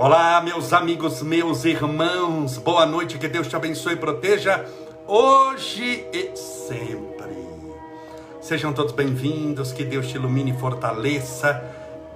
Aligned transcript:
Olá, 0.00 0.40
meus 0.40 0.72
amigos, 0.72 1.24
meus 1.24 1.64
irmãos, 1.64 2.56
boa 2.56 2.86
noite, 2.86 3.18
que 3.18 3.26
Deus 3.26 3.48
te 3.48 3.56
abençoe 3.56 3.94
e 3.94 3.96
proteja 3.96 4.64
hoje 5.04 6.06
e 6.12 6.36
sempre. 6.36 7.36
Sejam 8.40 8.72
todos 8.72 8.92
bem-vindos, 8.92 9.72
que 9.72 9.82
Deus 9.82 10.06
te 10.06 10.14
ilumine 10.14 10.52
e 10.52 10.56
fortaleça, 10.56 11.64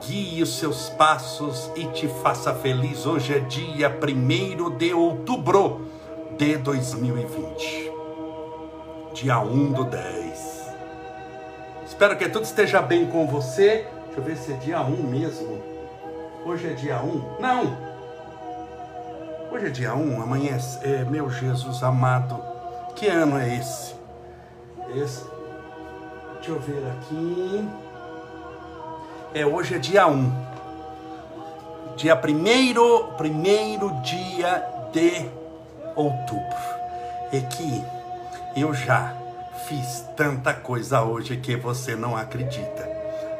guie 0.00 0.44
os 0.44 0.60
seus 0.60 0.90
passos 0.90 1.72
e 1.74 1.86
te 1.86 2.06
faça 2.22 2.54
feliz. 2.54 3.04
Hoje 3.04 3.34
é 3.34 3.40
dia 3.40 3.90
1 3.90 4.76
de 4.76 4.94
outubro 4.94 5.84
de 6.38 6.58
2020, 6.58 7.92
dia 9.12 9.40
1 9.40 9.72
do 9.72 9.82
10. 9.86 10.68
Espero 11.84 12.16
que 12.16 12.28
tudo 12.28 12.44
esteja 12.44 12.80
bem 12.80 13.06
com 13.06 13.26
você. 13.26 13.88
Deixa 14.04 14.20
eu 14.20 14.22
ver 14.22 14.36
se 14.36 14.52
é 14.52 14.56
dia 14.58 14.80
1 14.82 15.02
mesmo. 15.02 15.71
Hoje 16.44 16.72
é 16.72 16.74
dia 16.74 17.00
1? 17.00 17.40
Não! 17.40 17.76
Hoje 19.52 19.66
é 19.66 19.70
dia 19.70 19.94
1, 19.94 20.22
amanhã 20.22 20.58
é, 20.82 20.90
é, 20.90 21.04
meu 21.04 21.30
Jesus 21.30 21.84
amado. 21.84 22.42
Que 22.96 23.06
ano 23.06 23.38
é 23.38 23.54
esse? 23.54 23.94
Esse. 24.92 25.24
Deixa 26.34 26.50
eu 26.50 26.58
ver 26.58 26.82
aqui. 26.98 27.68
É, 29.32 29.46
hoje 29.46 29.76
é 29.76 29.78
dia 29.78 30.08
1. 30.08 30.32
Dia 31.96 32.16
1 32.16 33.16
primeiro 33.16 33.92
dia 34.02 34.66
de 34.92 35.30
outubro. 35.94 36.58
É 37.32 37.38
que 37.38 37.84
eu 38.56 38.74
já 38.74 39.14
fiz 39.68 40.04
tanta 40.16 40.52
coisa 40.52 41.02
hoje 41.02 41.36
que 41.36 41.54
você 41.54 41.94
não 41.94 42.16
acredita. 42.16 42.82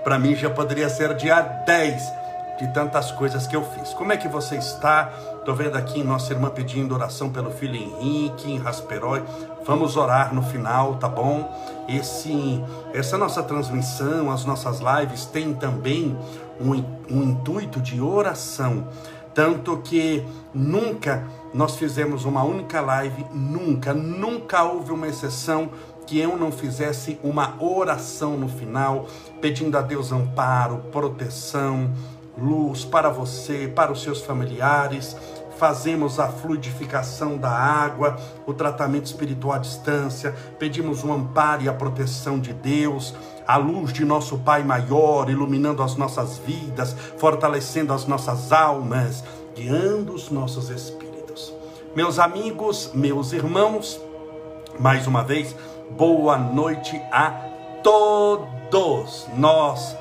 Para 0.05 0.21
mim 0.21 0.37
já 0.37 0.49
poderia 0.49 0.89
ser 0.89 1.17
dia 1.17 1.41
10 1.41 2.22
de 2.63 2.73
tantas 2.73 3.11
coisas 3.11 3.45
que 3.45 3.57
eu 3.57 3.65
fiz. 3.65 3.93
Como 3.93 4.13
é 4.13 4.17
que 4.17 4.29
você 4.29 4.55
está? 4.55 5.13
Estou 5.37 5.53
vendo 5.53 5.75
aqui 5.75 6.05
nossa 6.05 6.33
irmã 6.33 6.49
pedindo 6.49 6.95
oração 6.95 7.29
pelo 7.29 7.51
filho 7.51 7.75
Henrique, 7.75 8.53
em 8.53 8.57
Rasperói. 8.57 9.21
Vamos 9.67 9.97
orar 9.97 10.33
no 10.33 10.43
final, 10.45 10.95
tá 10.95 11.09
bom? 11.09 11.53
Esse, 11.89 12.63
essa 12.95 13.19
nossa 13.19 13.43
transmissão, 13.43 14.31
as 14.31 14.45
nossas 14.45 14.79
lives 14.79 15.25
têm 15.25 15.53
também 15.53 16.17
um, 16.61 16.71
um 17.11 17.23
intuito 17.25 17.81
de 17.81 18.01
oração. 18.01 18.87
Tanto 19.35 19.79
que 19.79 20.25
nunca 20.55 21.27
nós 21.53 21.75
fizemos 21.75 22.25
uma 22.25 22.45
única 22.45 22.81
live, 22.81 23.27
nunca, 23.33 23.93
nunca 23.93 24.63
houve 24.63 24.93
uma 24.93 25.09
exceção 25.09 25.71
que 26.07 26.19
eu 26.19 26.37
não 26.37 26.53
fizesse 26.53 27.19
uma 27.25 27.57
oração 27.61 28.37
no 28.37 28.49
final, 28.49 29.09
pedindo 29.41 29.77
a 29.77 29.81
Deus 29.81 30.13
amparo, 30.13 30.79
proteção, 30.93 31.91
luz 32.37 32.85
para 32.85 33.11
você, 33.11 33.69
para 33.69 33.93
os 33.93 34.03
seus 34.03 34.21
familiares. 34.21 35.17
Fazemos 35.57 36.19
a 36.19 36.29
fluidificação 36.29 37.37
da 37.37 37.51
água, 37.51 38.17
o 38.47 38.53
tratamento 38.53 39.07
espiritual 39.07 39.55
à 39.55 39.59
distância, 39.59 40.35
pedimos 40.59 41.05
o 41.05 41.13
amparo 41.13 41.63
e 41.63 41.69
a 41.69 41.73
proteção 41.73 42.41
de 42.41 42.53
Deus, 42.53 43.15
a 43.47 43.57
luz 43.57 43.93
de 43.93 44.05
nosso 44.05 44.39
Pai 44.39 44.65
maior, 44.65 45.31
iluminando 45.31 45.83
as 45.83 45.95
nossas 45.95 46.39
vidas, 46.39 46.97
fortalecendo 47.17 47.93
as 47.93 48.07
nossas 48.07 48.51
almas, 48.51 49.23
guiando 49.55 50.15
os 50.15 50.31
nossos 50.31 50.69
espíritos. 50.69 51.55
Meus 51.95 52.19
amigos, 52.19 52.91
meus 52.93 53.33
irmãos, 53.33 54.01
mais 54.81 55.07
uma 55.07 55.23
vez, 55.23 55.55
boa 55.91 56.39
noite 56.39 57.01
a 57.13 57.31
todos. 57.85 59.29
Nós 59.37 59.97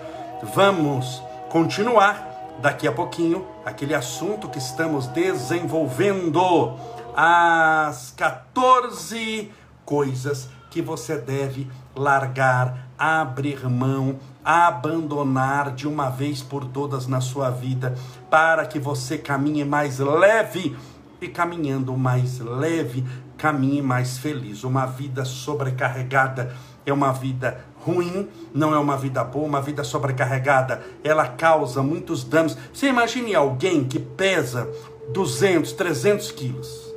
vamos 0.55 1.21
continuar 1.51 2.55
daqui 2.61 2.87
a 2.87 2.93
pouquinho 2.93 3.45
aquele 3.65 3.93
assunto 3.93 4.47
que 4.47 4.57
estamos 4.57 5.05
desenvolvendo. 5.07 6.77
As 7.13 8.13
14 8.15 9.51
coisas 9.83 10.47
que 10.69 10.81
você 10.81 11.17
deve 11.17 11.69
largar, 11.93 12.87
abrir 12.97 13.69
mão, 13.69 14.17
abandonar 14.45 15.75
de 15.75 15.89
uma 15.89 16.09
vez 16.09 16.41
por 16.41 16.63
todas 16.63 17.05
na 17.05 17.19
sua 17.19 17.49
vida, 17.49 17.95
para 18.29 18.65
que 18.65 18.79
você 18.79 19.17
caminhe 19.17 19.65
mais 19.65 19.99
leve 19.99 20.73
e 21.19 21.27
caminhando 21.27 21.97
mais 21.97 22.39
leve, 22.39 23.05
caminhe 23.37 23.81
mais 23.81 24.17
feliz. 24.17 24.63
Uma 24.63 24.85
vida 24.85 25.25
sobrecarregada 25.25 26.55
é 26.85 26.93
uma 26.93 27.11
vida 27.11 27.65
ruim, 27.83 28.29
não 28.53 28.73
é 28.73 28.79
uma 28.79 28.97
vida 28.97 29.23
boa, 29.23 29.45
uma 29.45 29.61
vida 29.61 29.83
sobrecarregada, 29.83 30.83
ela 31.03 31.27
causa 31.27 31.81
muitos 31.81 32.23
danos. 32.23 32.57
Você 32.73 32.87
imagine 32.87 33.33
alguém 33.35 33.83
que 33.83 33.99
pesa 33.99 34.69
200, 35.09 35.73
300 35.73 36.31
quilos, 36.31 36.93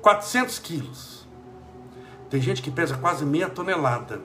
400 0.00 0.58
quilos. 0.58 1.26
Tem 2.30 2.40
gente 2.40 2.62
que 2.62 2.70
pesa 2.70 2.96
quase 2.96 3.24
meia 3.24 3.48
tonelada. 3.48 4.20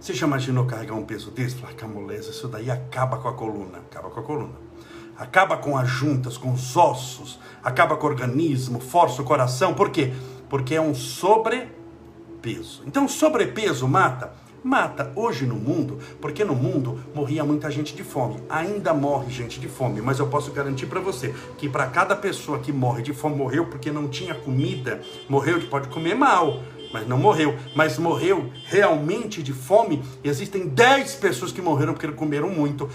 Você 0.00 0.14
já 0.14 0.26
imaginou 0.26 0.64
carregar 0.64 0.94
um 0.94 1.04
peso 1.04 1.30
desse? 1.30 1.56
Falar, 1.56 1.74
camoleza, 1.74 2.30
isso 2.30 2.46
daí 2.46 2.70
acaba 2.70 3.18
com 3.18 3.28
a 3.28 3.32
coluna. 3.32 3.78
Acaba 3.78 4.10
com 4.10 4.20
a 4.20 4.22
coluna. 4.22 4.68
Acaba 5.16 5.56
com 5.56 5.76
as 5.76 5.88
juntas, 5.88 6.36
com 6.36 6.52
os 6.52 6.76
ossos, 6.76 7.40
acaba 7.64 7.96
com 7.96 8.06
o 8.06 8.10
organismo, 8.10 8.78
força 8.78 9.20
o 9.20 9.24
coração. 9.24 9.74
Por 9.74 9.90
quê? 9.90 10.12
Porque 10.48 10.76
é 10.76 10.80
um 10.80 10.94
sobrepeso. 10.94 12.84
Então, 12.86 13.08
sobrepeso 13.08 13.88
mata 13.88 14.32
Mata 14.62 15.12
hoje 15.14 15.46
no 15.46 15.54
mundo, 15.54 15.98
porque 16.20 16.44
no 16.44 16.54
mundo 16.54 16.98
morria 17.14 17.44
muita 17.44 17.70
gente 17.70 17.94
de 17.94 18.02
fome. 18.02 18.42
Ainda 18.48 18.92
morre 18.92 19.30
gente 19.30 19.60
de 19.60 19.68
fome, 19.68 20.00
mas 20.00 20.18
eu 20.18 20.26
posso 20.26 20.50
garantir 20.50 20.86
para 20.86 21.00
você 21.00 21.34
que 21.56 21.68
para 21.68 21.86
cada 21.86 22.16
pessoa 22.16 22.58
que 22.58 22.72
morre 22.72 23.02
de 23.02 23.12
fome, 23.12 23.36
morreu 23.36 23.66
porque 23.66 23.90
não 23.90 24.08
tinha 24.08 24.34
comida, 24.34 25.00
morreu 25.28 25.58
de 25.58 25.66
pode 25.66 25.88
comer 25.88 26.14
mal, 26.14 26.60
mas 26.92 27.06
não 27.06 27.18
morreu, 27.18 27.56
mas 27.74 27.98
morreu 27.98 28.50
realmente 28.64 29.42
de 29.42 29.52
fome. 29.52 30.02
Existem 30.24 30.66
10 30.68 31.14
pessoas 31.16 31.52
que 31.52 31.60
morreram 31.60 31.92
porque 31.92 32.08
comeram 32.08 32.48
muito, 32.48 32.88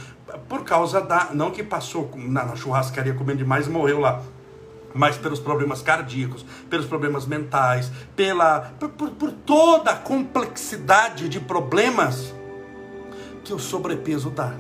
por 0.50 0.63
causa 0.63 1.01
da. 1.01 1.30
Não 1.34 1.51
que 1.51 1.63
passou 1.63 2.09
na, 2.16 2.56
churrascaria 2.56 3.13
comendo 3.13 3.40
demais 3.40 3.68
e 3.68 3.69
morreu 3.69 4.00
lá 4.00 4.22
mas 4.94 5.18
pelos 5.18 5.40
problemas 5.40 5.81
cardíacos, 5.81 6.46
pelos 6.70 6.86
problemas 6.86 7.26
mentais, 7.26 7.92
pela, 8.16 8.74
por, 8.80 8.90
por, 8.90 9.09
por 9.12 9.31
toda 9.31 9.92
a 9.92 9.96
complexidade 9.96 11.28
de 11.28 11.40
problemas 11.40 12.34
que 13.44 13.54
o 13.54 13.59
sobrepeso 13.59 14.30
dá. 14.30 14.54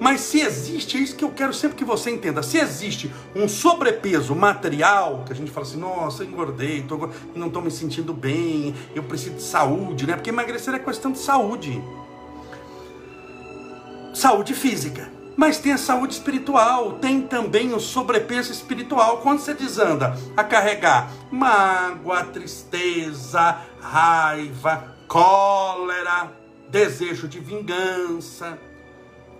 Mas 0.00 0.22
se 0.22 0.40
existe, 0.40 0.96
é 0.96 1.00
isso 1.00 1.14
que 1.14 1.24
eu 1.24 1.30
quero 1.30 1.54
sempre 1.54 1.76
que 1.76 1.84
você 1.84 2.10
entenda. 2.10 2.42
Se 2.42 2.58
existe 2.58 3.12
um 3.36 3.46
sobrepeso 3.46 4.34
material, 4.34 5.22
que 5.24 5.32
a 5.32 5.36
gente 5.36 5.50
fala 5.50 5.64
assim, 5.64 5.78
nossa, 5.78 6.24
engordei, 6.24 6.82
tô, 6.82 7.08
não 7.36 7.46
estou 7.46 7.62
me 7.62 7.70
sentindo 7.70 8.12
bem, 8.12 8.74
eu 8.96 9.04
preciso 9.04 9.36
de 9.36 9.42
saúde, 9.42 10.06
né? 10.06 10.14
Porque 10.14 10.30
emagrecer 10.30 10.74
é 10.74 10.78
questão 10.80 11.12
de 11.12 11.18
saúde. 11.18 11.80
Saúde 14.12 14.54
física. 14.54 15.21
Mas 15.36 15.58
tem 15.58 15.72
a 15.72 15.78
saúde 15.78 16.14
espiritual, 16.14 16.92
tem 16.92 17.22
também 17.22 17.72
o 17.72 17.80
sobrepeso 17.80 18.52
espiritual. 18.52 19.18
Quando 19.18 19.40
você 19.40 19.54
desanda 19.54 20.16
a 20.36 20.44
carregar 20.44 21.10
mágoa, 21.30 22.24
tristeza, 22.24 23.58
raiva, 23.80 24.94
cólera, 25.08 26.32
desejo 26.68 27.26
de 27.26 27.40
vingança, 27.40 28.58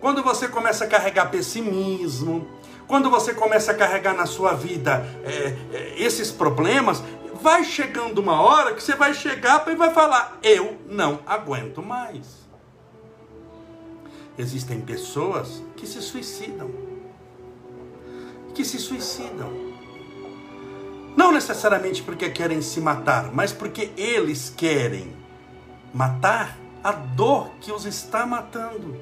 quando 0.00 0.22
você 0.22 0.48
começa 0.48 0.84
a 0.84 0.88
carregar 0.88 1.30
pessimismo, 1.30 2.48
quando 2.88 3.08
você 3.08 3.32
começa 3.32 3.72
a 3.72 3.74
carregar 3.74 4.14
na 4.14 4.26
sua 4.26 4.52
vida 4.52 5.06
é, 5.24 5.56
é, 5.72 5.94
esses 5.96 6.30
problemas, 6.30 7.02
vai 7.40 7.64
chegando 7.64 8.18
uma 8.18 8.40
hora 8.40 8.74
que 8.74 8.82
você 8.82 8.94
vai 8.94 9.14
chegar 9.14 9.64
e 9.66 9.74
vai 9.74 9.94
falar: 9.94 10.38
Eu 10.42 10.78
não 10.86 11.20
aguento 11.26 11.82
mais. 11.82 12.41
Existem 14.38 14.80
pessoas 14.80 15.62
que 15.76 15.86
se 15.86 16.00
suicidam. 16.00 16.70
Que 18.54 18.64
se 18.64 18.78
suicidam. 18.78 19.50
Não 21.16 21.30
necessariamente 21.30 22.02
porque 22.02 22.30
querem 22.30 22.62
se 22.62 22.80
matar, 22.80 23.32
mas 23.32 23.52
porque 23.52 23.90
eles 23.96 24.52
querem 24.56 25.14
matar 25.92 26.58
a 26.82 26.92
dor 26.92 27.50
que 27.60 27.70
os 27.70 27.84
está 27.84 28.24
matando. 28.24 28.96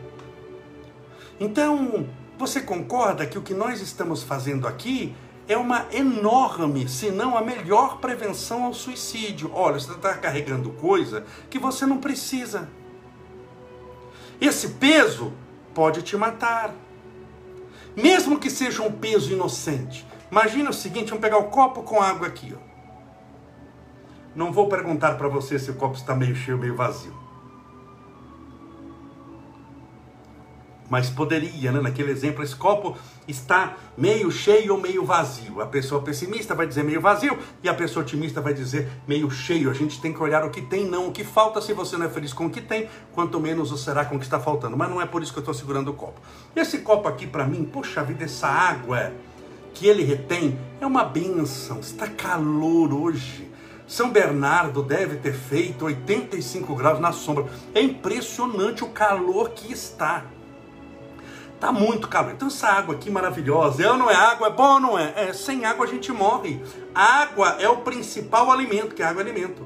Então, 1.38 2.06
você 2.36 2.60
concorda 2.60 3.26
que 3.26 3.38
o 3.38 3.42
que 3.42 3.54
nós 3.54 3.80
estamos 3.80 4.22
fazendo 4.22 4.66
aqui 4.66 5.14
é 5.46 5.56
uma 5.56 5.86
enorme, 5.92 6.88
se 6.88 7.10
não 7.10 7.36
a 7.36 7.42
melhor 7.42 7.98
prevenção 7.98 8.64
ao 8.64 8.74
suicídio? 8.74 9.50
Olha, 9.54 9.78
você 9.78 9.92
está 9.92 10.14
carregando 10.14 10.70
coisa 10.70 11.24
que 11.48 11.58
você 11.58 11.86
não 11.86 11.98
precisa. 11.98 12.68
Esse 14.40 14.70
peso 14.70 15.32
pode 15.75 16.02
te 16.02 16.16
matar. 16.16 16.75
Mesmo 17.96 18.38
que 18.38 18.48
seja 18.48 18.82
um 18.82 18.90
peso 18.90 19.32
inocente. 19.32 20.06
Imagina 20.31 20.70
o 20.70 20.75
seguinte, 20.75 21.08
vamos 21.08 21.22
pegar 21.22 21.38
o 21.38 21.50
copo 21.50 21.82
com 21.82 22.00
água 22.00 22.26
aqui. 22.26 22.56
Ó. 22.56 22.70
Não 24.34 24.52
vou 24.52 24.69
perguntar 24.69 25.16
para 25.16 25.28
você 25.28 25.58
se 25.58 25.70
o 25.70 25.75
copo 25.75 25.96
está 25.96 26.14
meio 26.14 26.34
cheio 26.34 26.56
ou 26.56 26.62
meio 26.62 26.76
vazio. 26.76 27.29
Mas 30.90 31.08
poderia, 31.08 31.70
né? 31.70 31.81
Naquele 31.81 32.10
exemplo, 32.10 32.42
esse 32.42 32.56
copo 32.56 32.98
está 33.28 33.76
meio 33.96 34.28
cheio 34.31 34.75
ou 34.75 34.81
meio 34.81 35.04
vazio. 35.04 35.60
A 35.60 35.66
pessoa 35.66 36.02
pessimista 36.02 36.52
vai 36.52 36.66
dizer 36.66 36.82
meio 36.82 37.00
vazio 37.00 37.38
e 37.62 37.69
a 37.69 37.75
pessoa 37.75 38.04
otimista 38.04 38.40
vai 38.40 38.52
dizer 38.52 38.90
meio 39.06 39.31
cheio. 39.31 39.70
A 39.70 39.72
gente 39.72 40.00
tem 40.00 40.12
que 40.12 40.20
olhar 40.20 40.44
o 40.44 40.50
que 40.50 40.60
tem, 40.60 40.84
não 40.84 41.06
o 41.06 41.12
que 41.12 41.22
falta. 41.22 41.60
Se 41.60 41.72
você 41.72 41.96
não 41.96 42.06
é 42.06 42.08
feliz 42.08 42.32
com 42.32 42.46
o 42.46 42.50
que 42.50 42.60
tem, 42.60 42.88
quanto 43.12 43.38
menos 43.38 43.70
o 43.70 43.78
será 43.78 44.04
com 44.04 44.16
o 44.16 44.19
que 44.19 44.25
está 44.25 44.40
faltando. 44.40 44.76
Mas 44.76 44.90
não 44.90 45.00
é 45.00 45.06
por 45.06 45.22
isso 45.22 45.32
que 45.32 45.38
eu 45.38 45.42
estou 45.42 45.54
segurando 45.54 45.92
o 45.92 45.94
copo. 45.94 46.20
Esse 46.56 46.78
copo 46.78 47.06
aqui, 47.06 47.25
para 47.25 47.46
mim, 47.46 47.64
poxa 47.64 48.02
vida, 48.02 48.25
essa 48.25 48.48
água 48.48 49.12
que 49.72 49.87
ele 49.87 50.02
retém 50.02 50.58
é 50.81 50.87
uma 50.87 51.04
benção. 51.04 51.78
Está 51.78 52.08
calor 52.08 52.92
hoje. 52.92 53.48
São 53.87 54.10
Bernardo 54.10 54.82
deve 54.82 55.16
ter 55.16 55.34
feito 55.34 55.84
85 55.84 56.75
graus 56.75 56.98
na 56.98 57.12
sombra. 57.12 57.46
É 57.72 57.81
impressionante 57.81 58.82
o 58.82 58.88
calor 58.88 59.50
que 59.50 59.72
está. 59.72 60.25
Tá 61.60 61.70
muito 61.70 62.08
calor. 62.08 62.32
Então 62.32 62.48
essa 62.48 62.68
água 62.68 62.94
aqui 62.94 63.10
maravilhosa, 63.10 63.82
é 63.82 63.90
ou 63.90 63.98
não 63.98 64.10
é 64.10 64.14
água? 64.14 64.46
É 64.46 64.50
bom 64.50 64.74
ou 64.74 64.80
não 64.80 64.98
é? 64.98 65.12
é? 65.14 65.32
Sem 65.34 65.66
água 65.66 65.84
a 65.84 65.88
gente 65.88 66.10
morre. 66.10 66.60
Água 66.94 67.56
é 67.60 67.68
o 67.68 67.76
principal 67.78 68.50
alimento, 68.50 68.94
que 68.94 69.02
água 69.02 69.20
é 69.20 69.26
alimento. 69.26 69.62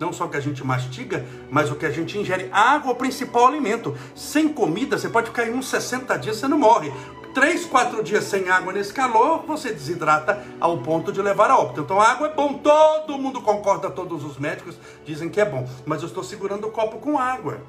Não 0.00 0.12
só 0.12 0.24
o 0.24 0.28
que 0.28 0.36
a 0.36 0.40
gente 0.40 0.66
mastiga, 0.66 1.24
mas 1.48 1.70
o 1.70 1.76
que 1.76 1.86
a 1.86 1.90
gente 1.92 2.18
ingere. 2.18 2.50
Água 2.52 2.90
é 2.90 2.92
o 2.94 2.96
principal 2.96 3.46
alimento. 3.46 3.96
Sem 4.16 4.48
comida, 4.48 4.98
você 4.98 5.08
pode 5.08 5.28
ficar 5.28 5.46
em 5.46 5.54
uns 5.54 5.68
60 5.68 6.18
dias, 6.18 6.38
você 6.38 6.48
não 6.48 6.58
morre. 6.58 6.92
Três, 7.32 7.64
quatro 7.64 8.02
dias 8.02 8.24
sem 8.24 8.50
água 8.50 8.72
nesse 8.72 8.92
calor, 8.92 9.44
você 9.46 9.72
desidrata 9.72 10.44
ao 10.60 10.78
ponto 10.78 11.12
de 11.12 11.22
levar 11.22 11.52
a 11.52 11.56
óbito. 11.56 11.82
Então 11.82 12.00
a 12.00 12.10
água 12.10 12.26
é 12.26 12.34
bom, 12.34 12.54
todo 12.54 13.16
mundo 13.16 13.40
concorda, 13.40 13.88
todos 13.88 14.24
os 14.24 14.38
médicos 14.38 14.76
dizem 15.06 15.30
que 15.30 15.40
é 15.40 15.44
bom. 15.44 15.68
Mas 15.86 16.02
eu 16.02 16.08
estou 16.08 16.24
segurando 16.24 16.66
o 16.66 16.72
copo 16.72 16.98
com 16.98 17.16
água. 17.16 17.60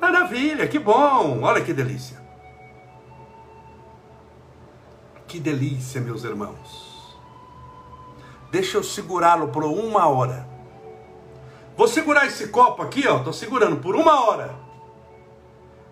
Maravilha, 0.00 0.68
que 0.68 0.78
bom, 0.78 1.40
olha 1.42 1.60
que 1.60 1.72
delícia. 1.72 2.21
Que 5.32 5.40
delícia, 5.40 5.98
meus 5.98 6.24
irmãos. 6.24 7.16
Deixa 8.50 8.76
eu 8.76 8.82
segurá-lo 8.82 9.48
por 9.48 9.64
uma 9.64 10.06
hora. 10.06 10.46
Vou 11.74 11.88
segurar 11.88 12.26
esse 12.26 12.48
copo 12.48 12.82
aqui, 12.82 13.08
ó. 13.08 13.20
Tô 13.20 13.32
segurando 13.32 13.78
por 13.78 13.96
uma 13.96 14.26
hora. 14.26 14.54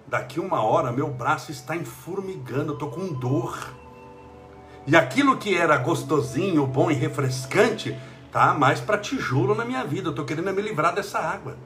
Daqui 0.06 0.38
uma 0.38 0.62
hora, 0.62 0.92
meu 0.92 1.08
braço 1.08 1.50
está 1.50 1.74
enfurmigando, 1.74 2.74
eu 2.74 2.76
tô 2.76 2.88
com 2.88 3.14
dor. 3.14 3.58
E 4.86 4.94
aquilo 4.94 5.38
que 5.38 5.56
era 5.56 5.78
gostosinho, 5.78 6.66
bom 6.66 6.90
e 6.90 6.94
refrescante, 6.94 7.98
tá 8.30 8.52
mais 8.52 8.78
para 8.78 8.98
tijolo 8.98 9.54
na 9.54 9.64
minha 9.64 9.84
vida. 9.84 10.10
Eu 10.10 10.14
tô 10.14 10.22
querendo 10.26 10.52
me 10.52 10.60
livrar 10.60 10.94
dessa 10.94 11.18
água. 11.18 11.56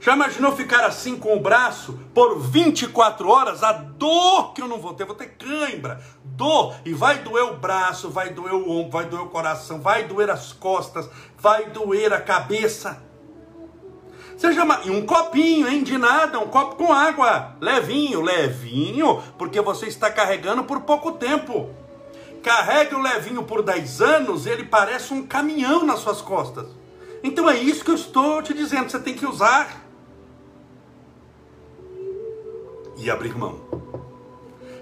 Já 0.00 0.14
imaginou 0.14 0.56
ficar 0.56 0.82
assim 0.86 1.14
com 1.18 1.36
o 1.36 1.40
braço 1.40 2.00
por 2.14 2.40
24 2.40 3.28
horas? 3.28 3.62
A 3.62 3.72
dor 3.72 4.54
que 4.54 4.62
eu 4.62 4.66
não 4.66 4.78
vou 4.78 4.94
ter, 4.94 5.04
vou 5.04 5.14
ter 5.14 5.36
cãibra, 5.36 6.00
dor, 6.24 6.74
e 6.86 6.94
vai 6.94 7.18
doer 7.18 7.44
o 7.44 7.58
braço, 7.58 8.08
vai 8.08 8.30
doer 8.30 8.54
o 8.54 8.70
ombro, 8.70 8.92
vai 8.92 9.04
doer 9.04 9.22
o 9.22 9.28
coração, 9.28 9.78
vai 9.78 10.04
doer 10.04 10.30
as 10.30 10.54
costas, 10.54 11.06
vai 11.38 11.66
doer 11.66 12.14
a 12.14 12.20
cabeça. 12.20 13.02
Seja 14.38 14.62
e 14.84 14.90
um 14.90 15.04
copinho, 15.04 15.68
hein, 15.68 15.82
de 15.82 15.98
nada, 15.98 16.40
um 16.40 16.48
copo 16.48 16.76
com 16.76 16.90
água, 16.90 17.56
levinho, 17.60 18.22
levinho, 18.22 19.22
porque 19.36 19.60
você 19.60 19.84
está 19.84 20.10
carregando 20.10 20.64
por 20.64 20.80
pouco 20.80 21.12
tempo. 21.12 21.68
Carregue 22.42 22.94
o 22.94 23.02
levinho 23.02 23.42
por 23.42 23.62
10 23.62 24.00
anos, 24.00 24.46
ele 24.46 24.64
parece 24.64 25.12
um 25.12 25.26
caminhão 25.26 25.84
nas 25.84 25.98
suas 25.98 26.22
costas. 26.22 26.68
Então 27.22 27.50
é 27.50 27.58
isso 27.58 27.84
que 27.84 27.90
eu 27.90 27.96
estou 27.96 28.42
te 28.42 28.54
dizendo, 28.54 28.90
você 28.90 28.98
tem 28.98 29.12
que 29.12 29.26
usar 29.26 29.89
e 33.00 33.10
abrir 33.10 33.36
mão. 33.36 33.58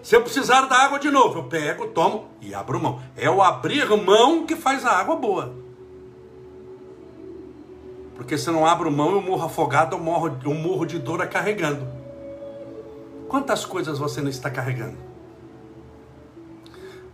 Se 0.02 0.16
eu 0.16 0.22
precisar 0.22 0.62
da 0.62 0.76
água 0.76 0.98
de 0.98 1.10
novo, 1.10 1.38
eu 1.38 1.44
pego, 1.44 1.88
tomo 1.88 2.28
e 2.40 2.54
abro 2.54 2.80
mão. 2.80 3.00
É 3.16 3.30
o 3.30 3.42
abrir 3.42 3.88
mão 3.96 4.44
que 4.44 4.56
faz 4.56 4.84
a 4.84 4.92
água 4.92 5.16
boa. 5.16 5.54
Porque 8.14 8.36
se 8.36 8.48
eu 8.48 8.52
não 8.52 8.66
abro 8.66 8.90
mão, 8.90 9.12
eu 9.12 9.22
morro 9.22 9.44
afogado, 9.44 9.94
eu 9.94 10.00
morro, 10.00 10.36
eu 10.44 10.54
morro 10.54 10.84
de 10.84 10.98
dor 10.98 11.24
carregando. 11.28 11.86
Quantas 13.28 13.64
coisas 13.64 13.98
você 13.98 14.20
não 14.20 14.30
está 14.30 14.50
carregando? 14.50 14.96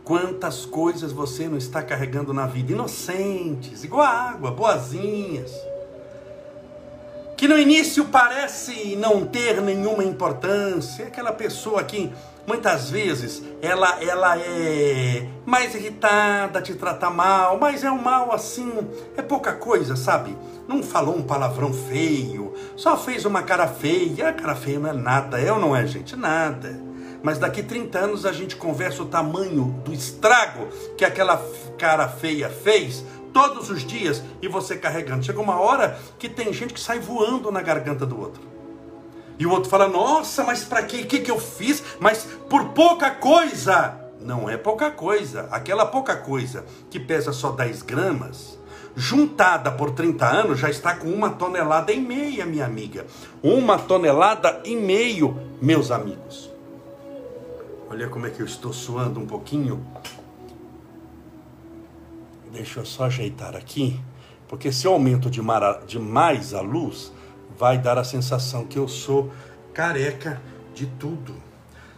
Quantas 0.03 0.65
coisas 0.65 1.13
você 1.13 1.49
não 1.49 1.57
está 1.57 1.83
carregando 1.83 2.33
na 2.33 2.47
vida? 2.47 2.73
Inocentes, 2.73 3.85
igual 3.85 4.03
a 4.03 4.31
água, 4.31 4.51
boazinhas 4.51 5.53
que 7.37 7.49
no 7.49 7.59
início 7.59 8.05
parece 8.07 8.97
não 8.97 9.27
ter 9.27 9.61
nenhuma 9.61 10.05
importância, 10.05 11.03
é 11.03 11.07
aquela 11.07 11.33
pessoa 11.33 11.83
que 11.83 12.13
muitas 12.47 12.91
vezes 12.91 13.43
ela, 13.61 14.03
ela 14.03 14.39
é 14.39 15.27
mais 15.45 15.75
irritada, 15.75 16.63
te 16.63 16.75
trata 16.75 17.11
mal, 17.11 17.59
mas 17.59 17.83
é 17.83 17.91
um 17.91 18.01
mal 18.01 18.33
assim, 18.33 18.73
é 19.17 19.23
pouca 19.23 19.53
coisa, 19.53 19.97
sabe? 19.97 20.37
Não 20.69 20.83
falou 20.83 21.17
um 21.17 21.23
palavrão 21.23 21.73
feio, 21.73 22.55
só 22.77 22.97
fez 22.97 23.25
uma 23.25 23.43
cara 23.43 23.67
feia, 23.67 24.29
a 24.29 24.33
cara 24.33 24.55
feia 24.55 24.79
não 24.79 24.91
é 24.91 24.93
nada, 24.93 25.41
é 25.41 25.53
ou 25.53 25.59
não 25.59 25.75
é, 25.75 25.87
gente? 25.87 26.17
Nada. 26.17 26.81
Mas 27.23 27.39
daqui 27.39 27.63
30 27.63 27.99
anos 27.99 28.27
a 28.27 28.33
gente 28.33 28.55
conversa 28.55 29.03
o 29.03 29.07
tamanho 29.07 29.81
do 29.83 29.95
estrago 29.95 30.69
que 30.97 31.05
aquela 31.05 31.43
cara 31.79 32.07
feia 32.07 32.51
fez 32.51 33.03
todos 33.35 33.69
os 33.69 33.83
dias 33.83 34.23
e 34.41 34.49
você 34.49 34.77
carregando. 34.77 35.25
Chega 35.25 35.41
uma 35.41 35.59
hora 35.61 35.99
que 36.19 36.29
tem 36.29 36.53
gente 36.53 36.73
que 36.73 36.81
sai 36.81 37.01
voando 37.01 37.51
na 37.51 37.61
garganta 37.61 38.07
do 38.07 38.19
outro. 38.19 38.41
E 39.39 39.45
o 39.45 39.51
outro 39.51 39.69
fala: 39.69 39.89
Nossa, 39.89 40.45
mas 40.45 40.65
para 40.65 40.85
quê? 40.85 40.99
O 40.99 41.07
que, 41.07 41.19
que 41.19 41.31
eu 41.31 41.41
fiz? 41.41 41.83
Mas 41.99 42.27
por 42.49 42.69
pouca 42.69 43.11
coisa. 43.11 44.01
Não 44.21 44.49
é 44.49 44.57
pouca 44.57 44.91
coisa. 44.91 45.49
Aquela 45.51 45.85
pouca 45.85 46.17
coisa 46.17 46.65
que 46.89 46.99
pesa 46.99 47.31
só 47.31 47.51
10 47.51 47.83
gramas, 47.83 48.59
juntada 48.97 49.71
por 49.71 49.91
30 49.91 50.25
anos, 50.25 50.59
já 50.59 50.71
está 50.71 50.95
com 50.95 51.09
uma 51.09 51.29
tonelada 51.31 51.93
e 51.93 52.01
meia, 52.01 52.47
minha 52.47 52.65
amiga. 52.65 53.05
Uma 53.43 53.79
tonelada 53.79 54.63
e 54.65 54.77
meio, 54.77 55.39
meus 55.61 55.91
amigos. 55.91 56.51
Olha 57.91 58.09
como 58.09 58.27
é 58.27 58.31
que 58.31 58.41
eu 58.41 58.47
estou 58.47 58.73
suando 58.73 59.21
um 59.21 59.27
pouquinho. 59.27 59.85
Deixa 62.55 62.79
eu 62.79 62.87
só 62.87 63.07
ajeitar 63.07 63.57
aqui, 63.57 64.01
porque 64.47 64.71
se 64.71 64.87
eu 64.87 64.93
aumento 64.93 65.29
demais 65.29 66.55
a 66.55 66.61
luz, 66.61 67.13
vai 67.59 67.77
dar 67.77 67.99
a 67.99 68.05
sensação 68.05 68.65
que 68.65 68.79
eu 68.79 68.87
sou 68.87 69.33
careca 69.73 70.41
de 70.73 70.87
tudo. 70.87 71.35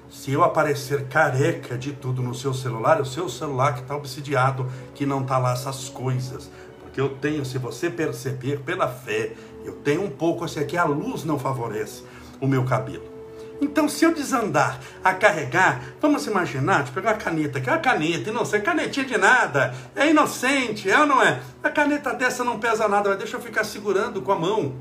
Se 0.09 0.33
eu 0.33 0.42
aparecer 0.42 1.09
careca 1.09 1.76
de 1.76 1.92
tudo 1.92 2.23
no 2.23 2.35
seu 2.35 2.54
celular, 2.54 2.99
é 2.99 3.02
o 3.02 3.04
seu 3.04 3.28
celular 3.28 3.75
que 3.75 3.83
está 3.83 3.95
obsidiado, 3.95 4.66
que 4.95 5.04
não 5.04 5.21
está 5.21 5.37
lá 5.37 5.52
essas 5.52 5.90
coisas. 5.90 6.50
Porque 6.81 6.99
eu 6.99 7.11
tenho, 7.11 7.45
se 7.45 7.59
você 7.59 7.90
perceber 7.90 8.61
pela 8.61 8.88
fé, 8.88 9.35
eu 9.62 9.75
tenho 9.75 10.02
um 10.02 10.11
pouco 10.11 10.47
assim, 10.47 10.61
aqui 10.61 10.78
a 10.78 10.85
luz 10.85 11.23
não 11.23 11.38
favorece 11.38 12.02
o 12.40 12.47
meu 12.47 12.64
cabelo. 12.64 13.15
Então, 13.61 13.89
se 13.89 14.05
eu 14.05 14.13
desandar 14.13 14.79
a 15.03 15.15
carregar, 15.15 15.81
vamos 16.01 16.27
imaginar, 16.27 16.85
de 16.85 16.91
pegar 16.91 17.13
uma 17.13 17.17
caneta, 17.17 17.61
que 17.61 17.69
é 17.69 17.73
uma 17.73 17.79
caneta, 17.79 18.31
inocente, 18.31 18.63
canetinha 18.63 19.07
de 19.07 19.17
nada, 19.17 19.75
é 19.95 20.11
inocente, 20.11 20.91
é 20.91 20.99
ou 20.99 21.07
não 21.07 21.23
é? 21.23 21.41
A 21.63 21.71
caneta 21.71 22.13
dessa 22.13 22.45
não 22.45 22.59
pesa 22.59 22.87
nada, 22.89 23.09
mas 23.09 23.19
deixa 23.19 23.37
eu 23.37 23.41
ficar 23.41 23.65
segurando 23.65 24.21
com 24.21 24.33
a 24.33 24.39
mão 24.39 24.75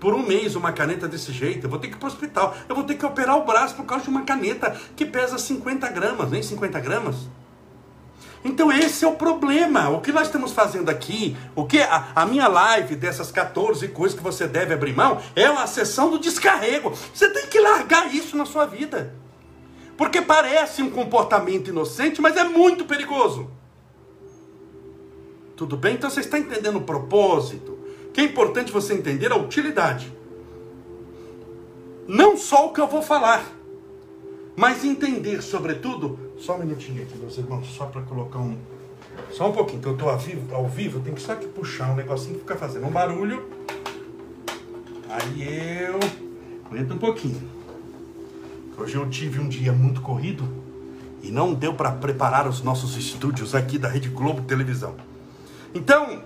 por 0.00 0.12
um 0.14 0.26
mês 0.26 0.54
uma 0.54 0.72
caneta 0.72 1.08
desse 1.08 1.32
jeito, 1.32 1.66
eu 1.66 1.70
vou 1.70 1.78
ter 1.78 1.88
que 1.88 1.94
ir 1.94 1.98
para 1.98 2.06
o 2.06 2.12
hospital, 2.12 2.54
eu 2.68 2.74
vou 2.74 2.84
ter 2.84 2.96
que 2.96 3.06
operar 3.06 3.36
o 3.38 3.44
braço 3.44 3.74
por 3.74 3.84
causa 3.84 4.04
de 4.04 4.10
uma 4.10 4.22
caneta 4.22 4.76
que 4.94 5.06
pesa 5.06 5.38
50 5.38 5.88
gramas, 5.88 6.30
nem 6.30 6.42
50 6.42 6.78
gramas. 6.80 7.16
Então 8.46 8.70
esse 8.70 9.04
é 9.04 9.08
o 9.08 9.16
problema. 9.16 9.88
O 9.90 10.00
que 10.00 10.12
nós 10.12 10.28
estamos 10.28 10.52
fazendo 10.52 10.88
aqui, 10.88 11.36
o 11.56 11.66
que 11.66 11.80
a, 11.80 12.12
a, 12.14 12.24
minha 12.24 12.46
live 12.46 12.94
dessas 12.94 13.32
14 13.32 13.88
coisas 13.88 14.16
que 14.16 14.22
você 14.22 14.46
deve 14.46 14.72
abrir 14.72 14.94
mão, 14.94 15.20
é 15.34 15.50
uma 15.50 15.66
sessão 15.66 16.10
do 16.10 16.18
descarrego. 16.18 16.92
Você 17.12 17.28
tem 17.28 17.48
que 17.48 17.58
largar 17.58 18.14
isso 18.14 18.36
na 18.36 18.46
sua 18.46 18.64
vida. 18.64 19.12
Porque 19.96 20.22
parece 20.22 20.80
um 20.80 20.90
comportamento 20.90 21.70
inocente, 21.70 22.20
mas 22.20 22.36
é 22.36 22.44
muito 22.44 22.84
perigoso. 22.84 23.50
Tudo 25.56 25.76
bem? 25.76 25.94
Então 25.94 26.08
você 26.08 26.20
está 26.20 26.38
entendendo 26.38 26.76
o 26.76 26.82
propósito. 26.82 27.76
Que 28.14 28.20
é 28.20 28.24
importante 28.24 28.70
você 28.70 28.94
entender 28.94 29.32
a 29.32 29.36
utilidade. 29.36 30.12
Não 32.06 32.36
só 32.36 32.66
o 32.66 32.72
que 32.72 32.80
eu 32.80 32.86
vou 32.86 33.02
falar, 33.02 33.44
mas 34.54 34.84
entender, 34.84 35.42
sobretudo, 35.42 36.25
só 36.38 36.56
um 36.56 36.58
minutinho 36.58 37.02
aqui, 37.02 37.16
meus 37.18 37.36
irmãos, 37.38 37.66
só 37.66 37.86
para 37.86 38.02
colocar 38.02 38.38
um. 38.38 38.56
Só 39.30 39.48
um 39.48 39.52
pouquinho, 39.52 39.80
que 39.80 39.88
eu 39.88 39.92
estou 39.92 40.10
ao 40.10 40.18
vivo, 40.18 40.54
ao 40.54 40.68
vivo, 40.68 41.00
tem 41.00 41.14
que 41.14 41.20
só 41.20 41.34
que 41.34 41.46
puxar 41.46 41.92
um 41.92 41.96
negocinho 41.96 42.34
que 42.34 42.40
fica 42.40 42.56
fazendo 42.56 42.86
um 42.86 42.90
barulho. 42.90 43.48
Aí 45.08 45.82
eu. 45.82 45.98
Aguenta 46.66 46.94
um 46.94 46.98
pouquinho. 46.98 47.40
Hoje 48.76 48.96
eu 48.96 49.08
tive 49.08 49.40
um 49.40 49.48
dia 49.48 49.72
muito 49.72 50.02
corrido 50.02 50.46
e 51.22 51.30
não 51.30 51.54
deu 51.54 51.72
para 51.74 51.90
preparar 51.92 52.46
os 52.46 52.62
nossos 52.62 52.96
estúdios 52.96 53.54
aqui 53.54 53.78
da 53.78 53.88
Rede 53.88 54.08
Globo 54.08 54.42
Televisão. 54.42 54.94
Então, 55.74 56.22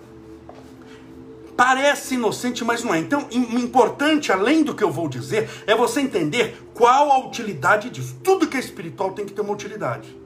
parece 1.61 2.15
inocente, 2.15 2.65
mas 2.65 2.83
não 2.83 2.95
é. 2.95 2.99
Então, 3.01 3.27
importante, 3.31 4.33
além 4.33 4.63
do 4.63 4.75
que 4.75 4.83
eu 4.83 4.91
vou 4.91 5.07
dizer, 5.07 5.47
é 5.67 5.75
você 5.75 6.01
entender 6.01 6.59
qual 6.73 7.13
a 7.13 7.19
utilidade 7.19 7.91
disso. 7.91 8.17
Tudo 8.25 8.47
que 8.47 8.57
é 8.57 8.61
espiritual 8.61 9.13
tem 9.13 9.27
que 9.27 9.35
ter 9.35 9.43
uma 9.43 9.53
utilidade. 9.53 10.19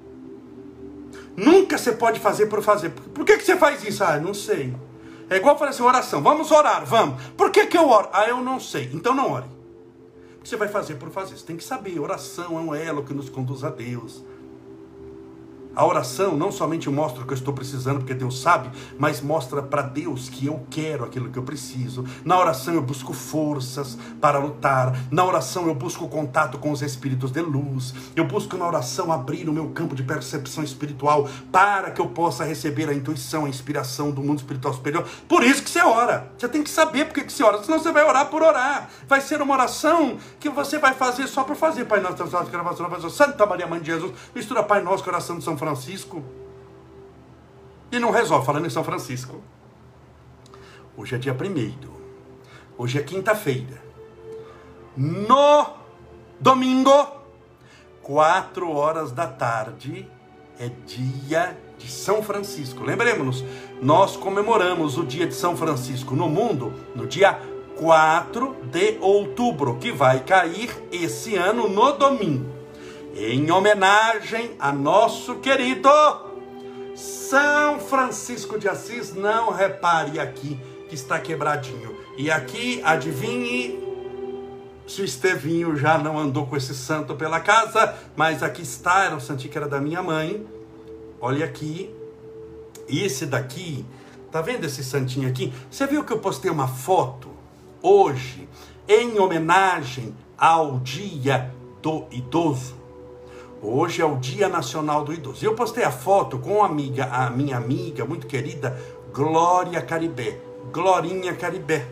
Nunca 1.37 1.77
você 1.77 1.91
pode 1.91 2.21
fazer 2.21 2.47
por 2.47 2.63
fazer. 2.63 2.91
Por 2.91 3.25
que, 3.25 3.37
que 3.37 3.45
você 3.45 3.57
faz 3.57 3.83
isso? 3.83 4.05
Ah, 4.05 4.17
não 4.21 4.33
sei. 4.33 4.77
É 5.29 5.39
igual 5.39 5.59
falar 5.59 5.73
assim, 5.73 5.83
oração. 5.83 6.23
Vamos 6.23 6.53
orar, 6.53 6.87
vamos. 6.87 7.21
Por 7.37 7.51
que, 7.51 7.67
que 7.67 7.77
eu 7.77 7.89
oro? 7.89 8.11
Ah, 8.13 8.29
eu 8.29 8.41
não 8.41 8.61
sei. 8.61 8.89
Então 8.95 9.13
não 9.13 9.33
ore. 9.33 9.49
Você 10.45 10.57
vai 10.57 10.69
fazer 10.69 10.95
por 10.95 11.11
fazer. 11.11 11.37
Você 11.37 11.45
tem 11.45 11.57
que 11.57 11.65
saber. 11.65 11.99
Oração 11.99 12.57
é 12.57 12.61
um 12.61 12.73
elo 12.73 13.03
que 13.03 13.13
nos 13.13 13.29
conduz 13.29 13.65
a 13.65 13.71
Deus. 13.71 14.23
A 15.77 15.85
oração 15.85 16.37
não 16.37 16.53
somente 16.53 16.89
mostra 16.89 17.23
o 17.23 17.27
que 17.27 17.33
eu 17.33 17.37
estou 17.37 17.53
precisando, 17.53 17.99
porque 17.99 18.15
Deus 18.15 18.41
sabe, 18.41 18.71
mas 18.99 19.21
mostra 19.21 19.61
para 19.61 19.83
Deus 19.83 20.29
que 20.29 20.47
eu 20.47 20.65
quero 20.71 21.05
aquilo 21.05 21.31
que 21.31 21.39
eu 21.39 21.43
preciso. 21.43 22.05
Na 22.25 22.39
oração 22.39 22.75
eu 22.75 22.83
busco 22.83 23.13
forças 23.13 23.99
para 24.21 24.39
lutar. 24.39 24.97
Na 25.11 25.25
oração 25.25 25.67
eu 25.67 25.75
busco 25.75 26.09
contato 26.09 26.59
com 26.59 26.71
os 26.71 26.81
espíritos 26.81 27.33
de 27.33 27.41
luz. 27.41 27.93
Eu 28.15 28.25
busco 28.25 28.57
na 28.57 28.67
oração 28.67 29.13
abrir 29.13 29.49
o 29.49 29.53
meu 29.53 29.71
campo 29.71 29.97
de 29.97 30.05
percepção 30.05 30.63
espiritual 30.63 31.29
para 31.51 31.91
que 31.91 32.01
eu 32.01 32.07
possa 32.07 32.45
receber 32.45 32.89
a 32.89 32.95
intuição, 32.95 33.45
a 33.45 33.49
inspiração 33.49 34.13
do 34.13 34.23
mundo 34.23 34.39
espiritual 34.39 34.75
superior. 34.75 35.05
Por 35.29 35.43
isso 35.43 35.63
que 35.63 35.71
você 35.71 35.83
ora. 35.83 36.33
Você 36.39 36.49
tem 36.49 36.63
que 36.63 36.71
saber 36.71 37.07
porque 37.07 37.25
que 37.25 37.33
você 37.33 37.43
ora, 37.43 37.63
senão 37.63 37.81
você 37.81 37.91
vai 37.91 38.05
orar 38.05 38.27
por 38.27 38.43
orar. 38.43 38.89
Vai 39.09 39.21
ser 39.21 39.43
uma 39.43 39.55
oração 39.55 40.19
que 40.39 40.49
você 40.49 40.79
vai 40.79 40.95
fazer 40.95 41.27
só 41.27 41.43
por 41.43 41.57
fazer. 41.57 41.85
Pai 41.85 42.01
Nosso, 42.01 43.11
Santa 43.11 43.45
Maria 43.45 43.67
Mãe 43.67 43.81
de 43.81 43.87
Jesus, 43.87 44.13
mistura 44.35 44.63
Pai 44.63 44.81
Nosso, 44.81 45.03
coração 45.03 45.37
de 45.37 45.45
São 45.45 45.57
Francisco. 45.57 45.64
E 47.91 47.99
não 47.99 48.11
resolve, 48.11 48.45
falando 48.45 48.67
em 48.67 48.71
São 48.71 48.85
Francisco. 48.85 49.41
Hoje 50.97 51.15
é 51.15 51.19
dia 51.19 51.35
primeiro. 51.35 51.95
Hoje 52.77 52.99
é 52.99 53.03
quinta-feira. 53.03 53.83
No 54.97 55.67
domingo, 56.41 57.07
quatro 58.03 58.71
horas 58.71 59.13
da 59.13 59.27
tarde, 59.27 60.09
é 60.59 60.69
dia 60.87 61.59
de 61.79 61.91
São 61.91 62.23
Francisco. 62.23 62.85
Lembremos-nos, 62.85 63.45
nós 63.81 64.17
comemoramos 64.17 64.99
o 64.99 65.05
dia 65.05 65.27
de 65.27 65.35
São 65.35 65.57
Francisco 65.57 66.15
no 66.15 66.29
mundo 66.29 66.73
no 66.95 67.07
dia 67.07 67.41
4 67.77 68.57
de 68.71 68.99
outubro, 69.01 69.79
que 69.79 69.91
vai 69.91 70.21
cair 70.21 70.71
esse 70.93 71.35
ano 71.35 71.69
no 71.69 71.93
domingo 71.93 72.54
em 73.17 73.51
homenagem 73.51 74.53
a 74.59 74.73
nosso 74.73 75.37
querido 75.37 75.89
São 76.97 77.79
Francisco 77.79 78.59
de 78.59 78.69
Assis. 78.69 79.15
Não 79.15 79.51
repare 79.51 80.19
aqui 80.19 80.59
que 80.89 80.95
está 80.95 81.19
quebradinho. 81.19 81.97
E 82.17 82.31
aqui, 82.31 82.81
adivinhe 82.85 83.83
se 84.87 85.01
o 85.01 85.05
Estevinho 85.05 85.77
já 85.77 85.97
não 85.97 86.19
andou 86.19 86.47
com 86.47 86.57
esse 86.57 86.75
santo 86.75 87.15
pela 87.15 87.41
casa, 87.41 87.95
mas 88.15 88.43
aqui 88.43 88.63
está, 88.63 89.05
era 89.05 89.17
o 89.17 89.21
santinho 89.21 89.51
que 89.51 89.59
era 89.59 89.69
da 89.69 89.81
minha 89.81 90.03
mãe. 90.03 90.47
Olha 91.21 91.45
aqui. 91.45 91.95
Esse 92.87 93.25
daqui, 93.25 93.85
tá 94.31 94.43
vendo 94.43 94.65
esse 94.65 94.85
santinho 94.85 95.27
aqui? 95.27 95.51
Você 95.71 95.87
viu 95.87 96.05
que 96.05 96.13
eu 96.13 96.19
postei 96.19 96.51
uma 96.51 96.69
foto 96.69 97.31
hoje 97.81 98.47
em 98.87 99.19
homenagem 99.19 100.15
ao 100.37 100.81
dia 100.81 101.51
do 101.81 102.05
idoso? 102.11 102.84
Hoje 103.67 104.03
é 104.03 104.05
o 104.05 104.17
Dia 104.17 104.47
Nacional 104.47 105.05
do 105.05 105.13
Idoso. 105.15 105.43
Eu 105.43 105.55
postei 105.55 105.85
a 105.85 105.91
foto 105.91 106.39
com 106.39 106.63
a, 106.63 106.67
amiga, 106.67 107.07
a 107.07 107.31
minha 107.31 107.57
amiga 107.57 108.05
muito 108.05 108.27
querida, 108.27 108.79
Glória 109.11 109.81
Caribé. 109.81 110.39
Glorinha 110.71 111.35
Caribé. 111.35 111.87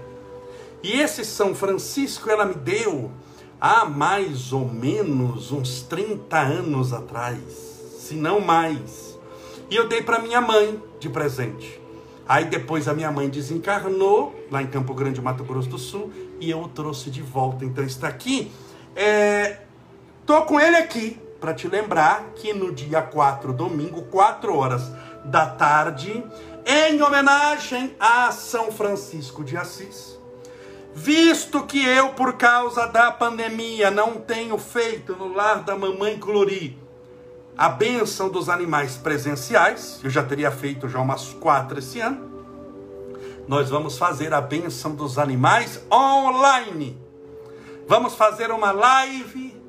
E 0.83 1.00
esse 1.00 1.25
São 1.25 1.55
Francisco 1.55 2.29
ela 2.29 2.45
me 2.45 2.57
deu 2.57 3.11
há 3.59 3.87
mais 3.87 4.52
ou 4.52 4.69
menos 4.69 5.50
uns 5.50 5.81
30 5.85 6.38
anos 6.38 6.93
atrás, 6.93 7.41
se 7.99 8.17
não 8.17 8.38
mais. 8.38 9.19
E 9.71 9.75
eu 9.75 9.88
dei 9.88 10.02
para 10.02 10.19
minha 10.19 10.43
mãe 10.43 10.79
de 11.00 11.09
presente. 11.09 11.81
Aí 12.29 12.45
depois 12.45 12.87
a 12.87 12.93
minha 12.93 13.11
mãe 13.11 13.31
desencarnou 13.31 14.35
lá 14.50 14.62
em 14.62 14.67
Campo 14.67 14.93
Grande, 14.93 15.23
Mato 15.23 15.43
Grosso 15.43 15.71
do 15.71 15.79
Sul, 15.79 16.12
e 16.38 16.50
eu 16.50 16.61
o 16.61 16.69
trouxe 16.69 17.09
de 17.11 17.23
volta. 17.23 17.64
Então 17.64 17.83
está 17.83 18.09
aqui. 18.09 18.52
É... 18.95 19.62
Tô 20.26 20.43
com 20.43 20.61
ele 20.61 20.76
aqui 20.76 21.22
para 21.42 21.52
te 21.52 21.66
lembrar 21.66 22.34
que 22.37 22.54
no 22.54 22.72
dia 22.72 23.02
4, 23.02 23.52
domingo, 23.52 24.02
4 24.02 24.56
horas 24.56 24.92
da 25.25 25.44
tarde, 25.44 26.25
em 26.64 27.02
homenagem 27.02 27.96
a 27.99 28.30
São 28.30 28.70
Francisco 28.70 29.42
de 29.42 29.56
Assis, 29.56 30.16
visto 30.94 31.66
que 31.66 31.84
eu, 31.84 32.11
por 32.11 32.34
causa 32.34 32.87
da 32.87 33.11
pandemia, 33.11 33.90
não 33.90 34.20
tenho 34.20 34.56
feito 34.56 35.16
no 35.16 35.34
lar 35.34 35.64
da 35.64 35.76
mamãe 35.76 36.16
Clori 36.16 36.80
a 37.58 37.68
bênção 37.68 38.28
dos 38.28 38.49
animais 38.49 38.96
presenciais, 38.96 39.99
eu 40.04 40.11
já 40.11 40.22
teria 40.22 40.50
feito 40.52 40.88
já 40.88 41.00
umas 41.00 41.34
quatro 41.34 41.80
esse 41.80 41.99
ano, 41.99 42.30
nós 43.49 43.68
vamos 43.68 43.99
fazer 43.99 44.32
a 44.32 44.40
bênção 44.40 44.94
dos 44.94 45.18
animais 45.18 45.82
online. 45.92 46.96
Vamos 47.88 48.14
fazer 48.14 48.52
uma 48.52 48.70
live 48.70 49.62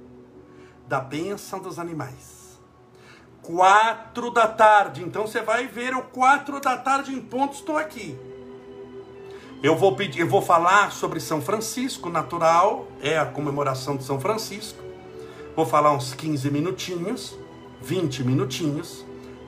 da 0.93 1.00
bênção 1.00 1.57
dos 1.57 1.79
animais. 1.79 2.59
Quatro 3.41 4.29
da 4.29 4.47
tarde, 4.47 5.01
então 5.01 5.25
você 5.25 5.41
vai 5.41 5.65
ver 5.65 5.95
o 5.95 6.03
quatro 6.03 6.59
da 6.59 6.77
tarde 6.77 7.12
em 7.12 7.19
ponto, 7.19 7.55
estou 7.55 7.77
aqui. 7.77 8.15
Eu 9.63 9.75
vou 9.75 9.95
pedir, 9.95 10.19
eu 10.19 10.29
vou 10.29 10.39
falar 10.39 10.91
sobre 10.91 11.19
São 11.19 11.41
Francisco, 11.41 12.12
natural, 12.12 12.88
é 13.01 13.17
a 13.17 13.25
comemoração 13.25 13.97
de 13.97 14.03
São 14.03 14.19
Francisco. 14.19 14.83
Vou 15.55 15.65
falar 15.65 15.93
uns 15.93 16.13
15 16.13 16.51
minutinhos, 16.51 17.35
20 17.81 18.23
minutinhos, 18.23 19.03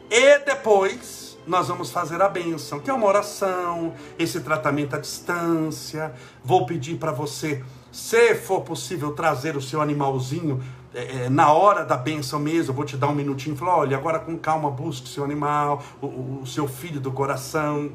e 0.10 0.40
depois 0.40 1.38
nós 1.46 1.68
vamos 1.68 1.92
fazer 1.92 2.22
a 2.24 2.28
bênção, 2.28 2.80
que 2.80 2.90
é 2.90 2.94
uma 2.94 3.06
oração, 3.06 3.94
esse 4.18 4.40
tratamento 4.40 4.96
à 4.96 5.00
distância. 5.00 6.12
Vou 6.44 6.66
pedir 6.66 6.98
para 6.98 7.12
você, 7.12 7.64
se 7.92 8.34
for 8.34 8.62
possível, 8.62 9.14
trazer 9.14 9.56
o 9.56 9.62
seu 9.62 9.80
animalzinho 9.80 10.60
é, 10.96 11.25
é, 11.25 11.30
na 11.30 11.52
hora 11.52 11.84
da 11.84 11.98
benção 11.98 12.40
mesmo, 12.40 12.72
eu 12.72 12.75
vou 12.75 12.86
te 12.86 12.96
dar 12.96 13.08
um 13.08 13.16
minutinho 13.16 13.54
e 13.54 13.58
falar: 13.58 13.78
olha, 13.78 13.98
agora 13.98 14.18
com 14.18 14.38
calma, 14.38 14.72
busque 14.72 15.06
o 15.06 15.10
seu 15.10 15.24
animal, 15.25 15.84
o, 16.02 16.40
o 16.42 16.48
seu 16.48 16.68
filho 16.68 17.02
do 17.02 17.12
coração. 17.12 17.92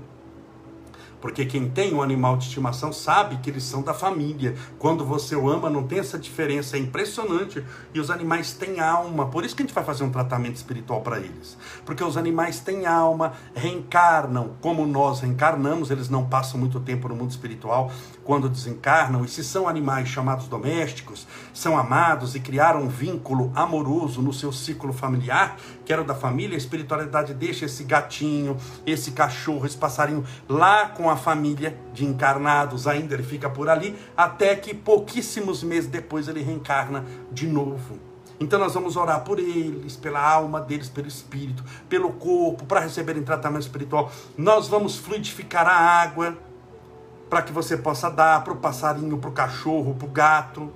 Porque 1.20 1.44
quem 1.44 1.68
tem 1.68 1.94
um 1.94 2.02
animal 2.02 2.36
de 2.36 2.46
estimação 2.46 2.92
sabe 2.92 3.36
que 3.38 3.50
eles 3.50 3.64
são 3.64 3.82
da 3.82 3.92
família. 3.92 4.54
Quando 4.78 5.04
você 5.04 5.36
o 5.36 5.50
ama, 5.50 5.68
não 5.68 5.86
tem 5.86 5.98
essa 5.98 6.18
diferença. 6.18 6.76
É 6.76 6.80
impressionante. 6.80 7.64
E 7.92 8.00
os 8.00 8.10
animais 8.10 8.52
têm 8.52 8.80
alma. 8.80 9.26
Por 9.26 9.44
isso 9.44 9.54
que 9.54 9.62
a 9.62 9.66
gente 9.66 9.74
vai 9.74 9.84
fazer 9.84 10.04
um 10.04 10.10
tratamento 10.10 10.56
espiritual 10.56 11.02
para 11.02 11.18
eles. 11.18 11.56
Porque 11.84 12.02
os 12.02 12.16
animais 12.16 12.60
têm 12.60 12.86
alma, 12.86 13.34
reencarnam 13.54 14.52
como 14.60 14.86
nós 14.86 15.20
reencarnamos. 15.20 15.90
Eles 15.90 16.08
não 16.08 16.26
passam 16.26 16.58
muito 16.58 16.80
tempo 16.80 17.08
no 17.08 17.14
mundo 17.14 17.30
espiritual 17.30 17.90
quando 18.24 18.48
desencarnam. 18.48 19.24
E 19.24 19.28
se 19.28 19.42
são 19.44 19.68
animais 19.68 20.08
chamados 20.08 20.48
domésticos, 20.48 21.26
são 21.52 21.76
amados 21.76 22.34
e 22.34 22.40
criaram 22.40 22.82
um 22.82 22.88
vínculo 22.88 23.52
amoroso 23.54 24.22
no 24.22 24.32
seu 24.32 24.52
ciclo 24.52 24.92
familiar, 24.92 25.56
que 25.84 25.92
era 25.92 26.02
o 26.02 26.04
da 26.04 26.14
família, 26.14 26.56
a 26.56 26.58
espiritualidade 26.58 27.34
deixa 27.34 27.64
esse 27.64 27.84
gatinho, 27.84 28.56
esse 28.86 29.10
cachorro, 29.10 29.66
esse 29.66 29.76
passarinho 29.76 30.24
lá 30.48 30.88
com 30.88 31.09
a 31.10 31.16
família 31.16 31.76
de 31.92 32.04
encarnados 32.04 32.86
ainda, 32.86 33.14
ele 33.14 33.22
fica 33.22 33.50
por 33.50 33.68
ali, 33.68 33.96
até 34.16 34.54
que 34.54 34.74
pouquíssimos 34.74 35.62
meses 35.62 35.90
depois 35.90 36.28
ele 36.28 36.42
reencarna 36.42 37.04
de 37.30 37.46
novo. 37.46 37.98
Então 38.38 38.58
nós 38.58 38.72
vamos 38.72 38.96
orar 38.96 39.20
por 39.22 39.38
eles, 39.38 39.96
pela 39.96 40.20
alma 40.20 40.60
deles, 40.60 40.88
pelo 40.88 41.06
espírito, 41.06 41.62
pelo 41.88 42.12
corpo, 42.12 42.64
para 42.64 42.80
receberem 42.80 43.22
tratamento 43.22 43.62
espiritual. 43.62 44.10
Nós 44.36 44.66
vamos 44.66 44.96
fluidificar 44.96 45.66
a 45.68 45.74
água 45.74 46.38
para 47.28 47.42
que 47.42 47.52
você 47.52 47.76
possa 47.76 48.10
dar 48.10 48.42
para 48.42 48.54
o 48.54 48.56
passarinho, 48.56 49.18
para 49.18 49.30
o 49.30 49.32
cachorro, 49.32 49.94
para 49.94 50.08
o 50.08 50.10
gato 50.10 50.72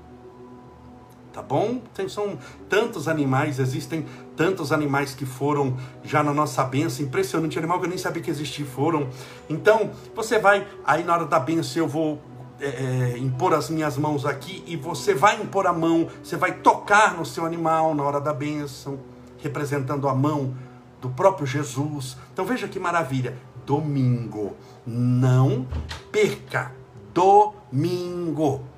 tá 1.35 1.43
bom? 1.43 1.83
São 2.09 2.39
tantos 2.69 3.09
animais, 3.09 3.59
existem 3.59 4.07
tantos 4.37 4.71
animais 4.71 5.15
que 5.15 5.27
foram 5.27 5.77
já 6.05 6.23
na 6.23 6.33
nossa 6.33 6.63
benção, 6.63 7.05
impressionante 7.05 7.59
animal 7.59 7.81
que 7.81 7.87
eu 7.87 7.89
nem 7.89 7.99
sabia 7.99 8.23
que 8.23 8.31
existia, 8.31 8.65
foram. 8.65 9.09
Então, 9.51 9.91
você 10.15 10.39
vai, 10.39 10.67
aí 10.87 11.03
na 11.03 11.13
hora 11.13 11.27
da 11.27 11.41
benção 11.41 11.83
eu 11.83 11.89
vou 11.89 12.23
é, 12.61 12.69
é, 13.15 13.19
impor 13.19 13.53
as 13.53 13.69
minhas 13.69 13.99
mãos 13.99 14.25
aqui 14.25 14.63
e 14.65 14.77
você 14.77 15.13
vai 15.13 15.43
impor 15.43 15.67
a 15.67 15.73
mão, 15.73 16.07
você 16.23 16.37
vai 16.37 16.53
tocar 16.53 17.15
no 17.15 17.27
seu 17.27 17.45
animal 17.45 17.97
na 17.97 18.05
hora 18.05 18.21
da 18.21 18.33
benção, 18.33 19.01
representando 19.39 20.09
a 20.09 20.15
mão 20.15 20.55
do 21.01 21.11
próprio 21.11 21.45
Jesus. 21.45 22.17
Então 22.33 22.45
veja 22.45 22.69
que 22.69 22.79
maravilha, 22.79 23.37
domingo, 23.67 24.55
não 24.87 25.67
perca, 26.13 26.71
domingo. 27.13 28.74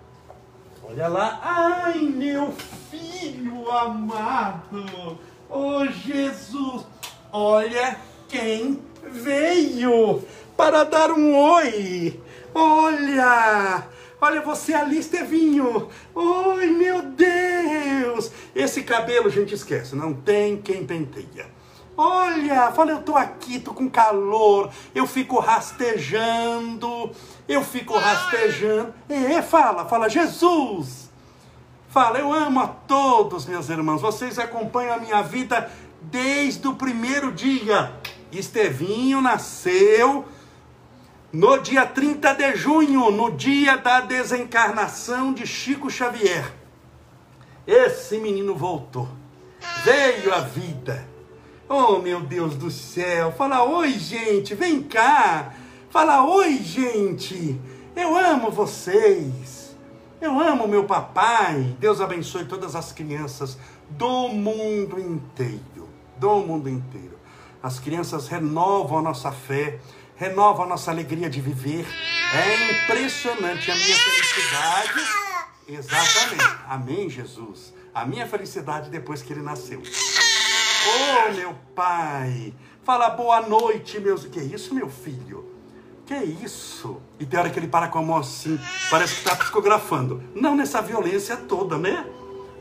Olha 0.97 1.09
lá. 1.09 1.41
Ai, 1.43 1.99
meu 1.99 2.55
filho 2.91 3.71
amado. 3.71 5.19
Oh, 5.51 5.85
Jesus. 5.87 6.87
Olha 7.31 7.99
quem 8.27 8.81
veio 9.03 10.25
para 10.57 10.85
dar 10.85 11.13
um 11.13 11.37
oi. 11.37 12.19
Olha! 12.55 13.87
Olha 14.19 14.41
você 14.41 14.73
ali, 14.73 14.99
Estevinho! 14.99 15.91
Oi, 16.15 16.67
meu 16.69 17.03
Deus! 17.03 18.33
Esse 18.55 18.83
cabelo, 18.83 19.29
gente, 19.29 19.55
esquece, 19.55 19.95
não 19.95 20.15
tem 20.15 20.57
quem 20.57 20.87
penteia. 20.87 21.56
Olha, 21.99 22.71
fala, 22.73 22.91
eu 22.91 23.03
tô 23.03 23.17
aqui, 23.17 23.59
tô 23.59 23.73
com 23.73 23.89
calor, 23.89 24.71
eu 24.95 25.07
fico 25.07 25.39
rastejando, 25.41 27.11
eu 27.49 27.65
fico 27.65 27.97
rastejando. 27.97 28.93
É, 29.09 29.41
fala, 29.41 29.87
fala, 29.87 30.07
Jesus! 30.07 31.11
Fala, 31.89 32.19
eu 32.19 32.31
amo 32.31 32.61
a 32.61 32.67
todos, 32.67 33.47
meus 33.47 33.71
irmãos, 33.71 34.03
vocês 34.03 34.39
acompanham 34.39 34.95
a 34.95 34.99
minha 34.99 35.23
vida 35.23 35.71
desde 36.03 36.69
o 36.69 36.75
primeiro 36.75 37.33
dia. 37.33 37.91
Estevinho 38.31 39.23
nasceu 39.23 40.27
no 41.33 41.57
dia 41.57 41.87
30 41.87 42.35
de 42.35 42.57
junho, 42.57 43.11
no 43.11 43.31
dia 43.31 43.79
da 43.79 44.03
desencarnação 44.03 45.33
de 45.33 45.47
Chico 45.47 45.89
Xavier. 45.89 46.53
Esse 47.67 48.19
menino 48.19 48.55
voltou, 48.55 49.09
veio 49.83 50.35
à 50.35 50.41
vida 50.41 51.16
Oh, 51.69 51.99
meu 51.99 52.21
Deus 52.21 52.55
do 52.55 52.71
céu. 52.71 53.33
Fala 53.33 53.65
oi, 53.65 53.93
gente. 53.99 54.55
Vem 54.55 54.83
cá. 54.83 55.53
Fala 55.91 56.25
oi, 56.25 56.59
gente. 56.59 57.61
Eu 57.97 58.17
amo 58.17 58.53
vocês. 58.53 59.77
Eu 60.21 60.39
amo 60.39 60.69
meu 60.69 60.85
papai. 60.85 61.77
Deus 61.81 62.01
abençoe 62.01 62.45
todas 62.45 62.77
as 62.77 62.93
crianças 62.93 63.59
do 63.91 64.29
mundo 64.29 65.01
inteiro. 65.01 65.89
Do 66.17 66.37
mundo 66.39 66.69
inteiro. 66.69 67.19
As 67.61 67.81
crianças 67.81 68.29
renovam 68.29 68.99
a 68.99 69.03
nossa 69.03 69.33
fé, 69.33 69.81
renovam 70.15 70.67
a 70.67 70.69
nossa 70.69 70.93
alegria 70.93 71.29
de 71.29 71.41
viver. 71.41 71.85
É 72.33 72.85
impressionante 72.85 73.73
a 73.73 73.75
minha 73.75 73.97
felicidade. 73.97 75.01
Exatamente. 75.69 76.59
Amém, 76.69 77.11
Jesus. 77.11 77.75
A 77.93 78.05
minha 78.05 78.27
felicidade 78.27 78.89
depois 78.89 79.21
que 79.21 79.33
ele 79.33 79.43
nasceu. 79.43 79.83
Oh, 80.87 81.33
meu 81.33 81.55
pai! 81.75 82.55
Fala 82.85 83.11
boa 83.11 83.41
noite, 83.41 83.99
meus. 83.99 84.25
Que 84.25 84.41
isso, 84.41 84.75
meu 84.75 84.89
filho? 84.89 85.45
Que 86.07 86.15
isso? 86.15 87.01
E 87.19 87.27
tem 87.27 87.39
hora 87.39 87.51
que 87.51 87.59
ele 87.59 87.67
para 87.67 87.89
com 87.89 87.99
a 87.99 88.03
mão 88.03 88.19
assim, 88.19 88.59
parece 88.91 89.15
que 89.15 89.19
está 89.21 89.35
psicografando. 89.35 90.23
Não 90.35 90.55
nessa 90.55 90.81
violência 90.81 91.37
toda, 91.37 91.77
né? 91.77 92.07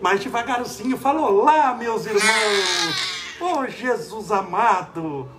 Mas 0.01 0.20
devagarzinho, 0.20 0.98
fala 0.98 1.22
olá, 1.22 1.75
meus 1.75 2.08
irmãos. 2.08 3.15
Oh, 3.39 3.67
Jesus 3.67 4.32
amado. 4.32 5.29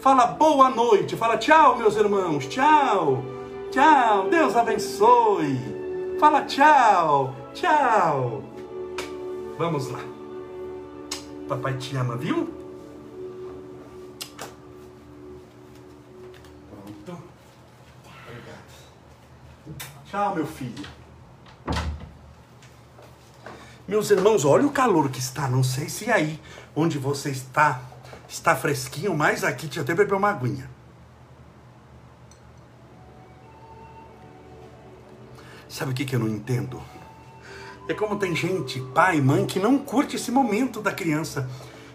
Fala 0.00 0.26
boa 0.26 0.70
noite, 0.70 1.16
fala 1.16 1.38
tchau, 1.38 1.76
meus 1.76 1.94
irmãos, 1.94 2.46
tchau. 2.48 3.22
Tchau, 3.70 4.28
Deus 4.28 4.56
abençoe. 4.56 6.16
Fala 6.18 6.42
tchau, 6.42 7.32
tchau. 7.54 8.42
Vamos 9.56 9.88
lá. 9.88 10.11
Papai 11.48 11.76
te 11.78 11.96
ama, 11.96 12.16
viu? 12.16 12.52
Pronto. 16.70 17.22
Obrigado. 18.26 18.62
Tchau, 20.06 20.34
meu 20.34 20.46
filho. 20.46 20.86
Meus 23.86 24.10
irmãos, 24.10 24.44
olha 24.44 24.66
o 24.66 24.72
calor 24.72 25.10
que 25.10 25.18
está. 25.18 25.48
Não 25.48 25.62
sei 25.62 25.88
se 25.88 26.10
aí 26.10 26.40
onde 26.74 26.98
você 26.98 27.30
está 27.30 27.82
está 28.28 28.56
fresquinho, 28.56 29.14
mas 29.14 29.44
aqui 29.44 29.68
tinha 29.68 29.82
até 29.82 29.94
beber 29.94 30.14
uma 30.14 30.30
aguinha. 30.30 30.70
Sabe 35.68 35.92
o 35.92 35.94
que, 35.94 36.04
que 36.04 36.16
eu 36.16 36.20
não 36.20 36.28
entendo? 36.28 36.82
É 37.88 37.94
como 37.94 38.16
tem 38.16 38.34
gente, 38.34 38.80
pai, 38.94 39.20
mãe, 39.20 39.44
que 39.44 39.58
não 39.58 39.76
curte 39.76 40.16
esse 40.16 40.30
momento 40.30 40.80
da 40.80 40.92
criança. 40.92 41.48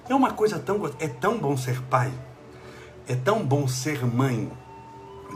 É 0.10 0.14
uma 0.14 0.32
coisa 0.32 0.60
tão. 0.60 0.86
É 1.00 1.08
tão 1.08 1.38
bom 1.38 1.56
ser 1.56 1.82
pai. 1.84 2.12
É 3.08 3.16
tão 3.16 3.46
bom 3.46 3.68
ser 3.68 4.06
mãe. 4.06 4.52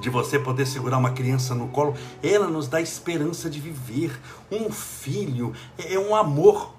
De 0.02 0.10
você 0.10 0.40
poder 0.40 0.66
segurar 0.66 0.98
uma 0.98 1.12
criança 1.12 1.54
no 1.54 1.68
colo, 1.68 1.94
ela 2.24 2.48
nos 2.48 2.68
dá 2.68 2.82
esperança 2.82 3.50
de 3.50 3.60
viver. 3.60 4.20
Um 4.52 4.72
filho 4.72 5.54
é 5.78 5.98
um 6.00 6.16
amor 6.16 6.76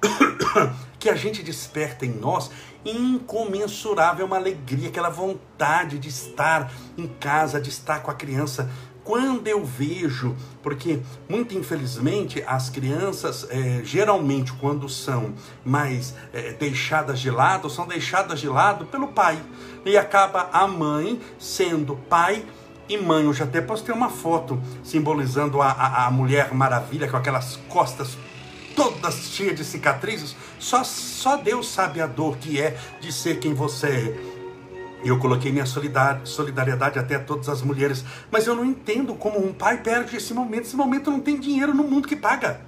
que 0.99 1.09
a 1.09 1.15
gente 1.15 1.43
desperta 1.43 2.05
em 2.05 2.13
nós 2.13 2.51
incomensurável, 2.85 4.27
uma 4.27 4.37
alegria, 4.37 4.89
aquela 4.89 5.09
vontade 5.09 5.99
de 5.99 6.09
estar 6.09 6.73
em 6.97 7.07
casa, 7.07 7.61
de 7.61 7.69
estar 7.69 8.03
com 8.03 8.11
a 8.11 8.15
criança 8.15 8.69
quando 9.05 9.49
eu 9.49 9.65
vejo, 9.65 10.37
porque 10.63 11.01
muito 11.29 11.57
infelizmente 11.57 12.43
as 12.47 12.71
crianças 12.71 13.47
é, 13.51 13.83
geralmente 13.85 14.53
quando 14.53 14.89
são 14.89 15.35
mais 15.65 16.15
é, 16.33 16.53
deixadas 16.53 17.19
de 17.21 17.31
lado, 17.31 17.69
são 17.69 17.87
deixadas 17.87 18.41
de 18.41 18.49
lado 18.49 18.87
pelo 18.87 19.09
pai 19.09 19.39
e 19.85 19.97
acaba 19.97 20.49
a 20.53 20.67
mãe 20.67 21.21
sendo 21.39 21.97
pai 22.09 22.45
e 22.89 22.97
mãe. 22.97 23.25
Eu 23.25 23.33
já 23.33 23.45
até 23.45 23.61
postei 23.61 23.95
uma 23.95 24.09
foto 24.09 24.61
simbolizando 24.85 25.61
a, 25.61 25.71
a, 25.71 26.07
a 26.07 26.11
mulher 26.11 26.55
maravilha 26.55 27.09
com 27.09 27.17
aquelas 27.17 27.57
costas 27.69 28.17
todas 28.75 29.15
cheias 29.15 29.57
de 29.57 29.65
cicatrizes. 29.65 30.37
Só, 30.59 30.85
só 30.85 31.37
Deus 31.37 31.69
sabe 31.69 32.01
a 32.01 32.07
dor 32.07 32.37
que 32.39 32.61
é 32.61 32.77
de 33.01 33.13
ser 33.13 33.39
quem 33.39 33.55
você 33.55 33.87
é. 33.89 34.42
Eu 35.05 35.19
coloquei 35.19 35.51
minha 35.51 35.67
solidariedade 35.67 36.99
até 36.99 37.17
a 37.17 37.21
todas 37.21 37.49
as 37.49 37.61
mulheres, 37.63 38.05
mas 38.31 38.47
eu 38.47 38.55
não 38.55 38.65
entendo 38.65 39.15
como 39.15 39.45
um 39.45 39.53
pai 39.53 39.79
perde 39.79 40.17
esse 40.17 40.33
momento. 40.33 40.63
Esse 40.63 40.77
momento 40.77 41.11
não 41.11 41.21
tem 41.21 41.39
dinheiro 41.39 41.75
no 41.75 41.83
mundo 41.83 42.07
que 42.07 42.17
paga. 42.17 42.61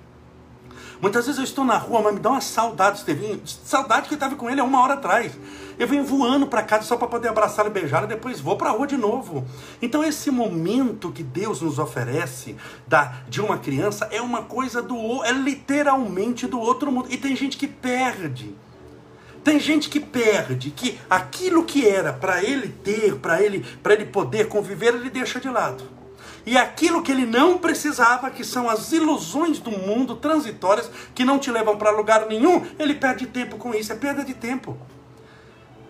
Muitas 1.00 1.26
vezes 1.26 1.38
eu 1.38 1.44
estou 1.44 1.64
na 1.64 1.76
rua, 1.76 2.00
mas 2.02 2.14
me 2.14 2.20
dá 2.20 2.30
uma 2.30 2.40
saudade, 2.40 2.98
Estevinho. 2.98 3.40
Saudade 3.44 4.08
que 4.08 4.14
eu 4.14 4.16
estava 4.16 4.36
com 4.36 4.48
ele 4.48 4.60
há 4.60 4.64
uma 4.64 4.80
hora 4.80 4.94
atrás. 4.94 5.32
Eu 5.78 5.86
venho 5.86 6.04
voando 6.04 6.46
para 6.46 6.62
casa 6.62 6.84
só 6.84 6.96
para 6.96 7.08
poder 7.08 7.28
abraçá-lo 7.28 7.68
e 7.68 7.72
beijá-lo 7.72 8.06
e 8.06 8.08
depois 8.08 8.40
vou 8.40 8.56
para 8.56 8.70
a 8.70 8.72
rua 8.72 8.86
de 8.86 8.96
novo. 8.96 9.44
Então 9.82 10.02
esse 10.02 10.30
momento 10.30 11.12
que 11.12 11.22
Deus 11.22 11.60
nos 11.60 11.78
oferece 11.78 12.56
da, 12.86 13.16
de 13.28 13.40
uma 13.40 13.58
criança 13.58 14.08
é 14.10 14.20
uma 14.22 14.42
coisa 14.42 14.80
do 14.80 15.22
é 15.24 15.32
literalmente 15.32 16.46
do 16.46 16.58
outro 16.58 16.90
mundo. 16.90 17.08
E 17.10 17.16
tem 17.16 17.36
gente 17.36 17.58
que 17.58 17.66
perde. 17.66 18.54
Tem 19.44 19.61
gente 19.61 19.90
que 19.90 20.00
perde, 20.00 20.70
que 20.70 20.98
aquilo 21.09 21.64
que 21.64 21.87
era 21.87 22.14
para 22.14 22.42
ele 22.42 22.68
ter, 22.83 23.16
para 23.16 23.42
ele, 23.42 23.62
para 23.83 23.92
ele 23.92 24.07
poder 24.07 24.48
conviver, 24.48 24.94
ele 24.94 25.11
deixa 25.11 25.38
de 25.38 25.50
lado. 25.50 25.85
E 26.46 26.57
aquilo 26.57 27.02
que 27.02 27.12
ele 27.12 27.26
não 27.26 27.59
precisava, 27.59 28.30
que 28.30 28.42
são 28.42 28.68
as 28.68 28.90
ilusões 28.92 29.59
do 29.59 29.70
mundo 29.70 30.16
transitórias, 30.16 30.90
que 31.14 31.24
não 31.24 31.38
te 31.38 31.50
levam 31.50 31.76
para 31.76 31.90
lugar 31.90 32.26
nenhum, 32.26 32.64
ele 32.78 32.94
perde 32.94 33.26
tempo 33.26 33.57
com 33.59 33.74
isso, 33.74 33.92
é 33.92 33.96
perda 33.96 34.24
de 34.24 34.33
tempo. 34.33 34.76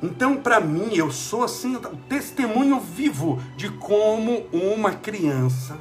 Então, 0.02 0.36
para 0.36 0.60
mim, 0.60 0.90
eu 0.94 1.10
sou 1.10 1.44
assim, 1.44 1.76
o 1.76 1.80
testemunho 2.08 2.78
vivo 2.80 3.40
de 3.56 3.70
como 3.70 4.46
uma 4.52 4.92
criança 4.92 5.78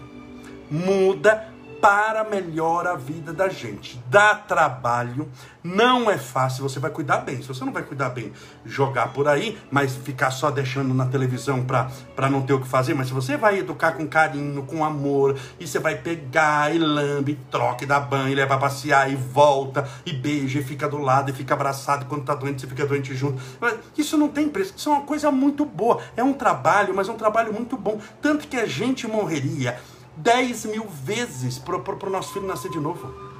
muda 0.69 1.52
para 1.83 2.23
melhor 2.23 2.87
a 2.87 2.95
vida 2.95 3.33
da 3.33 3.49
gente. 3.49 4.01
Dá 4.09 4.33
trabalho, 4.35 5.29
não 5.61 6.09
é 6.09 6.17
fácil, 6.17 6.63
você 6.63 6.79
vai 6.79 6.89
cuidar 6.89 7.17
bem. 7.17 7.41
Se 7.41 7.47
você 7.49 7.65
não 7.65 7.73
vai 7.73 7.83
cuidar 7.83 8.07
bem, 8.07 8.31
jogar 8.65 9.11
por 9.11 9.27
aí, 9.27 9.57
mas 9.69 9.93
ficar 9.93 10.31
só 10.31 10.49
deixando 10.49 10.93
na 10.93 11.05
televisão 11.05 11.65
para 11.65 12.29
não 12.29 12.41
ter 12.41 12.53
o 12.53 12.61
que 12.61 12.67
fazer, 12.69 12.93
mas 12.93 13.07
se 13.07 13.13
você 13.13 13.35
vai 13.35 13.59
educar 13.59 13.91
com 13.91 14.07
carinho, 14.07 14.63
com 14.63 14.85
amor, 14.85 15.37
e 15.59 15.67
você 15.67 15.77
vai 15.77 15.95
pegar 15.95 16.73
e 16.73 16.79
lambe, 16.79 17.37
troca, 17.51 17.83
e 17.83 17.87
dá 17.87 17.99
banho, 17.99 18.29
e 18.29 18.35
leva 18.35 18.55
a 18.55 18.57
passear, 18.57 19.11
e 19.11 19.17
volta, 19.17 19.85
e 20.05 20.13
beija, 20.13 20.59
e 20.59 20.63
fica 20.63 20.87
do 20.87 20.99
lado, 20.99 21.31
e 21.31 21.33
fica 21.33 21.53
abraçado, 21.53 22.05
e 22.05 22.07
quando 22.07 22.23
tá 22.23 22.33
doente, 22.33 22.61
você 22.61 22.67
fica 22.67 22.85
doente 22.85 23.13
junto. 23.13 23.43
Isso 23.97 24.17
não 24.17 24.29
tem 24.29 24.47
preço, 24.47 24.73
isso 24.77 24.87
é 24.87 24.93
uma 24.93 25.01
coisa 25.01 25.29
muito 25.29 25.65
boa. 25.65 26.01
É 26.15 26.23
um 26.23 26.31
trabalho, 26.31 26.93
mas 26.95 27.09
é 27.09 27.11
um 27.11 27.17
trabalho 27.17 27.51
muito 27.51 27.75
bom. 27.75 27.99
Tanto 28.21 28.47
que 28.47 28.55
a 28.55 28.65
gente 28.65 29.05
morreria 29.05 29.77
10 30.17 30.65
mil 30.65 30.87
vezes 30.87 31.59
para 31.59 31.75
o 31.75 32.09
nosso 32.09 32.33
filho 32.33 32.47
nascer 32.47 32.69
de 32.71 32.79
novo. 32.79 33.33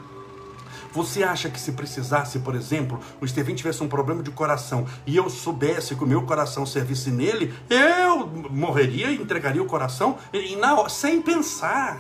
Você 0.93 1.23
acha 1.23 1.49
que 1.49 1.59
se 1.59 1.71
precisasse, 1.71 2.38
por 2.39 2.53
exemplo, 2.53 2.99
o 3.19 3.25
Estevinho 3.25 3.57
tivesse 3.57 3.83
um 3.83 3.88
problema 3.88 4.21
de 4.21 4.29
coração 4.29 4.86
e 5.07 5.17
eu 5.17 5.27
soubesse 5.27 5.95
que 5.95 6.03
o 6.03 6.07
meu 6.07 6.21
coração 6.21 6.67
servisse 6.67 7.09
nele, 7.09 7.51
eu 7.67 8.27
morreria 8.51 9.09
e 9.09 9.15
entregaria 9.15 9.62
o 9.62 9.65
coração 9.65 10.17
e, 10.31 10.55
na, 10.55 10.88
sem 10.89 11.19
pensar. 11.19 11.99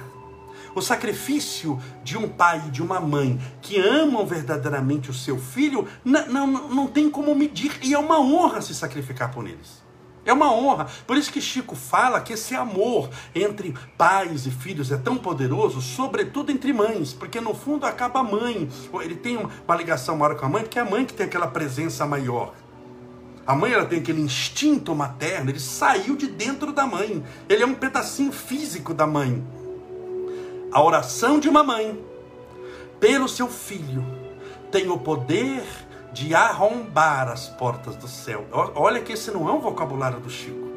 O 0.75 0.81
sacrifício 0.81 1.79
de 2.03 2.17
um 2.17 2.27
pai 2.29 2.63
e 2.67 2.71
de 2.71 2.83
uma 2.83 2.99
mãe 2.99 3.39
que 3.61 3.79
amam 3.79 4.25
verdadeiramente 4.25 5.09
o 5.09 5.13
seu 5.13 5.39
filho 5.39 5.87
não, 6.05 6.27
não, 6.27 6.47
não 6.69 6.87
tem 6.87 7.09
como 7.09 7.33
medir 7.33 7.79
e 7.81 7.95
é 7.95 7.99
uma 7.99 8.19
honra 8.19 8.61
se 8.61 8.75
sacrificar 8.75 9.31
por 9.31 9.47
eles. 9.47 9.82
É 10.25 10.31
uma 10.31 10.51
honra. 10.51 10.87
Por 11.05 11.17
isso 11.17 11.31
que 11.31 11.41
Chico 11.41 11.75
fala 11.75 12.21
que 12.21 12.33
esse 12.33 12.55
amor 12.55 13.09
entre 13.35 13.73
pais 13.97 14.45
e 14.45 14.51
filhos 14.51 14.91
é 14.91 14.97
tão 14.97 15.17
poderoso, 15.17 15.81
sobretudo 15.81 16.51
entre 16.51 16.71
mães, 16.71 17.13
porque 17.13 17.41
no 17.41 17.53
fundo 17.53 17.85
acaba 17.85 18.21
a 18.21 18.23
mãe. 18.23 18.69
Ele 19.01 19.15
tem 19.15 19.37
uma 19.37 19.75
ligação 19.75 20.15
maior 20.15 20.35
com 20.35 20.45
a 20.45 20.49
mãe, 20.49 20.63
porque 20.63 20.79
é 20.79 20.81
a 20.81 20.89
mãe 20.89 21.05
que 21.05 21.13
tem 21.13 21.25
aquela 21.25 21.47
presença 21.47 22.05
maior. 22.05 22.53
A 23.45 23.53
mãe 23.53 23.73
ela 23.73 23.85
tem 23.85 23.99
aquele 23.99 24.21
instinto 24.21 24.95
materno, 24.95 25.49
ele 25.49 25.59
saiu 25.59 26.15
de 26.15 26.27
dentro 26.27 26.71
da 26.71 26.87
mãe. 26.87 27.21
Ele 27.49 27.63
é 27.63 27.65
um 27.65 27.75
pedacinho 27.75 28.31
físico 28.31 28.93
da 28.93 29.05
mãe. 29.05 29.45
A 30.71 30.81
oração 30.81 31.39
de 31.39 31.49
uma 31.49 31.63
mãe 31.63 32.01
pelo 33.01 33.27
seu 33.27 33.49
filho 33.49 34.03
tem 34.71 34.89
o 34.89 34.97
poder 34.97 35.61
de 36.13 36.35
arrombar 36.35 37.27
as 37.27 37.47
portas 37.47 37.95
do 37.95 38.07
céu. 38.07 38.45
Olha 38.75 39.01
que 39.01 39.13
esse 39.13 39.31
não 39.31 39.49
é 39.49 39.51
um 39.51 39.59
vocabulário 39.59 40.19
do 40.19 40.29
Chico. 40.29 40.71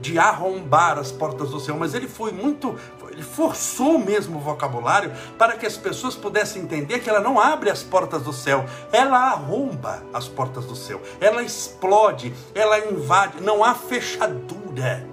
De 0.00 0.18
arrombar 0.18 0.96
as 0.98 1.12
portas 1.12 1.50
do 1.50 1.60
céu, 1.60 1.76
mas 1.78 1.92
ele 1.92 2.08
foi 2.08 2.32
muito, 2.32 2.74
ele 3.10 3.22
forçou 3.22 3.98
mesmo 3.98 4.38
o 4.38 4.40
vocabulário 4.40 5.12
para 5.36 5.58
que 5.58 5.66
as 5.66 5.76
pessoas 5.76 6.14
pudessem 6.14 6.62
entender 6.62 7.00
que 7.00 7.10
ela 7.10 7.20
não 7.20 7.38
abre 7.38 7.68
as 7.68 7.82
portas 7.82 8.22
do 8.22 8.32
céu, 8.32 8.64
ela 8.92 9.18
arromba 9.18 10.02
as 10.14 10.26
portas 10.26 10.64
do 10.64 10.74
céu, 10.74 11.02
ela 11.20 11.42
explode, 11.42 12.32
ela 12.54 12.78
invade, 12.78 13.42
não 13.42 13.62
há 13.62 13.74
fechadura 13.74 15.06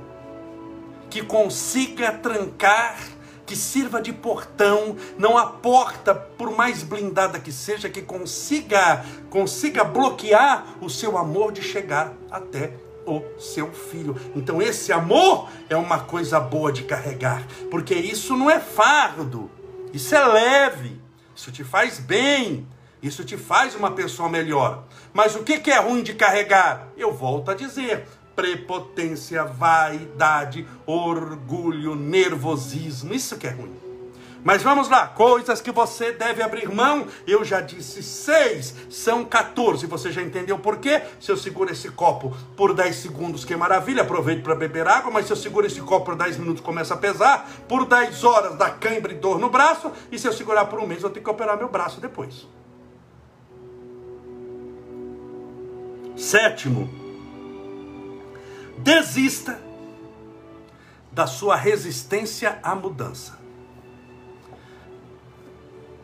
que 1.10 1.22
consiga 1.22 2.13
trancar 2.13 2.96
que 3.48 3.56
sirva 3.56 4.02
de 4.02 4.12
portão, 4.12 4.98
não 5.18 5.38
há 5.38 5.48
porta, 5.48 6.14
por 6.14 6.52
mais 6.52 6.84
blindada 6.84 7.40
que 7.40 7.52
seja, 7.52 7.90
que 7.90 8.02
consiga, 8.02 9.06
consiga 9.30 9.86
bloquear 9.86 10.76
o 10.82 10.90
seu 10.90 11.18
amor 11.18 11.54
de 11.54 11.62
chegar 11.62 12.14
até 12.30 12.74
o 13.06 13.24
seu 13.40 13.72
filho. 13.72 14.16
Então 14.36 14.62
esse 14.62 14.92
amor 14.92 15.50
é 15.70 15.78
uma 15.78 16.02
coisa 16.02 16.42
boa 16.42 16.74
de 16.74 16.84
carregar, 16.84 17.48
porque 17.72 17.96
isso 17.96 18.36
não 18.36 18.52
é 18.52 18.60
fardo, 18.60 19.50
isso 19.94 20.14
é 20.14 20.28
leve, 20.28 21.02
isso 21.34 21.50
te 21.50 21.64
faz 21.64 22.00
bem, 22.00 22.68
isso 23.02 23.24
te 23.24 23.38
faz 23.38 23.76
uma 23.76 23.92
pessoa 23.92 24.28
melhor. 24.28 24.84
Mas 25.14 25.36
o 25.36 25.44
que 25.44 25.72
é 25.72 25.80
ruim 25.80 26.04
de 26.04 26.14
carregar? 26.14 26.90
Eu 26.98 27.14
volto 27.14 27.50
a 27.50 27.54
dizer, 27.54 28.06
prepotência, 28.38 29.43
vaidade, 29.43 30.67
orgulho, 30.86 31.95
nervosismo. 31.95 33.12
Isso 33.12 33.36
que 33.36 33.47
é 33.47 33.50
ruim. 33.50 33.76
Mas 34.43 34.62
vamos 34.62 34.88
lá, 34.88 35.08
coisas 35.08 35.60
que 35.60 35.71
você 35.71 36.12
deve 36.12 36.43
abrir 36.43 36.69
mão. 36.69 37.08
Eu 37.26 37.43
já 37.43 37.60
disse 37.60 38.04
seis, 38.04 38.76
são 38.91 39.26
14. 39.26 39.88
Você 39.88 40.12
já 40.12 40.21
entendeu 40.21 40.60
por 40.60 40.78
quê? 40.78 41.02
Se 41.19 41.32
eu 41.32 41.36
seguro 41.36 41.71
esse 41.71 41.89
copo 41.89 42.38
por 42.56 42.76
10 42.76 42.95
segundos, 42.95 43.43
que 43.43 43.56
maravilha, 43.56 44.04
aproveito 44.04 44.43
para 44.43 44.54
beber 44.54 44.88
água. 44.88 45.12
Mas 45.12 45.26
se 45.26 45.34
eu 45.34 45.36
seguro 45.36 45.65
esse 45.65 45.82
copo 45.82 46.06
por 46.06 46.15
10 46.15 46.38
minutos, 46.38 46.63
começa 46.63 46.93
a 46.93 46.97
pesar. 46.97 47.50
Por 47.67 47.86
10 47.86 48.23
horas, 48.23 48.56
dá 48.56 48.69
cãibra 48.69 49.12
e 49.12 49.15
dor 49.15 49.39
no 49.39 49.50
braço. 49.50 49.91
E 50.12 50.19
se 50.19 50.28
eu 50.28 50.32
segurar 50.32 50.65
por 50.65 50.80
um 50.80 50.86
mês, 50.86 51.02
eu 51.02 51.10
tenho 51.10 51.26
que 51.26 51.32
operar 51.32 51.58
meu 51.58 51.69
braço 51.69 52.00
depois. 52.00 52.47
Sétimo, 56.15 57.07
Desista 58.78 59.60
da 61.12 61.26
sua 61.26 61.56
resistência 61.56 62.60
à 62.62 62.76
mudança. 62.76 63.40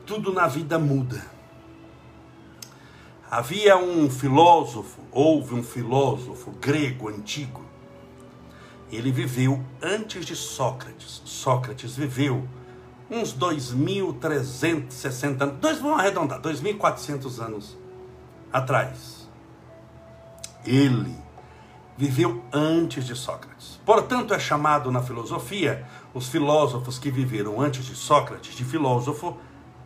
Tudo 0.06 0.34
na 0.34 0.48
vida 0.48 0.80
muda. 0.80 1.24
Havia 3.30 3.78
um 3.78 4.10
filósofo, 4.10 5.02
houve 5.12 5.54
um 5.56 5.64
filósofo 5.64 6.52
grego 6.52 7.10
antigo. 7.10 7.64
Ele 8.92 9.12
viveu 9.12 9.64
antes 9.82 10.26
de 10.26 10.36
Sócrates. 10.36 11.22
Sócrates 11.26 11.96
viveu 11.96 12.48
uns 13.10 13.36
2.360 13.36 15.42
anos, 15.42 15.60
dois, 15.60 15.80
vamos 15.80 16.00
arredondar, 16.00 16.40
2.400 16.42 17.40
anos 17.40 17.78
atrás. 18.52 19.28
Ele 20.66 21.23
viveu 21.98 22.44
antes 22.52 23.06
de 23.06 23.16
Sócrates. 23.16 23.80
Portanto, 23.86 24.34
é 24.34 24.40
chamado 24.40 24.92
na 24.92 25.02
filosofia 25.02 25.86
os 26.14 26.28
filósofos 26.28 26.98
que 26.98 27.12
viveram 27.12 27.62
antes 27.62 27.86
de 27.86 27.96
Sócrates 27.96 28.56
de 28.56 28.66
filósofo 28.66 29.38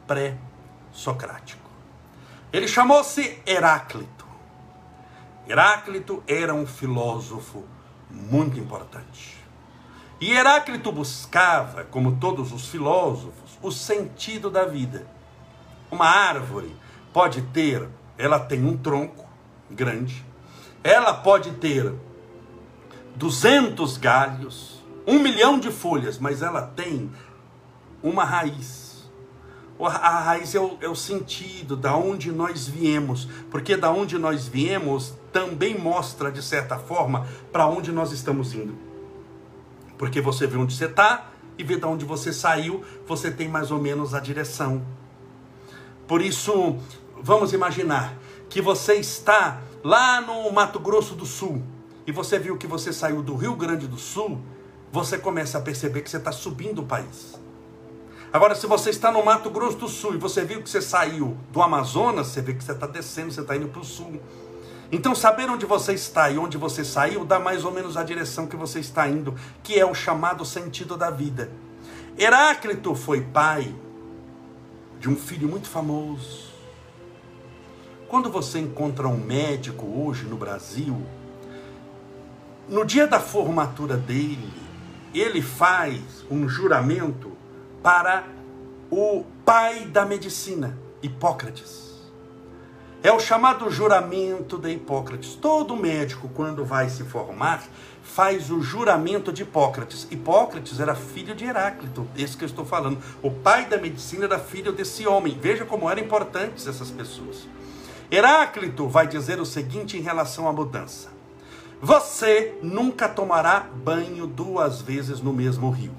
pré-socrático. 0.06 1.68
Ele 2.52 2.68
chamou-se 2.68 3.40
Heráclito. 3.46 4.26
Heráclito 5.48 6.24
era 6.28 6.54
um 6.54 6.66
filósofo 6.66 7.64
muito 8.10 8.60
importante. 8.60 9.38
E 10.20 10.32
Heráclito 10.32 10.92
buscava, 10.92 11.84
como 11.84 12.18
todos 12.18 12.52
os 12.52 12.68
filósofos, 12.68 13.58
o 13.62 13.72
sentido 13.72 14.50
da 14.50 14.66
vida. 14.66 15.06
Uma 15.92 16.08
árvore 16.08 16.76
pode 17.14 17.42
ter, 17.42 17.88
ela 18.18 18.40
tem 18.40 18.66
um 18.66 18.78
tronco 18.78 19.26
grande, 19.70 20.26
ela 20.84 21.14
pode 21.14 21.52
ter 21.54 21.94
200 23.16 23.98
galhos, 23.98 24.84
um 25.06 25.20
milhão 25.20 25.60
de 25.60 25.72
folhas, 25.72 26.20
mas 26.20 26.42
ela 26.42 26.62
tem 26.62 27.12
uma 28.02 28.24
raiz. 28.24 28.88
A 29.80 30.20
raiz 30.20 30.56
é 30.56 30.60
o, 30.60 30.78
é 30.82 30.90
o 30.90 30.96
sentido, 30.96 31.76
da 31.76 31.96
onde 31.96 32.32
nós 32.32 32.68
viemos, 32.68 33.28
porque 33.52 33.78
da 33.78 33.92
onde 33.92 34.18
nós 34.18 34.48
viemos 34.48 35.14
também 35.32 35.78
mostra, 35.78 36.32
de 36.32 36.42
certa 36.42 36.80
forma, 36.80 37.28
para 37.52 37.68
onde 37.68 37.92
nós 37.92 38.12
estamos 38.12 38.54
indo. 38.56 38.76
Porque 39.98 40.20
você 40.20 40.48
vê 40.48 40.58
onde 40.58 40.76
você 40.76 40.86
está 40.86 41.30
e 41.58 41.64
vê 41.64 41.78
de 41.78 41.86
onde 41.86 42.06
você 42.06 42.34
saiu, 42.34 42.84
você 43.08 43.30
tem 43.30 43.48
mais 43.48 43.72
ou 43.72 43.80
menos 43.80 44.14
a 44.14 44.20
direção. 44.20 44.84
Por 46.08 46.22
isso, 46.22 46.78
vamos 47.22 47.54
imaginar 47.54 48.16
que 48.50 48.62
você 48.62 48.96
está 48.96 49.62
lá 49.88 50.20
no 50.20 50.52
Mato 50.52 50.82
Grosso 50.82 51.16
do 51.16 51.26
Sul 51.26 51.64
e 52.06 52.12
você 52.12 52.38
viu 52.38 52.58
que 52.58 52.68
você 52.68 52.92
saiu 52.92 53.22
do 53.24 53.38
Rio 53.38 53.56
Grande 53.56 53.88
do 53.88 53.98
Sul, 53.98 54.38
você 54.92 55.18
começa 55.18 55.60
a 55.60 55.62
perceber 55.62 56.02
que 56.02 56.10
você 56.10 56.18
está 56.18 56.30
subindo 56.30 56.82
o 56.82 56.86
país. 56.86 57.40
Agora, 58.34 58.54
se 58.54 58.68
você 58.68 58.90
está 58.90 59.14
no 59.14 59.24
Mato 59.24 59.50
Grosso 59.50 59.78
do 59.78 59.88
Sul 59.88 60.16
e 60.16 60.18
você 60.18 60.44
viu 60.44 60.62
que 60.62 60.70
você 60.70 60.82
saiu 60.82 61.38
do 61.54 61.62
Amazonas, 61.62 62.28
você 62.28 62.42
vê 62.42 62.54
que 62.54 62.66
você 62.66 62.74
está 62.74 62.86
descendo, 62.86 63.32
você 63.32 63.40
está 63.40 63.56
indo 63.56 63.70
para 63.70 63.80
o 63.80 63.86
sul. 63.86 64.22
Então, 64.92 65.16
saber 65.16 65.50
onde 65.50 65.66
você 65.66 65.94
está 65.94 66.30
e 66.30 66.38
onde 66.38 66.58
você 66.58 66.84
saiu 66.84 67.24
dá 67.24 67.40
mais 67.40 67.64
ou 67.64 67.72
menos 67.72 67.96
a 67.96 68.04
direção 68.04 68.46
que 68.46 68.58
você 68.58 68.82
está 68.82 69.08
indo, 69.08 69.34
que 69.64 69.80
é 69.80 69.86
o 69.86 69.94
chamado 69.94 70.44
sentido 70.44 70.98
da 70.98 71.10
vida. 71.10 71.50
Heráclito 72.20 72.94
foi 72.94 73.22
pai 73.22 73.74
de 75.00 75.08
um 75.08 75.16
filho 75.16 75.48
muito 75.48 75.70
famoso, 75.70 76.47
quando 78.08 78.32
você 78.32 78.60
encontra 78.60 79.08
um 79.08 79.18
médico 79.18 79.86
hoje 79.86 80.26
no 80.26 80.38
Brasil, 80.38 81.02
no 82.68 82.86
dia 82.86 83.06
da 83.06 83.20
formatura 83.20 83.98
dele, 83.98 84.54
ele 85.14 85.42
faz 85.42 86.26
um 86.30 86.48
juramento 86.48 87.32
para 87.84 88.26
o 88.90 89.24
pai 89.44 89.86
da 89.86 90.06
medicina, 90.06 90.78
Hipócrates. 91.02 91.88
É 93.04 93.12
o 93.12 93.20
chamado 93.20 93.70
juramento 93.70 94.58
de 94.58 94.72
Hipócrates. 94.72 95.36
Todo 95.36 95.76
médico, 95.76 96.30
quando 96.30 96.66
vai 96.66 96.90
se 96.90 97.04
formar, 97.04 97.64
faz 98.02 98.50
o 98.50 98.62
juramento 98.62 99.32
de 99.32 99.44
Hipócrates. 99.44 100.08
Hipócrates 100.10 100.80
era 100.80 100.96
filho 100.96 101.36
de 101.36 101.46
Heráclito, 101.46 102.08
esse 102.18 102.36
que 102.36 102.44
eu 102.44 102.48
estou 102.48 102.66
falando. 102.66 102.98
O 103.22 103.30
pai 103.30 103.66
da 103.66 103.78
medicina 103.78 104.26
era 104.26 104.40
filho 104.40 104.72
desse 104.72 105.06
homem. 105.06 105.38
Veja 105.40 105.64
como 105.64 105.90
eram 105.90 106.02
importantes 106.02 106.68
essas 106.68 106.90
pessoas. 106.90 107.48
Heráclito 108.10 108.88
vai 108.88 109.06
dizer 109.06 109.38
o 109.38 109.46
seguinte 109.46 109.98
em 109.98 110.02
relação 110.02 110.48
à 110.48 110.54
mudança: 110.54 111.10
Você 111.82 112.58
nunca 112.64 113.10
tomará 113.10 113.60
banho 113.60 114.26
duas 114.26 114.82
vezes 114.82 115.20
no 115.20 115.34
mesmo 115.34 115.70
rio. 115.70 115.92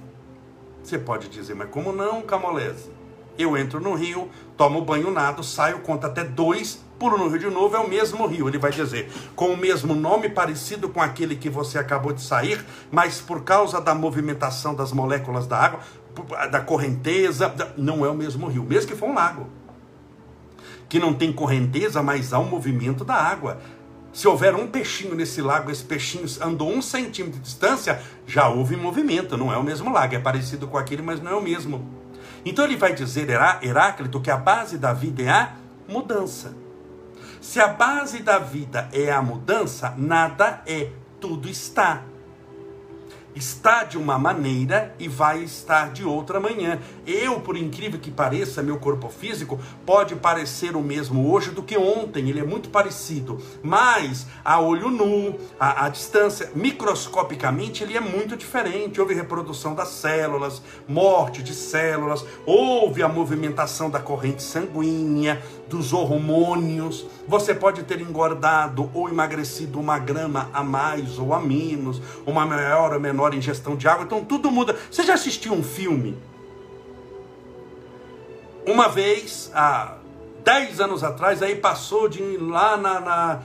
Você 0.82 0.98
pode 0.98 1.28
dizer, 1.28 1.54
mas 1.54 1.68
como 1.68 1.92
não, 1.92 2.22
Camolese? 2.22 2.90
Eu 3.38 3.58
entro 3.58 3.78
no 3.78 3.94
rio, 3.94 4.30
tomo 4.56 4.80
banho 4.80 5.10
nado, 5.10 5.44
saio, 5.44 5.80
conto 5.80 6.06
até 6.06 6.24
dois, 6.24 6.82
pulo 6.98 7.18
no 7.18 7.28
rio 7.28 7.38
de 7.38 7.50
novo, 7.50 7.76
é 7.76 7.78
o 7.78 7.86
mesmo 7.86 8.26
rio. 8.26 8.48
Ele 8.48 8.56
vai 8.56 8.72
dizer, 8.72 9.12
com 9.36 9.50
o 9.52 9.56
mesmo 9.56 9.94
nome, 9.94 10.30
parecido 10.30 10.88
com 10.88 11.02
aquele 11.02 11.36
que 11.36 11.50
você 11.50 11.78
acabou 11.78 12.14
de 12.14 12.22
sair, 12.22 12.64
mas 12.90 13.20
por 13.20 13.44
causa 13.44 13.82
da 13.82 13.94
movimentação 13.94 14.74
das 14.74 14.92
moléculas 14.92 15.46
da 15.46 15.58
água, 15.58 15.80
da 16.50 16.60
correnteza, 16.60 17.54
não 17.76 18.04
é 18.04 18.08
o 18.08 18.14
mesmo 18.14 18.48
rio, 18.48 18.64
mesmo 18.64 18.90
que 18.90 18.96
for 18.96 19.10
um 19.10 19.14
lago 19.14 19.57
que 20.88 20.98
não 20.98 21.12
tem 21.12 21.32
correnteza, 21.32 22.02
mas 22.02 22.32
há 22.32 22.38
um 22.38 22.48
movimento 22.48 23.04
da 23.04 23.14
água. 23.14 23.60
Se 24.12 24.26
houver 24.26 24.54
um 24.54 24.66
peixinho 24.66 25.14
nesse 25.14 25.42
lago, 25.42 25.70
esse 25.70 25.84
peixinho 25.84 26.24
andou 26.40 26.72
um 26.72 26.80
centímetro 26.80 27.38
de 27.38 27.44
distância, 27.44 28.00
já 28.26 28.48
houve 28.48 28.74
movimento, 28.74 29.36
não 29.36 29.52
é 29.52 29.56
o 29.56 29.62
mesmo 29.62 29.92
lago, 29.92 30.14
é 30.14 30.18
parecido 30.18 30.66
com 30.66 30.78
aquele, 30.78 31.02
mas 31.02 31.20
não 31.20 31.32
é 31.32 31.34
o 31.34 31.42
mesmo. 31.42 31.86
Então 32.44 32.64
ele 32.64 32.76
vai 32.76 32.94
dizer, 32.94 33.28
Heráclito, 33.62 34.20
que 34.20 34.30
a 34.30 34.36
base 34.36 34.78
da 34.78 34.92
vida 34.92 35.22
é 35.22 35.30
a 35.30 35.56
mudança. 35.86 36.56
Se 37.40 37.60
a 37.60 37.68
base 37.68 38.20
da 38.20 38.38
vida 38.38 38.88
é 38.92 39.12
a 39.12 39.22
mudança, 39.22 39.94
nada 39.96 40.62
é, 40.66 40.90
tudo 41.20 41.48
está. 41.48 42.02
Está 43.38 43.84
de 43.84 43.96
uma 43.96 44.18
maneira 44.18 44.94
e 44.98 45.08
vai 45.08 45.42
estar 45.42 45.92
de 45.92 46.04
outra 46.04 46.40
manhã. 46.40 46.78
Eu, 47.06 47.40
por 47.40 47.56
incrível 47.56 47.98
que 47.98 48.10
pareça, 48.10 48.62
meu 48.62 48.78
corpo 48.78 49.08
físico 49.08 49.58
pode 49.86 50.16
parecer 50.16 50.76
o 50.76 50.82
mesmo 50.82 51.32
hoje 51.32 51.50
do 51.50 51.62
que 51.62 51.76
ontem, 51.76 52.28
ele 52.28 52.40
é 52.40 52.44
muito 52.44 52.68
parecido, 52.68 53.40
mas 53.62 54.26
a 54.44 54.60
olho 54.60 54.90
nu, 54.90 55.38
a, 55.58 55.86
a 55.86 55.88
distância, 55.88 56.50
microscopicamente, 56.54 57.82
ele 57.82 57.96
é 57.96 58.00
muito 58.00 58.36
diferente. 58.36 59.00
Houve 59.00 59.14
reprodução 59.14 59.74
das 59.74 59.88
células, 59.88 60.62
morte 60.86 61.42
de 61.42 61.54
células, 61.54 62.24
houve 62.44 63.02
a 63.02 63.08
movimentação 63.08 63.88
da 63.88 64.00
corrente 64.00 64.42
sanguínea, 64.42 65.42
dos 65.68 65.92
hormônios. 65.92 67.06
Você 67.26 67.54
pode 67.54 67.82
ter 67.82 68.00
engordado 68.00 68.90
ou 68.94 69.08
emagrecido 69.08 69.78
uma 69.78 69.98
grama 69.98 70.48
a 70.52 70.62
mais 70.64 71.18
ou 71.18 71.34
a 71.34 71.40
menos, 71.40 72.00
uma 72.26 72.44
maior 72.46 72.92
ou 72.92 73.00
menor 73.00 73.34
ingestão 73.34 73.76
de 73.76 73.86
água. 73.86 74.04
Então 74.04 74.24
tudo 74.24 74.50
muda. 74.50 74.76
Você 74.90 75.02
já 75.02 75.14
assistiu 75.14 75.52
um 75.52 75.62
filme? 75.62 76.16
Uma 78.66 78.88
vez, 78.88 79.50
há 79.54 79.96
10 80.44 80.80
anos 80.80 81.04
atrás, 81.04 81.42
aí 81.42 81.56
passou 81.56 82.08
de 82.08 82.22
lá 82.38 82.76
na. 82.76 83.00
na 83.00 83.42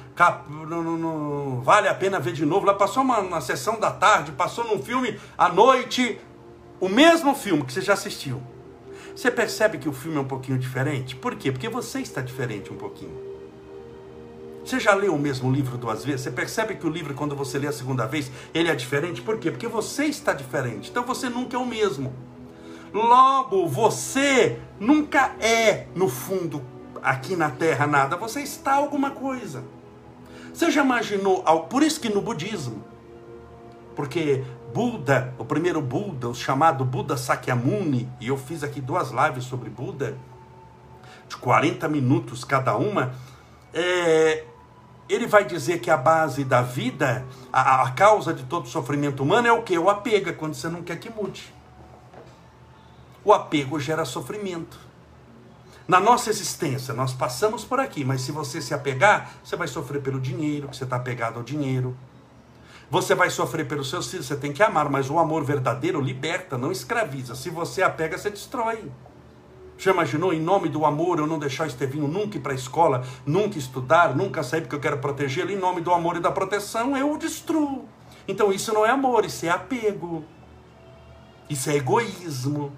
no, 0.49 0.65
no, 0.65 0.97
no, 0.97 1.61
vale 1.61 1.87
a 1.87 1.93
pena 1.93 2.19
ver 2.19 2.33
de 2.33 2.45
novo. 2.45 2.65
Lá 2.65 2.73
passou 2.73 3.03
uma, 3.03 3.19
uma 3.19 3.41
sessão 3.41 3.79
da 3.79 3.91
tarde, 3.91 4.31
passou 4.31 4.65
num 4.65 4.81
filme 4.81 5.19
à 5.37 5.49
noite, 5.49 6.19
o 6.79 6.87
mesmo 6.87 7.35
filme 7.35 7.63
que 7.63 7.73
você 7.73 7.81
já 7.81 7.93
assistiu. 7.93 8.41
Você 9.15 9.29
percebe 9.29 9.77
que 9.77 9.87
o 9.87 9.93
filme 9.93 10.17
é 10.17 10.21
um 10.21 10.27
pouquinho 10.27 10.57
diferente? 10.57 11.15
Por 11.15 11.35
quê? 11.35 11.51
Porque 11.51 11.69
você 11.69 11.99
está 11.99 12.21
diferente 12.21 12.71
um 12.71 12.75
pouquinho. 12.75 13.33
Você 14.65 14.79
já 14.79 14.93
leu 14.95 15.13
o 15.13 15.19
mesmo 15.19 15.51
livro 15.51 15.77
duas 15.77 16.05
vezes? 16.05 16.21
Você 16.21 16.31
percebe 16.31 16.75
que 16.75 16.87
o 16.87 16.89
livro, 16.89 17.13
quando 17.13 17.35
você 17.35 17.59
lê 17.59 17.67
a 17.67 17.71
segunda 17.71 18.05
vez, 18.05 18.31
ele 18.53 18.69
é 18.69 18.75
diferente? 18.75 19.21
Por 19.21 19.37
quê? 19.37 19.51
Porque 19.51 19.67
você 19.67 20.05
está 20.05 20.33
diferente. 20.33 20.89
Então 20.89 21.03
você 21.03 21.29
nunca 21.29 21.57
é 21.57 21.59
o 21.59 21.65
mesmo. 21.65 22.13
Logo, 22.93 23.67
você 23.67 24.59
nunca 24.79 25.35
é, 25.39 25.87
no 25.95 26.07
fundo, 26.07 26.61
aqui 27.01 27.35
na 27.35 27.49
Terra, 27.49 27.85
nada. 27.85 28.15
Você 28.15 28.41
está 28.41 28.75
alguma 28.75 29.11
coisa. 29.11 29.63
Você 30.53 30.71
já 30.71 30.83
imaginou? 30.83 31.43
Por 31.63 31.83
isso 31.83 31.99
que 31.99 32.09
no 32.09 32.21
budismo, 32.21 32.83
porque 33.95 34.43
Buda, 34.73 35.33
o 35.37 35.45
primeiro 35.45 35.79
Buda, 35.79 36.27
o 36.29 36.33
chamado 36.33 36.83
Buda 36.83 37.15
Sakyamuni, 37.15 38.09
e 38.19 38.29
eu 38.29 38.37
fiz 38.37 38.63
aqui 38.63 38.81
duas 38.81 39.11
lives 39.11 39.43
sobre 39.43 39.69
Buda, 39.69 40.17
de 41.27 41.37
40 41.37 41.87
minutos 41.87 42.43
cada 42.43 42.75
uma, 42.75 43.13
é, 43.71 44.45
ele 45.07 45.27
vai 45.27 45.45
dizer 45.45 45.79
que 45.79 45.91
a 45.91 45.97
base 45.97 46.43
da 46.43 46.63
vida, 46.63 47.23
a, 47.51 47.83
a 47.83 47.91
causa 47.91 48.33
de 48.33 48.43
todo 48.45 48.67
sofrimento 48.67 49.21
humano 49.21 49.47
é 49.47 49.51
o 49.51 49.61
que? 49.61 49.77
O 49.77 49.91
apego, 49.91 50.29
é 50.29 50.33
quando 50.33 50.55
você 50.55 50.67
não 50.67 50.81
quer 50.81 50.97
que 50.97 51.09
mude. 51.09 51.53
O 53.23 53.31
apego 53.31 53.79
gera 53.79 54.05
sofrimento. 54.05 54.79
Na 55.87 55.99
nossa 55.99 56.31
existência, 56.31 56.95
nós 56.95 57.13
passamos 57.13 57.63
por 57.63 57.79
aqui, 57.79 58.03
mas 58.03 58.21
se 58.21 58.31
você 58.31 58.59
se 58.59 58.73
apegar, 58.73 59.33
você 59.43 59.55
vai 59.55 59.67
sofrer 59.67 60.01
pelo 60.01 60.19
dinheiro, 60.19 60.67
que 60.67 60.75
você 60.75 60.83
está 60.83 60.95
apegado 60.95 61.37
ao 61.37 61.43
dinheiro. 61.43 61.95
Você 62.93 63.15
vai 63.15 63.31
sofrer 63.31 63.67
pelos 63.67 63.89
seus 63.89 64.11
filhos, 64.11 64.27
você 64.27 64.35
tem 64.35 64.53
que 64.53 64.61
amar, 64.61 64.87
mas 64.87 65.09
o 65.09 65.17
amor 65.17 65.43
verdadeiro 65.43 65.99
liberta, 65.99 66.59
não 66.59 66.71
escraviza. 66.71 67.33
Se 67.33 67.49
você 67.49 67.81
apega, 67.81 68.19
você 68.19 68.29
destrói. 68.29 68.91
Já 69.79 69.89
imaginou, 69.89 70.31
em 70.31 70.39
nome 70.39 70.69
do 70.69 70.85
amor, 70.85 71.17
eu 71.17 71.25
não 71.25 71.39
deixar 71.39 71.63
o 71.63 71.67
Estevinho 71.67 72.07
nunca 72.07 72.37
ir 72.37 72.41
para 72.41 72.51
a 72.51 72.55
escola, 72.55 73.03
nunca 73.25 73.57
estudar, 73.57 74.15
nunca 74.15 74.43
sair 74.43 74.61
porque 74.61 74.75
eu 74.75 74.79
quero 74.79 74.99
protegê-lo? 74.99 75.49
Em 75.49 75.57
nome 75.57 75.81
do 75.81 75.91
amor 75.91 76.17
e 76.17 76.19
da 76.19 76.31
proteção, 76.31 76.95
eu 76.95 77.11
o 77.11 77.17
destruo. 77.17 77.89
Então 78.27 78.53
isso 78.53 78.71
não 78.71 78.85
é 78.85 78.91
amor, 78.91 79.25
isso 79.25 79.43
é 79.43 79.49
apego. 79.49 80.23
Isso 81.49 81.71
é 81.71 81.77
egoísmo 81.77 82.77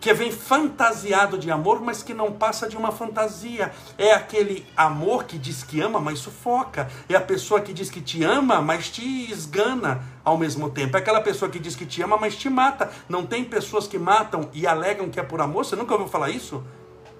que 0.00 0.12
vem 0.12 0.30
fantasiado 0.30 1.38
de 1.38 1.50
amor, 1.50 1.80
mas 1.80 2.02
que 2.02 2.14
não 2.14 2.32
passa 2.32 2.68
de 2.68 2.76
uma 2.76 2.92
fantasia. 2.92 3.72
É 3.98 4.12
aquele 4.12 4.66
amor 4.76 5.24
que 5.24 5.38
diz 5.38 5.62
que 5.62 5.80
ama, 5.80 6.00
mas 6.00 6.18
sufoca. 6.18 6.88
É 7.08 7.14
a 7.14 7.20
pessoa 7.20 7.60
que 7.60 7.72
diz 7.72 7.90
que 7.90 8.00
te 8.00 8.22
ama, 8.22 8.60
mas 8.60 8.88
te 8.88 9.30
esgana 9.30 10.02
ao 10.24 10.38
mesmo 10.38 10.70
tempo. 10.70 10.96
É 10.96 11.00
aquela 11.00 11.20
pessoa 11.20 11.50
que 11.50 11.58
diz 11.58 11.74
que 11.74 11.86
te 11.86 12.02
ama, 12.02 12.16
mas 12.16 12.36
te 12.36 12.48
mata. 12.48 12.90
Não 13.08 13.26
tem 13.26 13.44
pessoas 13.44 13.86
que 13.86 13.98
matam 13.98 14.48
e 14.52 14.66
alegam 14.66 15.10
que 15.10 15.18
é 15.18 15.22
por 15.22 15.40
amor? 15.40 15.64
Você 15.64 15.76
nunca 15.76 15.94
ouviu 15.94 16.08
falar 16.08 16.30
isso? 16.30 16.62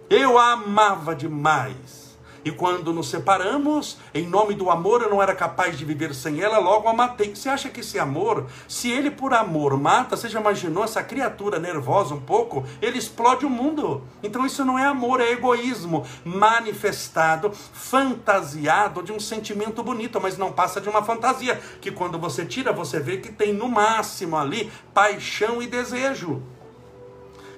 Eu 0.09 0.39
amava 0.39 1.15
demais 1.15 2.06
e 2.47 2.53
quando 2.53 2.93
nos 2.93 3.11
separamos, 3.11 3.99
em 4.15 4.25
nome 4.25 4.55
do 4.55 4.71
amor, 4.71 5.03
eu 5.03 5.11
não 5.11 5.21
era 5.21 5.35
capaz 5.35 5.77
de 5.77 5.85
viver 5.85 6.15
sem 6.15 6.41
ela, 6.41 6.61
logo 6.61 6.87
a 6.87 6.93
matei. 6.93 7.35
Você 7.35 7.49
acha 7.49 7.69
que 7.69 7.81
esse 7.81 7.99
amor, 7.99 8.47
se 8.69 8.89
ele 8.89 9.11
por 9.11 9.35
amor 9.35 9.77
mata, 9.77 10.17
você 10.17 10.29
já 10.29 10.39
imaginou 10.39 10.85
essa 10.85 11.03
criatura 11.03 11.59
nervosa 11.59 12.15
um 12.15 12.21
pouco? 12.21 12.65
Ele 12.81 12.99
explode 12.99 13.45
o 13.45 13.51
mundo. 13.51 14.05
Então 14.23 14.47
isso 14.47 14.65
não 14.65 14.79
é 14.79 14.85
amor, 14.87 15.21
é 15.21 15.33
egoísmo 15.33 16.07
manifestado, 16.25 17.51
fantasiado 17.53 19.03
de 19.03 19.11
um 19.11 19.19
sentimento 19.19 19.83
bonito, 19.83 20.21
mas 20.21 20.39
não 20.39 20.53
passa 20.53 20.81
de 20.81 20.89
uma 20.89 21.03
fantasia, 21.03 21.61
que 21.81 21.91
quando 21.91 22.17
você 22.17 22.47
tira, 22.47 22.73
você 22.73 23.01
vê 23.01 23.17
que 23.17 23.33
tem 23.33 23.53
no 23.53 23.69
máximo 23.69 24.37
ali 24.37 24.71
paixão 24.95 25.61
e 25.61 25.67
desejo, 25.67 26.41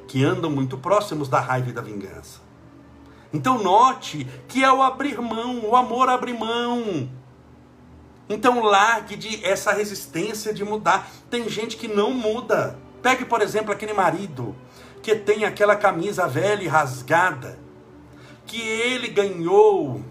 que 0.06 0.24
andam 0.24 0.50
muito 0.50 0.78
próximos 0.78 1.28
da 1.28 1.40
raiva 1.40 1.68
e 1.68 1.74
da 1.74 1.82
vingança. 1.82 2.47
Então 3.32 3.62
note 3.62 4.26
que 4.48 4.64
é 4.64 4.72
o 4.72 4.82
abrir 4.82 5.20
mão, 5.20 5.60
o 5.64 5.76
amor 5.76 6.08
abre 6.08 6.32
mão. 6.32 7.08
Então 8.28 8.62
largue 8.62 9.16
de 9.16 9.44
essa 9.44 9.72
resistência 9.72 10.52
de 10.52 10.64
mudar. 10.64 11.10
Tem 11.30 11.48
gente 11.48 11.76
que 11.76 11.88
não 11.88 12.12
muda. 12.12 12.78
Pegue, 13.02 13.24
por 13.24 13.40
exemplo, 13.40 13.72
aquele 13.72 13.92
marido 13.92 14.54
que 15.02 15.14
tem 15.14 15.44
aquela 15.44 15.76
camisa 15.76 16.26
velha 16.26 16.62
e 16.62 16.68
rasgada, 16.68 17.58
que 18.44 18.60
ele 18.60 19.08
ganhou 19.08 20.02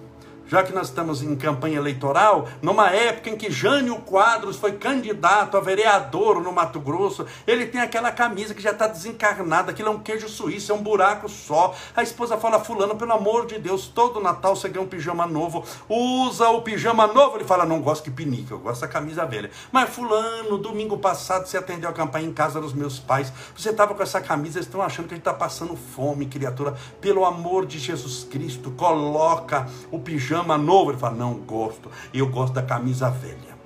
já 0.47 0.63
que 0.63 0.73
nós 0.73 0.87
estamos 0.87 1.21
em 1.21 1.35
campanha 1.35 1.77
eleitoral, 1.77 2.47
numa 2.61 2.89
época 2.89 3.29
em 3.29 3.35
que 3.35 3.51
Jânio 3.51 3.97
Quadros 3.97 4.57
foi 4.57 4.73
candidato 4.73 5.57
a 5.57 5.59
vereador 5.59 6.41
no 6.41 6.51
Mato 6.51 6.79
Grosso, 6.79 7.25
ele 7.45 7.65
tem 7.65 7.81
aquela 7.81 8.11
camisa 8.11 8.53
que 8.53 8.61
já 8.61 8.71
está 8.71 8.87
desencarnada, 8.87 9.71
aquilo 9.71 9.89
é 9.89 9.91
um 9.91 9.99
queijo 9.99 10.29
suíço, 10.29 10.71
é 10.71 10.75
um 10.75 10.81
buraco 10.81 11.27
só. 11.27 11.75
A 11.95 12.01
esposa 12.01 12.37
fala, 12.37 12.59
fulano, 12.59 12.95
pelo 12.95 13.13
amor 13.13 13.45
de 13.45 13.59
Deus, 13.59 13.87
todo 13.87 14.21
Natal 14.21 14.55
você 14.55 14.69
ganha 14.69 14.85
um 14.85 14.87
pijama 14.87 15.25
novo, 15.25 15.63
usa 15.89 16.49
o 16.49 16.61
pijama 16.61 17.07
novo. 17.07 17.37
Ele 17.37 17.43
fala, 17.43 17.65
não 17.65 17.81
gosto 17.81 18.03
que 18.03 18.11
pinica, 18.11 18.53
eu 18.53 18.59
gosto 18.59 18.81
da 18.81 18.87
camisa 18.87 19.25
velha. 19.25 19.51
Mas 19.71 19.89
fulano, 19.89 20.57
domingo 20.57 20.97
passado 20.97 21.45
você 21.45 21.57
atendeu 21.57 21.89
a 21.89 21.93
campanha 21.93 22.27
em 22.27 22.33
casa 22.33 22.61
dos 22.61 22.73
meus 22.73 22.99
pais, 22.99 23.31
você 23.55 23.69
estava 23.69 23.93
com 23.93 24.03
essa 24.03 24.21
camisa, 24.21 24.57
eles 24.57 24.67
estão 24.67 24.81
achando 24.81 25.07
que 25.07 25.13
a 25.13 25.17
gente 25.17 25.27
está 25.27 25.33
passando 25.33 25.75
fome, 25.75 26.25
criatura. 26.25 26.75
Pelo 27.01 27.25
amor 27.25 27.65
de 27.65 27.77
Jesus 27.79 28.23
Cristo, 28.23 28.71
coloca 28.71 29.67
o 29.91 29.99
pijama 29.99 30.36
pijama 30.37 30.57
novo. 30.57 30.91
Ele 30.91 30.97
fala: 30.97 31.15
Não 31.15 31.33
gosto, 31.33 31.89
eu 32.13 32.27
gosto 32.27 32.53
da 32.53 32.61
camisa 32.61 33.09
velha. 33.09 33.57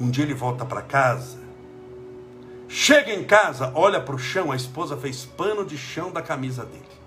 Um 0.00 0.10
dia 0.10 0.24
ele 0.24 0.34
volta 0.34 0.64
para 0.64 0.80
casa, 0.80 1.38
chega 2.68 3.12
em 3.12 3.24
casa, 3.24 3.70
olha 3.74 4.00
para 4.00 4.14
o 4.14 4.18
chão, 4.18 4.50
a 4.50 4.56
esposa 4.56 4.96
fez 4.96 5.26
pano 5.26 5.64
de 5.64 5.76
chão 5.76 6.10
da 6.10 6.22
camisa 6.22 6.64
dele. 6.64 6.99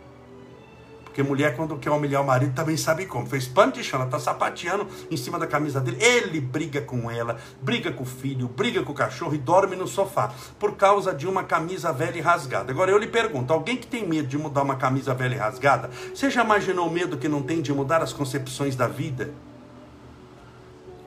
Porque 1.13 1.21
mulher, 1.21 1.55
quando 1.55 1.77
quer 1.77 1.91
humilhar 1.91 2.23
o 2.23 2.25
marido, 2.25 2.55
também 2.55 2.75
sabe 2.75 3.05
como. 3.05 3.27
Fez 3.27 3.47
pano 3.47 3.71
de 3.71 3.83
chão, 3.83 3.99
ela 3.99 4.07
está 4.07 4.19
sapateando 4.19 4.87
em 5.11 5.15
cima 5.15 5.37
da 5.37 5.45
camisa 5.45 5.79
dele. 5.79 6.03
Ele 6.03 6.41
briga 6.41 6.81
com 6.81 7.11
ela, 7.11 7.37
briga 7.61 7.91
com 7.91 8.01
o 8.01 8.05
filho, 8.05 8.47
briga 8.47 8.81
com 8.81 8.91
o 8.91 8.95
cachorro 8.95 9.35
e 9.35 9.37
dorme 9.37 9.75
no 9.75 9.87
sofá. 9.87 10.33
Por 10.57 10.75
causa 10.75 11.13
de 11.13 11.27
uma 11.27 11.43
camisa 11.43 11.93
velha 11.93 12.17
e 12.17 12.21
rasgada. 12.21 12.71
Agora 12.71 12.89
eu 12.89 12.97
lhe 12.97 13.05
pergunto: 13.05 13.53
alguém 13.53 13.77
que 13.77 13.85
tem 13.85 14.07
medo 14.07 14.27
de 14.27 14.39
mudar 14.39 14.63
uma 14.63 14.75
camisa 14.75 15.13
velha 15.13 15.35
e 15.35 15.37
rasgada, 15.37 15.91
você 16.11 16.31
já 16.31 16.43
imaginou 16.43 16.87
o 16.87 16.91
medo 16.91 17.15
que 17.15 17.27
não 17.27 17.43
tem 17.43 17.61
de 17.61 17.71
mudar 17.71 18.01
as 18.01 18.11
concepções 18.11 18.75
da 18.75 18.87
vida? 18.87 19.29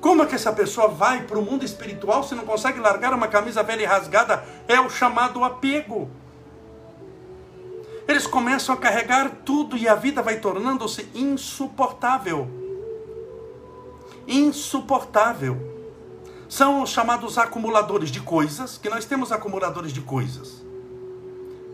Como 0.01 0.23
é 0.23 0.27
que 0.27 0.37
essa 0.37 0.53
pessoa 0.53 0.87
vai 0.87 1.23
para 1.23 1.37
o 1.37 1.42
mundo 1.42 1.64
espiritual 1.64 2.23
se 2.23 2.37
não 2.37 2.45
consegue 2.45 2.79
largar 2.79 3.12
uma 3.12 3.27
camisa 3.27 3.64
velha 3.64 3.83
e 3.83 3.87
rasgada? 3.87 4.45
É 4.69 4.81
o 4.81 4.88
chamado 4.88 5.42
apego. 5.42 6.09
Eles 8.09 8.27
começam 8.27 8.75
a 8.75 8.79
carregar 8.79 9.31
tudo 9.45 9.77
e 9.77 9.88
a 9.88 9.95
vida 9.95 10.23
vai 10.23 10.38
tornando-se 10.38 11.09
insuportável. 11.14 12.49
Insuportável. 14.27 15.75
São 16.49 16.83
os 16.83 16.90
chamados 16.90 17.38
acumuladores 17.38 18.11
de 18.11 18.21
coisas, 18.21 18.79
que 18.79 18.88
nós 18.88 19.05
temos 19.05 19.33
acumuladores 19.33 19.92
de 19.92 20.01
coisas. 20.01 20.65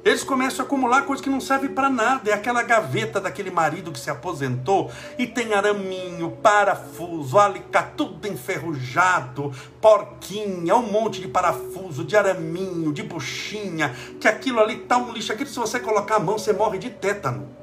Eles 0.04 0.24
começam 0.24 0.64
a 0.64 0.66
acumular 0.66 1.02
coisas 1.02 1.22
que 1.22 1.30
não 1.30 1.40
servem 1.40 1.70
para 1.70 1.88
nada. 1.88 2.28
É 2.28 2.34
aquela 2.34 2.62
gaveta 2.62 3.20
daquele 3.20 3.52
marido 3.52 3.92
que 3.92 4.00
se 4.00 4.10
aposentou 4.10 4.90
e 5.16 5.28
tem 5.28 5.54
araminho, 5.54 6.32
parafuso, 6.42 7.38
alicate, 7.38 7.92
tudo 7.96 8.26
enferrujado, 8.26 9.52
porquinha, 9.80 10.74
um 10.74 10.90
monte 10.90 11.20
de 11.20 11.28
parafuso, 11.28 12.04
de 12.04 12.16
araminho, 12.16 12.92
de 12.92 13.04
buchinha, 13.04 13.94
que 14.20 14.26
aquilo 14.26 14.58
ali 14.58 14.78
tá 14.78 14.96
um 14.96 15.12
lixo. 15.12 15.32
Aquilo, 15.32 15.48
se 15.48 15.58
você 15.58 15.78
colocar 15.78 16.16
a 16.16 16.20
mão, 16.20 16.36
você 16.36 16.52
morre 16.52 16.78
de 16.78 16.90
tétano. 16.90 17.61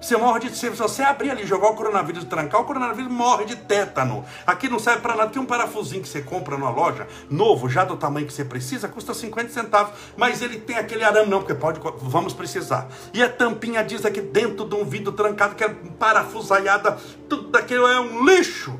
Você 0.00 0.16
morre 0.16 0.40
de. 0.40 0.56
Se 0.56 0.68
você 0.70 1.02
abrir 1.02 1.30
ali, 1.30 1.44
jogar 1.44 1.68
o 1.68 1.74
coronavírus 1.74 2.22
e 2.22 2.26
trancar, 2.26 2.60
o 2.60 2.64
coronavírus 2.64 3.10
morre 3.10 3.44
de 3.44 3.56
tétano. 3.56 4.24
Aqui 4.46 4.68
não 4.68 4.78
serve 4.78 5.00
para 5.00 5.16
nada. 5.16 5.30
Tem 5.30 5.42
um 5.42 5.46
parafusinho 5.46 6.02
que 6.02 6.08
você 6.08 6.22
compra 6.22 6.56
numa 6.56 6.70
loja, 6.70 7.06
novo, 7.28 7.68
já 7.68 7.84
do 7.84 7.96
tamanho 7.96 8.26
que 8.26 8.32
você 8.32 8.44
precisa, 8.44 8.88
custa 8.88 9.12
50 9.12 9.50
centavos. 9.50 9.92
Mas 10.16 10.40
ele 10.40 10.58
tem 10.60 10.76
aquele 10.76 11.04
arame, 11.04 11.28
não, 11.28 11.40
porque 11.40 11.54
pode. 11.54 11.80
Vamos 11.98 12.32
precisar. 12.32 12.88
E 13.12 13.22
a 13.22 13.28
tampinha 13.28 13.82
diz 13.82 14.04
aqui 14.04 14.20
dentro 14.20 14.68
de 14.68 14.74
um 14.74 14.84
vidro 14.84 15.12
trancado, 15.12 15.54
que 15.54 15.64
é 15.64 15.68
parafusaiada, 15.98 16.96
tudo 17.28 17.56
aquilo 17.56 17.86
é 17.86 18.00
um 18.00 18.24
lixo. 18.24 18.78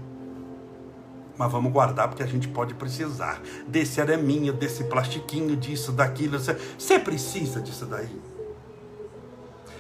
Mas 1.37 1.53
vamos 1.53 1.73
guardar 1.73 2.09
porque 2.09 2.23
a 2.23 2.27
gente 2.27 2.49
pode 2.49 2.75
precisar 2.75 3.41
desse 3.67 4.01
araminho, 4.01 4.53
desse 4.53 4.85
plastiquinho, 4.85 5.57
disso, 5.57 5.93
daquilo. 5.93 6.39
Você 6.39 6.99
precisa 6.99 7.61
disso 7.61 7.87
daí? 7.87 8.38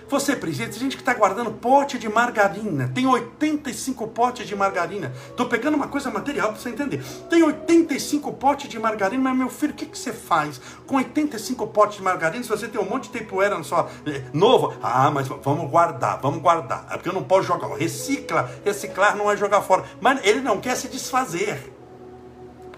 Você 0.08 0.34
precisa, 0.34 0.70
tem 0.70 0.80
gente 0.80 0.96
que 0.96 1.02
está 1.02 1.12
guardando 1.12 1.52
pote 1.52 1.98
de 1.98 2.08
margarina. 2.08 2.90
Tem 2.94 3.06
85 3.06 4.08
potes 4.08 4.46
de 4.46 4.56
margarina. 4.56 5.12
Estou 5.28 5.46
pegando 5.46 5.74
uma 5.74 5.88
coisa 5.88 6.10
material 6.10 6.48
para 6.48 6.60
você 6.60 6.70
entender. 6.70 7.02
Tem 7.28 7.42
85 7.42 8.32
potes 8.32 8.70
de 8.70 8.78
margarina, 8.78 9.22
mas 9.22 9.36
meu 9.36 9.50
filho, 9.50 9.72
o 9.72 9.76
que, 9.76 9.84
que 9.84 9.98
você 9.98 10.12
faz 10.12 10.60
com 10.86 10.96
85 10.96 11.66
potes 11.66 11.98
de 11.98 12.02
margarina 12.02 12.42
se 12.42 12.48
você 12.48 12.66
tem 12.66 12.80
um 12.80 12.88
monte 12.88 13.10
de 13.10 13.18
tempoeira 13.18 13.58
no 13.58 13.64
sua, 13.64 13.88
eh, 14.06 14.22
novo? 14.32 14.74
Ah, 14.82 15.10
mas 15.10 15.28
vamos 15.28 15.70
guardar, 15.70 16.18
vamos 16.22 16.40
guardar. 16.40 16.86
É 16.90 16.94
porque 16.94 17.10
eu 17.10 17.14
não 17.14 17.24
posso 17.24 17.46
jogar. 17.46 17.68
Recicla, 17.76 18.50
reciclar 18.64 19.14
não 19.14 19.30
é 19.30 19.36
jogar 19.36 19.60
fora. 19.60 19.84
Mas 20.00 20.24
ele 20.24 20.40
não 20.40 20.58
quer 20.58 20.74
se 20.74 20.88
desfazer. 20.88 21.77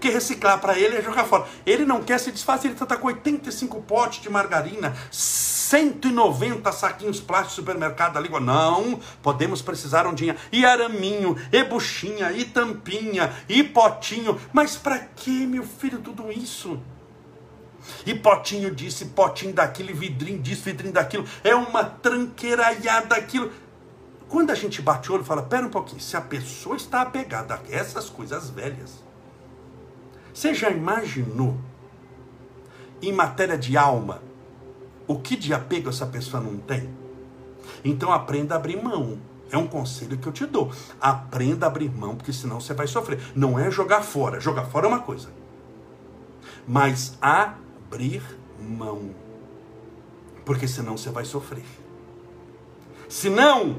Porque 0.01 0.15
reciclar 0.15 0.59
para 0.59 0.79
ele 0.79 0.97
é 0.97 1.01
jogar 1.03 1.25
fora. 1.25 1.45
Ele 1.63 1.85
não 1.85 2.01
quer 2.01 2.19
se 2.19 2.31
desfazer, 2.31 2.69
ele 2.69 2.73
está 2.73 2.97
com 2.97 3.05
85 3.05 3.83
potes 3.83 4.19
de 4.19 4.31
margarina, 4.31 4.95
190 5.11 6.71
saquinhos 6.71 7.19
plásticos 7.19 7.57
do 7.57 7.59
supermercado 7.59 8.17
ali. 8.17 8.27
Não, 8.27 8.99
podemos 9.21 9.61
precisar 9.61 10.07
um 10.07 10.13
dia. 10.15 10.35
E 10.51 10.65
araminho, 10.65 11.37
e 11.51 11.63
buchinha, 11.63 12.31
e 12.31 12.45
tampinha, 12.45 13.31
e 13.47 13.63
potinho. 13.63 14.41
Mas 14.51 14.75
para 14.75 14.97
que, 14.97 15.45
meu 15.45 15.63
filho, 15.63 15.99
tudo 15.99 16.31
isso? 16.31 16.81
E 18.03 18.15
potinho 18.15 18.73
disso, 18.73 19.03
e 19.03 19.07
potinho 19.09 19.53
daquilo, 19.53 19.91
e 19.91 19.93
vidrinho 19.93 20.39
disso, 20.39 20.63
vidrinho 20.63 20.93
daquilo. 20.95 21.25
É 21.43 21.53
uma 21.53 21.83
tranqueiraiada 21.83 23.05
daquilo. 23.05 23.51
Quando 24.27 24.49
a 24.49 24.55
gente 24.55 24.81
bate 24.81 25.11
o 25.11 25.13
olho 25.13 25.21
e 25.21 25.27
fala, 25.27 25.43
pera 25.43 25.67
um 25.67 25.69
pouquinho, 25.69 26.01
se 26.01 26.17
a 26.17 26.21
pessoa 26.21 26.75
está 26.75 27.03
apegada 27.03 27.53
a 27.53 27.59
essas 27.71 28.09
coisas 28.09 28.49
velhas, 28.49 29.10
você 30.33 30.53
já 30.53 30.69
imaginou, 30.69 31.57
em 33.01 33.11
matéria 33.11 33.57
de 33.57 33.75
alma, 33.75 34.21
o 35.07 35.19
que 35.19 35.35
de 35.35 35.53
apego 35.53 35.89
essa 35.89 36.05
pessoa 36.05 36.41
não 36.41 36.57
tem? 36.57 36.89
Então 37.83 38.11
aprenda 38.11 38.55
a 38.55 38.57
abrir 38.57 38.81
mão. 38.81 39.19
É 39.51 39.57
um 39.57 39.67
conselho 39.67 40.17
que 40.17 40.27
eu 40.27 40.31
te 40.31 40.45
dou. 40.45 40.71
Aprenda 40.99 41.65
a 41.65 41.69
abrir 41.69 41.89
mão, 41.89 42.15
porque 42.15 42.31
senão 42.31 42.61
você 42.61 42.73
vai 42.73 42.87
sofrer. 42.87 43.19
Não 43.35 43.59
é 43.59 43.69
jogar 43.69 44.01
fora. 44.01 44.39
Jogar 44.39 44.65
fora 44.65 44.85
é 44.85 44.89
uma 44.89 44.99
coisa. 44.99 45.29
Mas 46.65 47.17
abrir 47.19 48.23
mão. 48.59 49.09
Porque 50.45 50.67
senão 50.67 50.95
você 50.95 51.09
vai 51.09 51.25
sofrer. 51.25 51.65
Senão, 53.09 53.75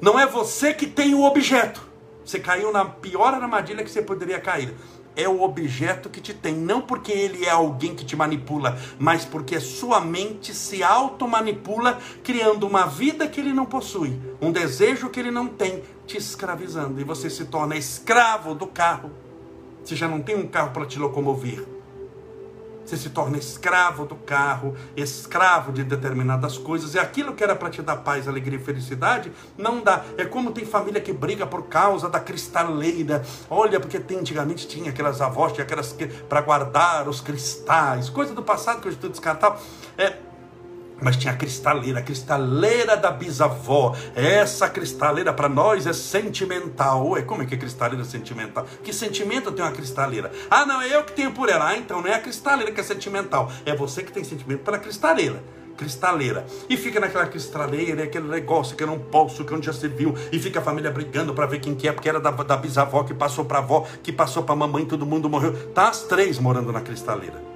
não 0.00 0.18
é 0.18 0.26
você 0.26 0.72
que 0.72 0.86
tem 0.86 1.14
o 1.14 1.24
objeto. 1.24 1.88
Você 2.24 2.38
caiu 2.38 2.70
na 2.70 2.84
pior 2.84 3.34
armadilha 3.34 3.82
que 3.82 3.90
você 3.90 4.02
poderia 4.02 4.38
cair 4.38 4.72
é 5.16 5.28
o 5.28 5.42
objeto 5.42 6.08
que 6.08 6.20
te 6.20 6.32
tem, 6.32 6.54
não 6.54 6.80
porque 6.80 7.12
ele 7.12 7.44
é 7.44 7.50
alguém 7.50 7.94
que 7.94 8.04
te 8.04 8.16
manipula, 8.16 8.78
mas 8.98 9.24
porque 9.24 9.60
sua 9.60 10.00
mente 10.00 10.54
se 10.54 10.82
automanipula, 10.82 11.98
criando 12.22 12.66
uma 12.66 12.86
vida 12.86 13.28
que 13.28 13.40
ele 13.40 13.52
não 13.52 13.66
possui, 13.66 14.18
um 14.40 14.52
desejo 14.52 15.10
que 15.10 15.20
ele 15.20 15.30
não 15.30 15.46
tem, 15.46 15.82
te 16.06 16.16
escravizando, 16.16 17.00
e 17.00 17.04
você 17.04 17.28
se 17.28 17.44
torna 17.44 17.76
escravo 17.76 18.54
do 18.54 18.66
carro. 18.66 19.10
Você 19.84 19.96
já 19.96 20.06
não 20.06 20.20
tem 20.20 20.36
um 20.36 20.46
carro 20.46 20.72
para 20.72 20.86
te 20.86 20.98
locomover. 20.98 21.66
Você 22.90 22.96
se 22.96 23.10
torna 23.10 23.38
escravo 23.38 24.04
do 24.04 24.16
carro, 24.16 24.74
escravo 24.96 25.70
de 25.70 25.84
determinadas 25.84 26.58
coisas, 26.58 26.92
e 26.96 26.98
aquilo 26.98 27.34
que 27.34 27.44
era 27.44 27.54
para 27.54 27.70
te 27.70 27.80
dar 27.80 27.98
paz, 27.98 28.26
alegria 28.26 28.58
e 28.58 28.60
felicidade, 28.60 29.30
não 29.56 29.80
dá. 29.80 30.04
É 30.18 30.24
como 30.24 30.50
tem 30.50 30.66
família 30.66 31.00
que 31.00 31.12
briga 31.12 31.46
por 31.46 31.68
causa 31.68 32.08
da 32.08 32.18
cristaleira. 32.18 33.24
Olha, 33.48 33.78
porque 33.78 34.00
tem, 34.00 34.18
antigamente 34.18 34.66
tinha 34.66 34.90
aquelas 34.90 35.20
avós, 35.20 35.52
tinha 35.52 35.64
aquelas 35.64 35.96
para 36.28 36.40
guardar 36.40 37.08
os 37.08 37.20
cristais, 37.20 38.10
coisa 38.10 38.34
do 38.34 38.42
passado 38.42 38.80
que 38.80 38.88
eu 38.88 38.92
estou 38.92 39.08
descartando. 39.08 39.54
É, 39.96 40.16
mas 41.00 41.16
tinha 41.16 41.32
a 41.32 41.36
cristaleira, 41.36 42.00
a 42.00 42.02
cristaleira 42.02 42.96
da 42.96 43.10
bisavó. 43.10 43.94
Essa 44.14 44.68
cristaleira 44.68 45.32
para 45.32 45.48
nós 45.48 45.86
é 45.86 45.92
sentimental. 45.92 47.08
Ué, 47.08 47.22
como 47.22 47.42
é 47.42 47.46
que 47.46 47.54
é 47.54 47.58
cristaleira 47.58 48.04
sentimental? 48.04 48.66
Que 48.82 48.92
sentimento 48.92 49.52
tem 49.52 49.64
uma 49.64 49.72
cristaleira? 49.72 50.30
Ah, 50.50 50.66
não, 50.66 50.80
é 50.80 50.94
eu 50.94 51.04
que 51.04 51.12
tenho 51.12 51.32
por 51.32 51.48
ela. 51.48 51.68
Ah, 51.68 51.76
então 51.76 52.00
não 52.00 52.08
é 52.08 52.14
a 52.14 52.20
cristaleira 52.20 52.72
que 52.72 52.80
é 52.80 52.84
sentimental. 52.84 53.50
É 53.64 53.74
você 53.74 54.02
que 54.02 54.12
tem 54.12 54.24
sentimento 54.24 54.60
pela 54.60 54.78
cristaleira 54.78 55.42
cristaleira. 55.80 56.44
E 56.68 56.76
fica 56.76 57.00
naquela 57.00 57.24
cristaleira, 57.24 58.04
aquele 58.04 58.28
negócio 58.28 58.76
que 58.76 58.82
eu 58.82 58.86
não 58.86 58.98
posso, 58.98 59.46
que 59.46 59.54
onde 59.54 59.64
já 59.64 59.72
se 59.72 59.88
viu, 59.88 60.14
e 60.30 60.38
fica 60.38 60.60
a 60.60 60.62
família 60.62 60.90
brigando 60.90 61.32
para 61.32 61.46
ver 61.46 61.58
quem 61.58 61.74
que 61.74 61.88
é, 61.88 61.92
porque 61.92 62.06
era 62.06 62.20
da, 62.20 62.30
da 62.30 62.56
bisavó 62.56 63.02
que 63.02 63.14
passou 63.14 63.46
para 63.46 63.58
avó, 63.60 63.86
que 64.02 64.12
passou 64.12 64.42
para 64.42 64.54
mamãe, 64.54 64.84
todo 64.84 65.06
mundo 65.06 65.30
morreu. 65.30 65.54
Tá 65.72 65.88
as 65.88 66.02
três 66.02 66.38
morando 66.38 66.70
na 66.70 66.82
cristaleira. 66.82 67.49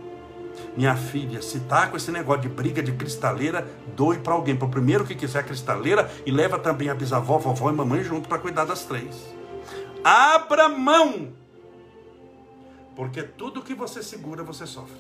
Minha 0.77 0.97
filha, 0.97 1.41
se 1.41 1.61
tá 1.61 1.87
com 1.87 1.97
esse 1.97 2.11
negócio 2.11 2.43
de 2.43 2.49
briga 2.49 2.83
de 2.83 2.93
cristaleira, 2.93 3.67
doe 3.95 4.19
para 4.19 4.35
alguém. 4.35 4.57
Para 4.57 4.67
o 4.67 4.71
primeiro 4.71 5.05
que 5.05 5.15
quiser 5.15 5.39
a 5.41 5.43
cristaleira 5.43 6.11
e 6.27 6.33
leva 6.33 6.59
também 6.59 6.89
a 6.89 6.95
bisavó, 6.95 7.39
vovó 7.39 7.71
e 7.71 7.73
mamãe 7.73 8.03
junto 8.03 8.29
para 8.29 8.39
cuidar 8.39 8.65
das 8.65 8.85
três. 8.85 9.15
Abra 10.03 10.69
mão! 10.69 11.33
Porque 12.97 13.23
tudo 13.23 13.63
que 13.63 13.75
você 13.75 14.03
segura, 14.03 14.43
você 14.43 14.67
sofre. 14.67 14.99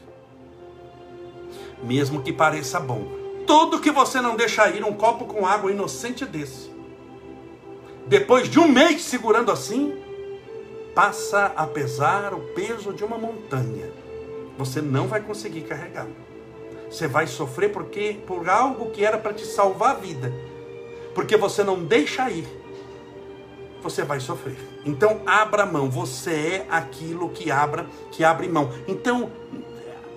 Mesmo 1.82 2.22
que 2.22 2.32
pareça 2.32 2.78
bom. 2.78 3.08
Tudo 3.44 3.80
que 3.80 3.90
você 3.90 4.20
não 4.20 4.36
deixa 4.36 4.68
ir, 4.70 4.84
um 4.84 4.94
copo 4.94 5.26
com 5.26 5.44
água 5.44 5.72
inocente 5.72 6.24
desse. 6.24 6.72
Depois 8.06 8.48
de 8.48 8.60
um 8.60 8.68
mês 8.68 9.02
segurando 9.02 9.50
assim, 9.50 9.92
passa 10.94 11.46
a 11.56 11.66
pesar 11.66 12.32
o 12.32 12.40
peso 12.54 12.92
de 12.92 13.04
uma 13.04 13.18
montanha 13.18 14.03
você 14.56 14.80
não 14.80 15.06
vai 15.06 15.20
conseguir 15.20 15.62
carregar. 15.62 16.06
Você 16.90 17.08
vai 17.08 17.26
sofrer 17.26 17.72
porque 17.72 18.20
por 18.26 18.48
algo 18.48 18.90
que 18.90 19.04
era 19.04 19.18
para 19.18 19.32
te 19.32 19.44
salvar 19.44 19.96
a 19.96 19.98
vida. 19.98 20.32
Porque 21.14 21.36
você 21.36 21.64
não 21.64 21.82
deixa 21.82 22.30
ir. 22.30 22.46
Você 23.82 24.02
vai 24.02 24.20
sofrer. 24.20 24.56
Então 24.84 25.20
abra 25.26 25.66
mão. 25.66 25.90
Você 25.90 26.30
é 26.30 26.66
aquilo 26.70 27.30
que 27.30 27.50
abra, 27.50 27.86
que 28.12 28.22
abre 28.24 28.48
mão. 28.48 28.70
Então 28.86 29.30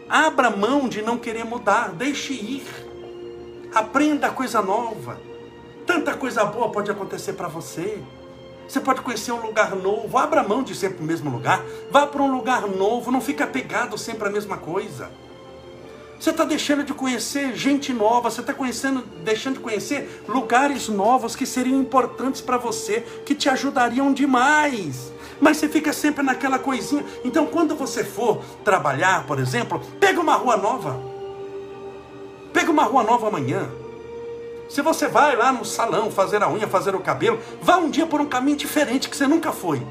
abra 0.08 0.50
mão 0.50 0.88
de 0.88 1.02
não 1.02 1.18
querer 1.18 1.44
mudar. 1.44 1.94
Deixe 1.94 2.34
ir. 2.34 2.66
Aprenda 3.74 4.30
coisa 4.30 4.62
nova. 4.62 5.20
Tanta 5.86 6.14
coisa 6.14 6.46
boa 6.46 6.70
pode 6.70 6.92
acontecer 6.92 7.34
para 7.34 7.48
você. 7.48 8.02
Você 8.68 8.82
pode 8.82 9.02
conhecer 9.02 9.32
um 9.32 9.42
lugar 9.42 9.76
novo. 9.76 10.18
Abra 10.18 10.44
mão 10.44 10.62
de 10.62 10.76
sempre 10.76 11.02
o 11.02 11.06
mesmo 11.06 11.30
lugar. 11.30 11.64
Vá 11.90 12.06
para 12.06 12.22
um 12.22 12.32
lugar 12.32 12.68
novo. 12.68 13.12
Não 13.12 13.22
fica 13.22 13.48
pegado 13.48 13.98
sempre 13.98 14.28
à 14.28 14.32
mesma 14.32 14.58
coisa. 14.58 15.10
Você 16.20 16.32
está 16.32 16.44
deixando 16.44 16.84
de 16.84 16.94
conhecer 16.94 17.56
gente 17.56 17.94
nova. 17.94 18.30
Você 18.30 18.42
está 18.42 18.54
conhecendo, 18.54 19.04
deixando 19.24 19.56
de 19.56 19.62
conhecer 19.62 20.24
lugares 20.28 20.90
novos 20.90 21.36
que 21.36 21.46
seriam 21.46 21.80
importantes 21.80 22.42
para 22.42 22.58
você, 22.58 23.02
que 23.26 23.34
te 23.34 23.48
ajudariam 23.50 24.12
demais. 24.12 25.14
Mas 25.40 25.58
você 25.58 25.70
fica 25.70 25.94
sempre 25.94 26.24
naquela 26.24 26.60
coisinha. 26.60 27.06
Então, 27.24 27.46
quando 27.46 27.76
você 27.76 28.04
for 28.04 28.44
trabalhar, 28.66 29.26
por 29.26 29.40
exemplo, 29.40 29.80
pega 30.00 30.20
uma 30.20 30.36
rua 30.36 30.58
nova. 30.58 31.00
Pega 32.52 32.72
uma 32.72 32.84
rua 32.84 33.04
nova 33.04 33.28
amanhã. 33.28 33.70
Se 34.70 34.82
você 34.82 35.08
vai 35.08 35.36
lá 35.36 35.52
no 35.52 35.64
salão 35.64 36.12
fazer 36.12 36.44
a 36.44 36.50
unha, 36.50 36.68
fazer 36.68 36.94
o 36.94 37.00
cabelo, 37.00 37.40
vá 37.62 37.78
um 37.78 37.90
dia 37.90 38.06
por 38.06 38.20
um 38.20 38.26
caminho 38.26 38.58
diferente 38.58 39.10
que 39.10 39.16
você 39.16 39.26
nunca 39.26 39.52
foi. 39.52 39.86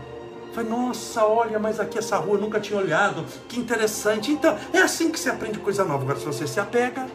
Vai, 0.54 0.64
nossa, 0.64 1.24
olha, 1.24 1.58
mas 1.58 1.80
aqui 1.80 1.98
essa 1.98 2.16
rua 2.16 2.36
eu 2.36 2.40
nunca 2.40 2.60
tinha 2.60 2.78
olhado, 2.78 3.24
que 3.48 3.58
interessante. 3.58 4.30
Então, 4.30 4.56
é 4.72 4.78
assim 4.78 5.10
que 5.10 5.18
se 5.18 5.28
aprende 5.28 5.58
coisa 5.58 5.84
nova. 5.84 6.02
Agora, 6.02 6.18
se 6.18 6.26
você 6.26 6.46
se 6.46 6.60
apega, 6.60 7.06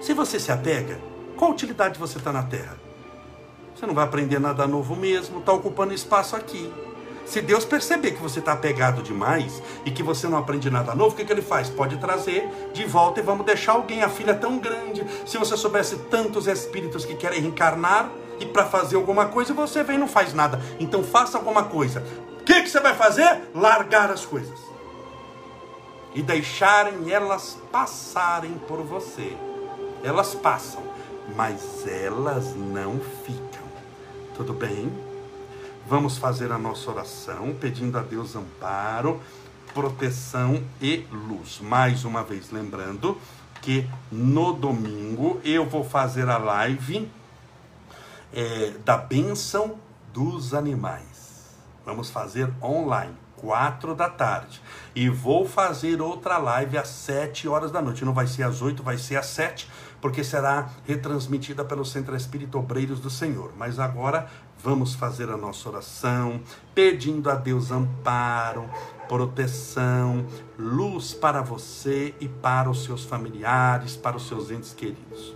se 0.00 0.12
você 0.12 0.38
se 0.38 0.50
apega, 0.50 0.98
qual 1.36 1.50
utilidade 1.50 1.98
você 1.98 2.18
está 2.18 2.32
na 2.32 2.42
Terra? 2.42 2.76
Você 3.74 3.86
não 3.86 3.94
vai 3.94 4.04
aprender 4.04 4.40
nada 4.40 4.66
novo 4.66 4.96
mesmo, 4.96 5.38
está 5.38 5.52
ocupando 5.52 5.94
espaço 5.94 6.34
aqui. 6.34 6.72
Se 7.28 7.42
Deus 7.42 7.62
perceber 7.62 8.12
que 8.12 8.22
você 8.22 8.38
está 8.38 8.52
apegado 8.52 9.02
demais 9.02 9.62
e 9.84 9.90
que 9.90 10.02
você 10.02 10.26
não 10.26 10.38
aprende 10.38 10.70
nada 10.70 10.94
novo, 10.94 11.12
o 11.12 11.14
que, 11.14 11.26
que 11.26 11.30
ele 11.30 11.42
faz? 11.42 11.68
Pode 11.68 11.98
trazer 11.98 12.48
de 12.72 12.86
volta 12.86 13.20
e 13.20 13.22
vamos 13.22 13.44
deixar 13.44 13.72
alguém. 13.72 14.02
A 14.02 14.08
filha 14.08 14.30
é 14.30 14.34
tão 14.34 14.58
grande. 14.58 15.04
Se 15.26 15.36
você 15.36 15.54
soubesse 15.54 15.98
tantos 16.10 16.46
espíritos 16.46 17.04
que 17.04 17.14
querem 17.14 17.42
reencarnar 17.42 18.10
e 18.40 18.46
para 18.46 18.64
fazer 18.64 18.96
alguma 18.96 19.26
coisa, 19.26 19.52
você 19.52 19.82
vem 19.82 19.96
e 19.96 19.98
não 19.98 20.08
faz 20.08 20.32
nada. 20.32 20.58
Então 20.80 21.04
faça 21.04 21.36
alguma 21.36 21.64
coisa. 21.64 22.02
O 22.40 22.44
que, 22.44 22.62
que 22.62 22.70
você 22.70 22.80
vai 22.80 22.94
fazer? 22.94 23.42
Largar 23.54 24.10
as 24.10 24.24
coisas. 24.24 24.58
E 26.14 26.22
deixarem 26.22 27.12
elas 27.12 27.58
passarem 27.70 28.54
por 28.66 28.80
você. 28.80 29.36
Elas 30.02 30.34
passam. 30.34 30.82
mas 31.36 31.86
elas 31.86 32.54
não 32.56 32.98
ficam. 33.26 33.68
Tudo 34.34 34.54
bem? 34.54 34.90
Vamos 35.88 36.18
fazer 36.18 36.52
a 36.52 36.58
nossa 36.58 36.90
oração 36.90 37.56
pedindo 37.58 37.96
a 37.96 38.02
Deus 38.02 38.36
amparo, 38.36 39.22
proteção 39.72 40.62
e 40.82 41.06
luz. 41.10 41.60
Mais 41.62 42.04
uma 42.04 42.22
vez 42.22 42.50
lembrando 42.50 43.18
que 43.62 43.88
no 44.12 44.52
domingo 44.52 45.40
eu 45.42 45.64
vou 45.64 45.82
fazer 45.82 46.28
a 46.28 46.36
live 46.36 47.10
é, 48.34 48.74
da 48.84 48.98
bênção 48.98 49.76
dos 50.12 50.52
animais. 50.52 51.56
Vamos 51.86 52.10
fazer 52.10 52.52
online, 52.62 53.14
quatro 53.38 53.94
da 53.94 54.10
tarde. 54.10 54.60
E 54.94 55.08
vou 55.08 55.48
fazer 55.48 56.02
outra 56.02 56.36
live 56.36 56.76
às 56.76 56.88
sete 56.88 57.48
horas 57.48 57.70
da 57.70 57.80
noite. 57.80 58.04
Não 58.04 58.12
vai 58.12 58.26
ser 58.26 58.42
às 58.42 58.60
oito, 58.60 58.82
vai 58.82 58.98
ser 58.98 59.16
às 59.16 59.26
sete, 59.26 59.66
porque 60.02 60.22
será 60.22 60.68
retransmitida 60.86 61.64
pelo 61.64 61.82
Centro 61.82 62.14
Espírito 62.14 62.58
Obreiros 62.58 63.00
do 63.00 63.08
Senhor. 63.08 63.52
Mas 63.56 63.78
agora 63.78 64.28
Vamos 64.62 64.94
fazer 64.94 65.30
a 65.30 65.36
nossa 65.36 65.68
oração, 65.68 66.40
pedindo 66.74 67.30
a 67.30 67.34
Deus 67.34 67.70
amparo, 67.70 68.68
proteção, 69.08 70.26
luz 70.58 71.14
para 71.14 71.40
você 71.40 72.14
e 72.20 72.28
para 72.28 72.68
os 72.68 72.84
seus 72.84 73.04
familiares, 73.04 73.96
para 73.96 74.16
os 74.16 74.26
seus 74.26 74.50
entes 74.50 74.74
queridos. 74.74 75.34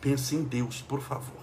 Pense 0.00 0.36
em 0.36 0.44
Deus, 0.44 0.82
por 0.82 1.00
favor. 1.00 1.37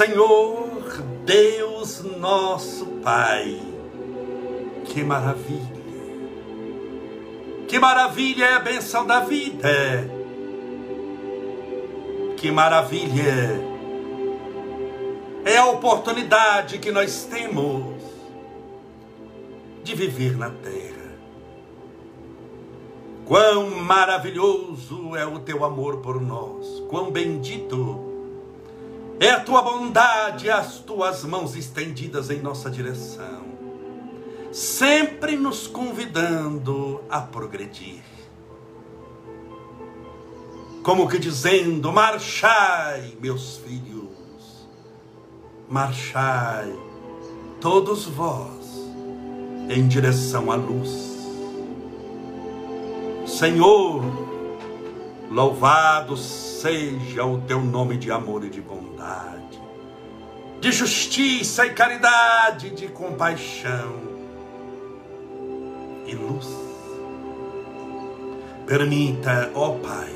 Senhor 0.00 1.02
Deus 1.26 2.02
nosso 2.18 2.86
Pai, 3.02 3.60
que 4.86 5.04
maravilha, 5.04 5.84
que 7.68 7.78
maravilha 7.78 8.46
é 8.46 8.54
a 8.54 8.60
benção 8.60 9.06
da 9.06 9.20
vida, 9.20 9.68
que 12.38 12.50
maravilha 12.50 13.60
é 15.44 15.58
a 15.58 15.66
oportunidade 15.66 16.78
que 16.78 16.90
nós 16.90 17.26
temos 17.26 18.02
de 19.84 19.94
viver 19.94 20.34
na 20.34 20.48
terra. 20.48 21.12
Quão 23.26 23.68
maravilhoso 23.68 25.14
é 25.14 25.26
o 25.26 25.40
teu 25.40 25.62
amor 25.62 25.98
por 25.98 26.18
nós, 26.22 26.82
quão 26.88 27.10
bendito 27.10 28.09
é 29.20 29.30
a 29.30 29.40
tua 29.40 29.60
bondade, 29.60 30.50
as 30.50 30.78
tuas 30.78 31.24
mãos 31.24 31.54
estendidas 31.54 32.30
em 32.30 32.40
nossa 32.40 32.70
direção, 32.70 33.44
sempre 34.50 35.36
nos 35.36 35.66
convidando 35.66 37.02
a 37.10 37.20
progredir. 37.20 38.02
Como 40.82 41.06
que 41.06 41.18
dizendo: 41.18 41.92
marchai, 41.92 43.14
meus 43.20 43.58
filhos, 43.58 44.66
marchai, 45.68 46.74
todos 47.60 48.06
vós, 48.06 48.88
em 49.68 49.86
direção 49.86 50.50
à 50.50 50.56
luz. 50.56 51.10
Senhor, 53.26 54.29
louvado 55.30 56.16
seja 56.16 57.24
o 57.24 57.40
teu 57.42 57.60
nome 57.60 57.96
de 57.96 58.10
amor 58.10 58.44
e 58.44 58.50
de 58.50 58.60
bondade 58.60 59.40
de 60.60 60.70
justiça 60.70 61.64
e 61.66 61.72
caridade, 61.72 62.70
de 62.70 62.88
compaixão 62.88 63.98
e 66.04 66.14
luz. 66.14 66.46
Permita, 68.66 69.50
ó 69.54 69.78
Pai, 69.78 70.14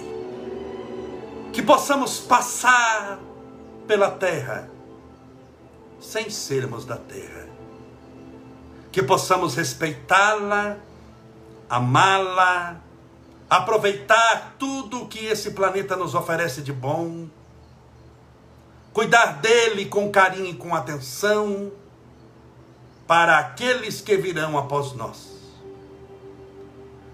que 1.52 1.62
possamos 1.62 2.20
passar 2.20 3.18
pela 3.86 4.10
terra 4.10 4.70
sem 5.98 6.28
sermos 6.28 6.84
da 6.84 6.98
terra, 6.98 7.48
que 8.92 9.02
possamos 9.02 9.54
respeitá-la, 9.54 10.76
amá-la, 11.70 12.76
aproveitar 13.56 14.56
tudo 14.58 15.06
que 15.06 15.26
esse 15.26 15.52
planeta 15.52 15.94
nos 15.96 16.14
oferece 16.14 16.60
de 16.60 16.72
bom 16.72 17.28
cuidar 18.92 19.40
dele 19.40 19.86
com 19.86 20.10
carinho 20.10 20.46
e 20.46 20.54
com 20.54 20.74
atenção 20.74 21.72
para 23.06 23.38
aqueles 23.38 24.00
que 24.00 24.16
virão 24.16 24.56
após 24.56 24.92
nós. 24.92 25.34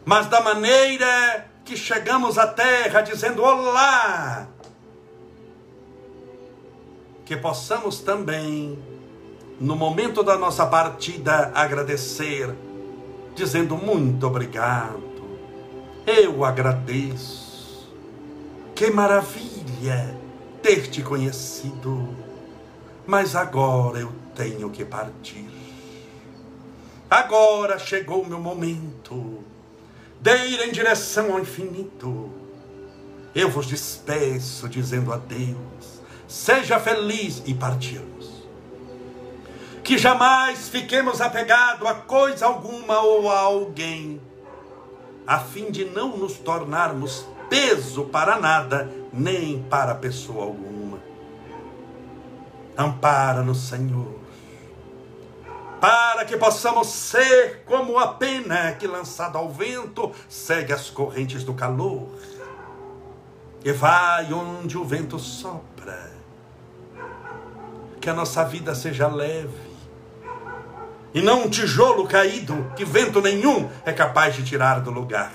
Mas 0.05 0.26
da 0.26 0.41
maneira 0.41 1.47
que 1.64 1.76
chegamos 1.76 2.36
à 2.36 2.47
terra 2.47 3.01
dizendo 3.01 3.43
olá, 3.43 4.47
que 7.24 7.36
possamos 7.36 8.01
também, 8.01 8.78
no 9.59 9.74
momento 9.74 10.22
da 10.22 10.36
nossa 10.36 10.66
partida, 10.66 11.51
agradecer, 11.55 12.55
dizendo 13.34 13.76
muito 13.76 14.26
obrigado, 14.26 15.09
eu 16.11 16.44
agradeço, 16.44 17.88
que 18.74 18.90
maravilha 18.90 20.16
ter 20.62 20.88
te 20.88 21.02
conhecido, 21.02 22.16
mas 23.06 23.34
agora 23.34 23.98
eu 23.98 24.12
tenho 24.34 24.70
que 24.70 24.84
partir. 24.84 25.48
Agora 27.08 27.78
chegou 27.78 28.22
o 28.22 28.26
meu 28.26 28.38
momento 28.38 29.44
de 30.20 30.36
ir 30.46 30.61
em 30.61 30.70
direção 30.70 31.32
ao 31.32 31.40
infinito. 31.40 32.30
Eu 33.34 33.48
vos 33.48 33.66
despeço 33.66 34.68
dizendo 34.68 35.12
adeus. 35.12 36.00
Seja 36.28 36.78
feliz 36.78 37.42
e 37.46 37.54
partirmos. 37.54 38.30
Que 39.82 39.98
jamais 39.98 40.68
fiquemos 40.68 41.20
apegados 41.20 41.86
a 41.86 41.94
coisa 41.94 42.46
alguma 42.46 43.00
ou 43.00 43.28
a 43.28 43.40
alguém, 43.40 44.20
a 45.27 45.39
fim 45.39 45.71
de 45.71 45.85
não 45.85 46.16
nos 46.16 46.35
tornarmos 46.35 47.27
peso 47.49 48.05
para 48.05 48.39
nada, 48.39 48.91
nem 49.12 49.62
para 49.62 49.95
pessoa 49.95 50.45
alguma. 50.45 50.99
Ampara-nos, 52.77 53.68
Senhor, 53.68 54.18
para 55.81 56.25
que 56.25 56.37
possamos 56.37 56.89
ser 56.89 57.64
como 57.64 57.99
a 57.99 58.09
pena 58.14 58.73
que, 58.73 58.87
lançada 58.87 59.39
ao 59.39 59.51
vento, 59.51 60.12
segue 60.29 60.73
as 60.73 60.91
correntes 60.91 61.43
do 61.45 61.55
calor 61.55 62.09
e 63.64 63.73
vai 63.73 64.33
onde 64.33 64.79
o 64.79 64.85
vento 64.85 65.18
sopra. 65.18 66.11
Que 68.01 68.09
a 68.09 68.14
nossa 68.14 68.45
vida 68.45 68.75
seja 68.75 69.09
leve 69.09 69.70
e 71.12 71.20
não 71.20 71.44
um 71.44 71.50
tijolo 71.50 72.06
caído 72.06 72.72
que 72.76 72.84
vento 72.84 73.20
nenhum 73.20 73.68
é 73.84 73.92
capaz 73.92 74.34
de 74.34 74.44
tirar 74.44 74.80
do 74.80 74.90
lugar 74.90 75.32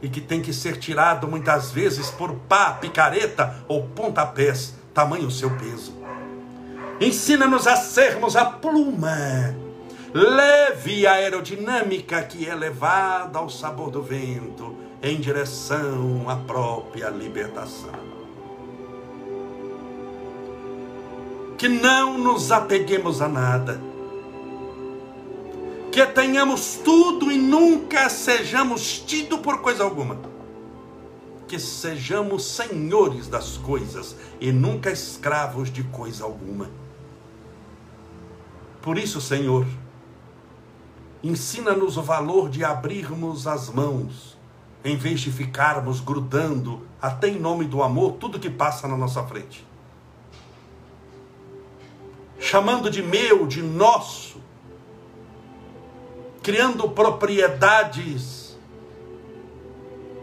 e 0.00 0.08
que 0.08 0.20
tem 0.20 0.40
que 0.40 0.52
ser 0.52 0.78
tirado 0.78 1.26
muitas 1.26 1.70
vezes 1.70 2.10
por 2.10 2.32
pá, 2.32 2.72
picareta 2.72 3.64
ou 3.66 3.88
pontapés, 3.88 4.74
tamanho 4.92 5.26
o 5.26 5.30
seu 5.30 5.50
peso. 5.50 5.94
Ensina-nos 7.00 7.66
a 7.66 7.76
sermos 7.76 8.36
a 8.36 8.44
pluma, 8.44 9.54
leve 10.12 11.06
aerodinâmica 11.06 12.22
que 12.22 12.48
é 12.48 12.54
levada 12.54 13.38
ao 13.38 13.50
sabor 13.50 13.90
do 13.90 14.02
vento 14.02 14.76
em 15.02 15.20
direção 15.20 16.28
à 16.28 16.36
própria 16.36 17.08
libertação. 17.10 18.05
Que 21.56 21.68
não 21.68 22.18
nos 22.18 22.52
apeguemos 22.52 23.20
a 23.20 23.28
nada 23.28 23.80
que 25.96 26.04
tenhamos 26.08 26.78
tudo 26.84 27.32
e 27.32 27.38
nunca 27.38 28.10
sejamos 28.10 28.98
tidos 28.98 29.40
por 29.40 29.62
coisa 29.62 29.82
alguma. 29.82 30.18
Que 31.48 31.58
sejamos 31.58 32.44
senhores 32.44 33.28
das 33.28 33.56
coisas 33.56 34.14
e 34.38 34.52
nunca 34.52 34.90
escravos 34.90 35.72
de 35.72 35.82
coisa 35.84 36.24
alguma. 36.24 36.68
Por 38.82 38.98
isso, 38.98 39.22
Senhor, 39.22 39.66
ensina-nos 41.22 41.96
o 41.96 42.02
valor 42.02 42.50
de 42.50 42.62
abrirmos 42.62 43.46
as 43.46 43.70
mãos, 43.70 44.36
em 44.84 44.98
vez 44.98 45.20
de 45.20 45.32
ficarmos 45.32 45.98
grudando, 46.00 46.86
até 47.00 47.28
em 47.28 47.40
nome 47.40 47.64
do 47.64 47.82
amor, 47.82 48.16
tudo 48.20 48.38
que 48.38 48.50
passa 48.50 48.86
na 48.86 48.98
nossa 48.98 49.22
frente. 49.22 49.66
Chamando 52.38 52.90
de 52.90 53.02
meu, 53.02 53.46
de 53.46 53.62
nosso, 53.62 54.40
criando 56.42 56.88
propriedades 56.90 58.56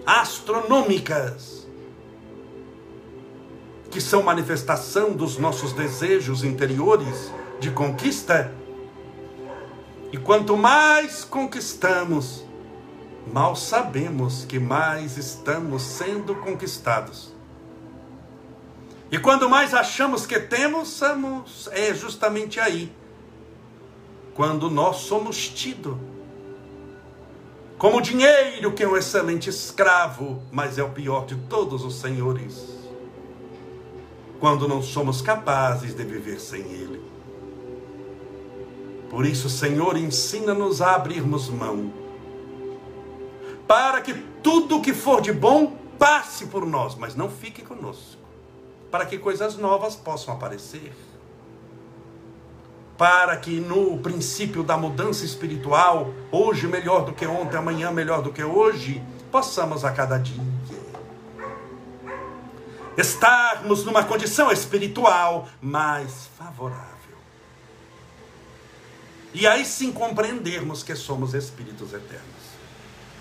astronômicas 0.05 1.67
que 3.93 4.01
são 4.01 4.23
manifestação 4.23 5.11
dos 5.11 5.37
nossos 5.37 5.71
desejos 5.71 6.43
interiores 6.43 7.31
de 7.59 7.69
conquista. 7.69 8.51
E 10.11 10.17
quanto 10.17 10.57
mais 10.57 11.23
conquistamos, 11.23 12.43
mal 13.31 13.55
sabemos 13.55 14.45
que 14.45 14.59
mais 14.59 15.17
estamos 15.17 15.83
sendo 15.83 16.33
conquistados. 16.35 17.32
E 19.13 19.19
quando 19.19 19.47
mais 19.47 19.75
achamos 19.75 20.25
que 20.25 20.39
temos, 20.39 20.99
é 21.71 21.93
justamente 21.93 22.59
aí, 22.59 22.91
quando 24.33 24.71
nós 24.71 25.01
somos 25.01 25.47
tidos 25.47 25.95
como 27.77 28.01
dinheiro, 28.01 28.73
que 28.73 28.81
é 28.81 28.87
um 28.87 28.97
excelente 28.97 29.51
escravo, 29.51 30.41
mas 30.51 30.79
é 30.79 30.83
o 30.83 30.89
pior 30.89 31.27
de 31.27 31.35
todos 31.35 31.85
os 31.85 31.99
senhores, 31.99 32.75
quando 34.39 34.67
não 34.67 34.81
somos 34.81 35.21
capazes 35.21 35.93
de 35.93 36.03
viver 36.03 36.39
sem 36.39 36.61
ele. 36.61 36.99
Por 39.11 39.27
isso, 39.27 39.47
Senhor, 39.47 39.95
ensina-nos 39.95 40.81
a 40.81 40.95
abrirmos 40.95 41.49
mão, 41.49 41.93
para 43.67 44.01
que 44.01 44.15
tudo 44.41 44.81
que 44.81 44.91
for 44.91 45.21
de 45.21 45.31
bom 45.31 45.77
passe 45.99 46.47
por 46.47 46.65
nós, 46.65 46.95
mas 46.95 47.13
não 47.13 47.29
fique 47.29 47.61
conosco, 47.61 48.22
para 48.93 49.07
que 49.07 49.17
coisas 49.17 49.57
novas 49.57 49.95
possam 49.95 50.35
aparecer. 50.35 50.93
Para 52.95 53.35
que 53.37 53.59
no 53.59 53.97
princípio 53.97 54.61
da 54.61 54.77
mudança 54.77 55.25
espiritual, 55.25 56.13
hoje 56.31 56.67
melhor 56.67 57.03
do 57.03 57.11
que 57.11 57.25
ontem, 57.25 57.57
amanhã 57.57 57.89
melhor 57.89 58.21
do 58.21 58.31
que 58.31 58.43
hoje, 58.43 59.03
possamos 59.31 59.83
a 59.83 59.91
cada 59.91 60.19
dia 60.19 60.43
estarmos 62.95 63.83
numa 63.83 64.03
condição 64.03 64.51
espiritual 64.51 65.47
mais 65.59 66.29
favorável. 66.37 67.17
E 69.33 69.47
aí 69.47 69.65
sim 69.65 69.91
compreendermos 69.91 70.83
que 70.83 70.95
somos 70.95 71.33
espíritos 71.33 71.93
eternos. 71.93 72.43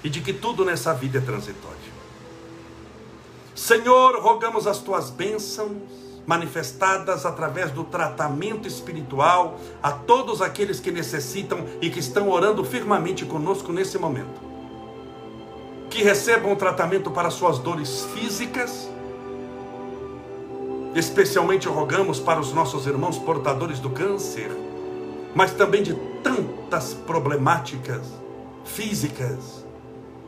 E 0.05 0.11
de 0.11 0.21
que 0.21 0.35
tudo 0.35 0.67
nessa 0.67 0.93
vida 0.93 1.17
é 1.17 1.23
transitório. 1.23 1.92
Senhor, 3.63 4.19
rogamos 4.21 4.67
as 4.67 4.79
tuas 4.79 5.09
bênçãos 5.09 5.71
manifestadas 6.27 7.25
através 7.25 7.71
do 7.71 7.85
tratamento 7.85 8.67
espiritual 8.67 9.57
a 9.81 9.93
todos 9.93 10.43
aqueles 10.43 10.81
que 10.81 10.91
necessitam 10.91 11.65
e 11.81 11.89
que 11.89 12.01
estão 12.01 12.29
orando 12.29 12.65
firmemente 12.65 13.25
conosco 13.25 13.73
nesse 13.73 13.99
momento. 13.99 14.41
Que 15.89 16.03
recebam 16.03 16.57
tratamento 16.57 17.11
para 17.11 17.31
suas 17.31 17.61
dores 17.61 18.05
físicas, 18.15 18.91
especialmente 20.95 21.69
rogamos 21.69 22.19
para 22.19 22.41
os 22.41 22.53
nossos 22.53 22.87
irmãos 22.87 23.17
portadores 23.17 23.79
do 23.79 23.91
câncer 23.91 24.51
mas 25.35 25.53
também 25.53 25.83
de 25.83 25.95
tantas 26.23 26.95
problemáticas 26.95 28.03
físicas 28.65 29.65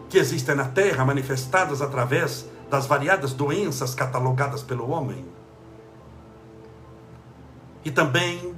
que 0.09 0.18
existem 0.18 0.55
na 0.55 0.66
Terra, 0.66 1.05
manifestadas 1.05 1.82
através 1.82 2.47
das 2.70 2.86
variadas 2.86 3.32
doenças 3.32 3.94
catalogadas 3.94 4.62
pelo 4.62 4.90
homem. 4.90 5.24
E 7.84 7.90
também 7.90 8.54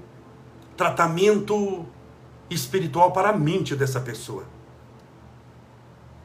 tratamento 0.77 1.85
espiritual 2.51 3.13
para 3.13 3.31
a 3.31 3.33
mente 3.33 3.75
dessa 3.75 4.01
pessoa. 4.01 4.45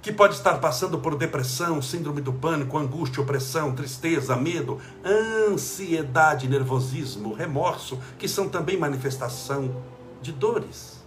Que 0.02 0.12
pode 0.12 0.34
estar 0.34 0.60
passando 0.60 0.98
por 1.00 1.16
depressão, 1.16 1.82
síndrome 1.82 2.22
do 2.22 2.34
pânico, 2.34 2.78
angústia, 2.78 3.22
opressão, 3.22 3.74
tristeza, 3.74 4.36
medo, 4.36 4.80
ansiedade, 5.06 6.48
nervosismo, 6.48 7.34
remorso, 7.34 8.00
que 8.18 8.28
são 8.28 8.50
também 8.50 8.78
manifestação 8.78 9.84
de 10.22 10.32
dores. 10.32 11.02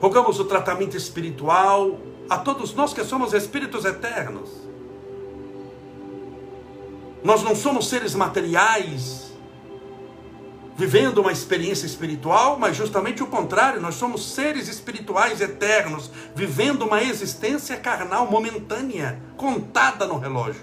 Rogamos 0.00 0.38
o 0.38 0.44
tratamento 0.44 0.96
espiritual 0.96 1.98
a 2.28 2.38
todos 2.38 2.74
nós 2.74 2.92
que 2.92 3.04
somos 3.04 3.32
espíritos 3.32 3.84
eternos. 3.84 4.50
Nós 7.22 7.42
não 7.42 7.54
somos 7.54 7.88
seres 7.88 8.14
materiais 8.14 9.26
vivendo 10.76 11.18
uma 11.18 11.32
experiência 11.32 11.86
espiritual, 11.86 12.58
mas 12.58 12.76
justamente 12.76 13.22
o 13.22 13.26
contrário, 13.26 13.80
nós 13.80 13.94
somos 13.94 14.34
seres 14.34 14.68
espirituais 14.68 15.40
eternos, 15.40 16.10
vivendo 16.34 16.82
uma 16.82 17.02
existência 17.02 17.78
carnal 17.78 18.30
momentânea, 18.30 19.18
contada 19.38 20.06
no 20.06 20.18
relógio. 20.18 20.62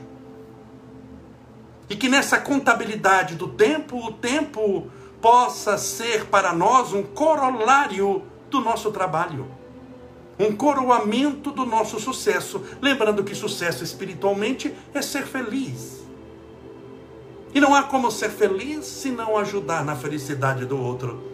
E 1.89 1.95
que 1.95 2.07
nessa 2.07 2.37
contabilidade 2.37 3.35
do 3.35 3.47
tempo, 3.47 3.97
o 3.97 4.13
tempo 4.13 4.87
possa 5.19 5.79
ser 5.79 6.25
para 6.25 6.53
nós 6.53 6.93
um 6.93 7.01
corolário 7.01 8.21
do 8.51 8.61
nosso 8.61 8.91
trabalho, 8.91 9.47
um 10.43 10.55
coroamento 10.55 11.51
do 11.51 11.65
nosso 11.65 11.99
sucesso. 11.99 12.61
Lembrando 12.81 13.23
que 13.23 13.35
sucesso 13.35 13.83
espiritualmente 13.83 14.73
é 14.93 15.01
ser 15.01 15.25
feliz. 15.25 16.03
E 17.53 17.59
não 17.59 17.75
há 17.75 17.83
como 17.83 18.11
ser 18.11 18.29
feliz 18.29 18.85
se 18.85 19.09
não 19.09 19.37
ajudar 19.37 19.83
na 19.85 19.95
felicidade 19.95 20.65
do 20.65 20.79
outro. 20.79 21.31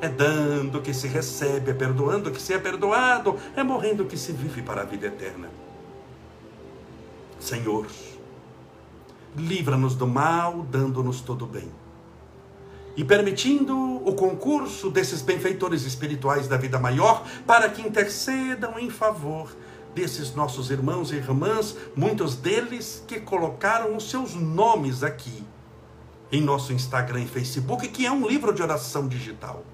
É 0.00 0.08
dando 0.08 0.80
que 0.80 0.94
se 0.94 1.06
recebe, 1.06 1.70
é 1.70 1.74
perdoando 1.74 2.30
que 2.30 2.40
se 2.40 2.54
é 2.54 2.58
perdoado, 2.58 3.36
é 3.54 3.62
morrendo 3.62 4.06
que 4.06 4.16
se 4.16 4.32
vive 4.32 4.62
para 4.62 4.80
a 4.80 4.84
vida 4.84 5.06
eterna. 5.06 5.50
Senhor, 7.38 7.86
livra-nos 9.36 9.94
do 9.94 10.06
mal, 10.06 10.66
dando-nos 10.70 11.20
todo 11.20 11.46
bem 11.46 11.70
e 12.96 13.04
permitindo 13.04 13.76
o 13.76 14.14
concurso 14.14 14.90
desses 14.90 15.22
benfeitores 15.22 15.84
espirituais 15.84 16.48
da 16.48 16.56
vida 16.56 16.78
maior 16.78 17.24
para 17.46 17.68
que 17.68 17.82
intercedam 17.82 18.78
em 18.78 18.90
favor 18.90 19.50
desses 19.94 20.34
nossos 20.34 20.70
irmãos 20.70 21.10
e 21.12 21.16
irmãs, 21.16 21.76
muitos 21.96 22.36
deles 22.36 23.02
que 23.06 23.20
colocaram 23.20 23.96
os 23.96 24.08
seus 24.08 24.34
nomes 24.34 25.02
aqui 25.02 25.44
em 26.32 26.40
nosso 26.40 26.72
Instagram 26.72 27.22
e 27.22 27.26
Facebook, 27.26 27.88
que 27.88 28.06
é 28.06 28.12
um 28.12 28.26
livro 28.26 28.52
de 28.52 28.62
oração 28.62 29.08
digital. 29.08 29.64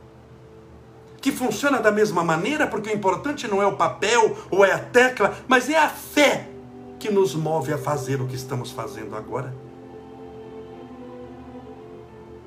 Que 1.20 1.30
funciona 1.30 1.80
da 1.80 1.90
mesma 1.90 2.24
maneira, 2.24 2.66
porque 2.66 2.88
o 2.88 2.94
importante 2.94 3.46
não 3.46 3.60
é 3.60 3.66
o 3.66 3.76
papel 3.76 4.36
ou 4.50 4.64
é 4.64 4.72
a 4.72 4.78
tecla, 4.78 5.36
mas 5.46 5.68
é 5.68 5.78
a 5.78 5.88
fé 5.88 6.48
que 6.98 7.10
nos 7.10 7.34
move 7.34 7.72
a 7.72 7.78
fazer 7.78 8.20
o 8.20 8.26
que 8.26 8.36
estamos 8.36 8.70
fazendo 8.70 9.14
agora. 9.14 9.54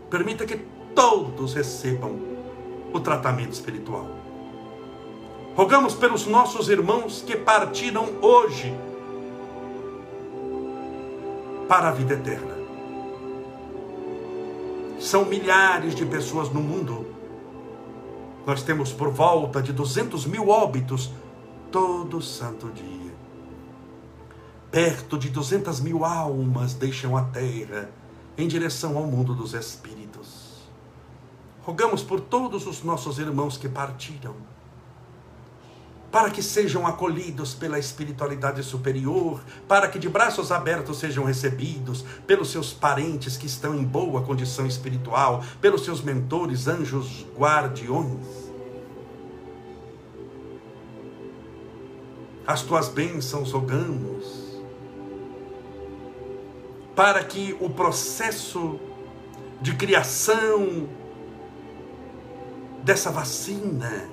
Permita 0.09 0.45
que 0.45 0.57
todos 0.95 1.53
recebam 1.53 2.19
o 2.91 2.99
tratamento 2.99 3.53
espiritual. 3.53 4.07
Rogamos 5.55 5.93
pelos 5.93 6.25
nossos 6.25 6.69
irmãos 6.69 7.21
que 7.25 7.35
partiram 7.35 8.07
hoje 8.21 8.73
para 11.67 11.89
a 11.89 11.91
vida 11.91 12.15
eterna. 12.15 12.57
São 14.99 15.25
milhares 15.25 15.93
de 15.93 16.05
pessoas 16.05 16.49
no 16.49 16.61
mundo. 16.61 17.05
Nós 18.45 18.63
temos 18.63 18.91
por 18.91 19.11
volta 19.11 19.61
de 19.61 19.71
200 19.71 20.25
mil 20.25 20.49
óbitos 20.49 21.11
todo 21.71 22.21
santo 22.21 22.69
dia. 22.71 23.13
Perto 24.71 25.17
de 25.17 25.29
200 25.29 25.79
mil 25.81 26.03
almas 26.03 26.73
deixam 26.73 27.15
a 27.15 27.23
terra 27.23 27.89
em 28.39 28.47
direção 28.47 28.97
ao 28.97 29.03
mundo 29.03 29.35
dos 29.35 29.53
espíritos. 29.53 30.69
Rogamos 31.61 32.01
por 32.01 32.21
todos 32.21 32.65
os 32.65 32.81
nossos 32.81 33.19
irmãos 33.19 33.57
que 33.57 33.67
partiram, 33.67 34.33
para 36.09 36.31
que 36.31 36.41
sejam 36.41 36.87
acolhidos 36.87 37.53
pela 37.53 37.77
espiritualidade 37.77 38.63
superior, 38.63 39.41
para 39.67 39.89
que 39.89 39.99
de 39.99 40.07
braços 40.07 40.53
abertos 40.53 40.99
sejam 40.99 41.25
recebidos 41.25 42.05
pelos 42.25 42.49
seus 42.49 42.71
parentes 42.71 43.35
que 43.35 43.45
estão 43.45 43.75
em 43.75 43.83
boa 43.83 44.21
condição 44.21 44.65
espiritual, 44.65 45.43
pelos 45.59 45.83
seus 45.83 46.01
mentores, 46.01 46.65
anjos, 46.65 47.25
guardiões. 47.37 48.25
As 52.47 52.61
tuas 52.63 52.87
bênçãos 52.87 53.51
rogamos 53.51 54.38
para 56.99 57.23
que 57.23 57.55
o 57.61 57.69
processo 57.69 58.77
de 59.61 59.73
criação 59.73 60.89
dessa 62.83 63.09
vacina 63.09 64.09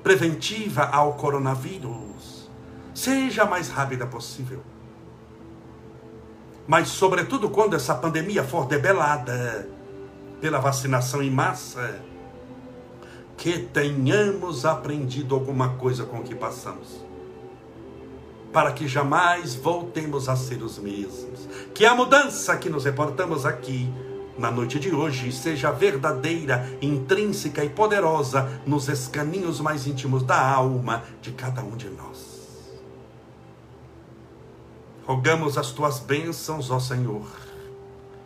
preventiva 0.00 0.84
ao 0.84 1.14
coronavírus 1.14 2.48
seja 2.94 3.42
a 3.42 3.46
mais 3.46 3.68
rápida 3.68 4.06
possível. 4.06 4.62
Mas, 6.68 6.86
sobretudo, 6.86 7.50
quando 7.50 7.74
essa 7.74 7.96
pandemia 7.96 8.44
for 8.44 8.68
debelada 8.68 9.68
pela 10.40 10.60
vacinação 10.60 11.20
em 11.20 11.32
massa, 11.32 12.00
que 13.36 13.58
tenhamos 13.58 14.64
aprendido 14.64 15.34
alguma 15.34 15.70
coisa 15.70 16.04
com 16.04 16.20
o 16.20 16.22
que 16.22 16.36
passamos 16.36 17.04
para 18.52 18.72
que 18.72 18.86
jamais 18.86 19.54
voltemos 19.54 20.28
a 20.28 20.36
ser 20.36 20.62
os 20.62 20.78
mesmos. 20.78 21.48
Que 21.74 21.86
a 21.86 21.94
mudança 21.94 22.56
que 22.56 22.68
nos 22.68 22.84
reportamos 22.84 23.46
aqui 23.46 23.92
na 24.38 24.50
noite 24.50 24.78
de 24.78 24.94
hoje 24.94 25.32
seja 25.32 25.70
verdadeira, 25.70 26.66
intrínseca 26.80 27.64
e 27.64 27.68
poderosa 27.68 28.60
nos 28.66 28.88
escaninhos 28.88 29.60
mais 29.60 29.86
íntimos 29.86 30.22
da 30.22 30.40
alma 30.40 31.02
de 31.20 31.32
cada 31.32 31.62
um 31.62 31.76
de 31.76 31.88
nós. 31.88 32.32
Rogamos 35.06 35.58
as 35.58 35.70
tuas 35.72 35.98
bênçãos, 35.98 36.70
ó 36.70 36.78
Senhor, 36.78 37.26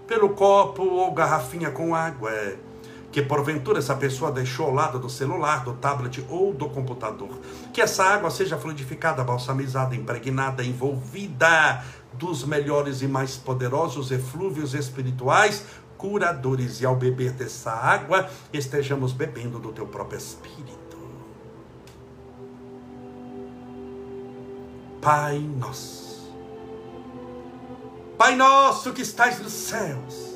pelo 0.07 0.31
copo 0.31 0.85
ou 0.85 1.13
garrafinha 1.13 1.71
com 1.71 1.95
água 1.95 2.31
que 3.17 3.23
porventura 3.23 3.79
essa 3.79 3.97
pessoa 3.97 4.31
deixou 4.31 4.67
ao 4.67 4.75
lado 4.75 4.99
do 4.99 5.09
celular, 5.09 5.65
do 5.65 5.73
tablet 5.73 6.23
ou 6.29 6.53
do 6.53 6.69
computador. 6.69 7.41
Que 7.73 7.81
essa 7.81 8.05
água 8.05 8.31
seja 8.31 8.59
fluidificada, 8.59 9.25
balsamizada, 9.25 9.97
impregnada, 9.97 10.63
envolvida 10.63 11.83
dos 12.13 12.45
melhores 12.45 13.01
e 13.01 13.09
mais 13.09 13.35
poderosos 13.35 14.11
eflúvios 14.11 14.75
espirituais, 14.75 15.65
curadores. 15.97 16.83
E 16.83 16.85
ao 16.85 16.95
beber 16.95 17.33
dessa 17.33 17.71
água, 17.71 18.29
estejamos 18.53 19.15
bebendo 19.15 19.59
do 19.59 19.73
teu 19.73 19.87
próprio 19.87 20.19
Espírito. 20.19 20.99
Pai 25.01 25.39
nosso, 25.39 26.31
Pai 28.19 28.37
nosso 28.37 28.93
que 28.93 29.01
estais 29.01 29.41
nos 29.41 29.55
céus, 29.55 30.36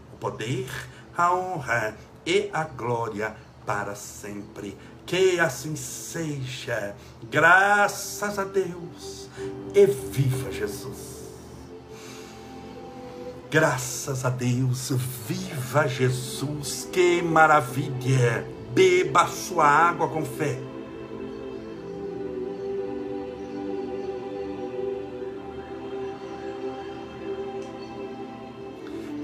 poder, 0.21 0.69
a 1.17 1.33
honra 1.33 1.97
e 2.25 2.49
a 2.53 2.63
glória 2.63 3.35
para 3.65 3.95
sempre. 3.95 4.77
Que 5.05 5.39
assim 5.39 5.75
seja, 5.75 6.95
graças 7.29 8.39
a 8.39 8.45
Deus, 8.45 9.27
e 9.73 9.85
viva 9.85 10.51
Jesus. 10.51 11.19
Graças 13.49 14.23
a 14.23 14.29
Deus, 14.29 14.91
viva 15.27 15.87
Jesus, 15.87 16.87
que 16.89 17.21
maravilha! 17.21 18.47
Beba 18.73 19.27
sua 19.27 19.67
água 19.67 20.07
com 20.07 20.23
fé 20.23 20.70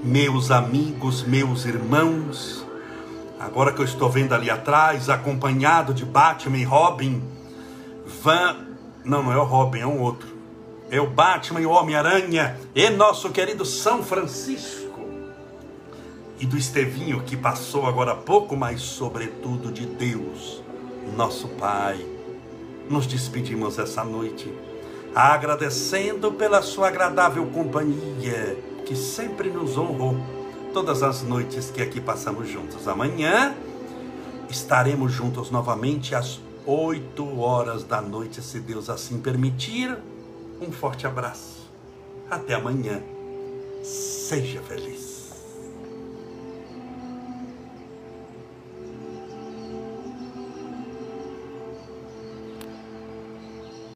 meus 0.02 0.50
amigos, 0.50 1.22
meus 1.22 1.64
irmãos, 1.64 2.64
agora 3.38 3.72
que 3.72 3.80
eu 3.80 3.84
estou 3.84 4.08
vendo 4.08 4.34
ali 4.34 4.48
atrás, 4.48 5.08
acompanhado 5.08 5.92
de 5.92 6.04
Batman 6.04 6.58
e 6.58 6.64
Robin, 6.64 7.22
Van, 8.22 8.56
não, 9.04 9.22
não 9.22 9.32
é 9.32 9.36
o 9.36 9.44
Robin, 9.44 9.80
é 9.80 9.86
um 9.86 10.00
outro, 10.00 10.28
é 10.90 11.00
o 11.00 11.06
Batman 11.06 11.60
e 11.60 11.66
o 11.66 11.70
Homem-Aranha, 11.70 12.58
e 12.74 12.88
nosso 12.90 13.30
querido 13.30 13.64
São 13.64 14.02
Francisco, 14.02 15.00
e 16.38 16.46
do 16.46 16.56
Estevinho 16.56 17.22
que 17.22 17.36
passou 17.36 17.86
agora 17.86 18.12
há 18.12 18.16
pouco, 18.16 18.56
mas 18.56 18.80
sobretudo 18.80 19.72
de 19.72 19.84
Deus, 19.86 20.62
nosso 21.16 21.48
Pai. 21.48 21.98
Nos 22.88 23.06
despedimos 23.06 23.78
essa 23.78 24.02
noite, 24.02 24.50
agradecendo 25.14 26.32
pela 26.32 26.62
sua 26.62 26.88
agradável 26.88 27.44
companhia 27.46 28.56
que 28.88 28.96
sempre 28.96 29.50
nos 29.50 29.76
honrou 29.76 30.16
todas 30.72 31.02
as 31.02 31.22
noites 31.22 31.70
que 31.70 31.82
aqui 31.82 32.00
passamos 32.00 32.48
juntos. 32.48 32.88
Amanhã 32.88 33.54
estaremos 34.48 35.12
juntos 35.12 35.50
novamente 35.50 36.14
às 36.14 36.40
8 36.66 37.38
horas 37.38 37.84
da 37.84 38.00
noite, 38.00 38.40
se 38.40 38.58
Deus 38.58 38.88
assim 38.88 39.20
permitir. 39.20 39.94
Um 40.58 40.72
forte 40.72 41.06
abraço. 41.06 41.68
Até 42.30 42.54
amanhã. 42.54 43.02
Seja 43.82 44.62
feliz. 44.62 45.07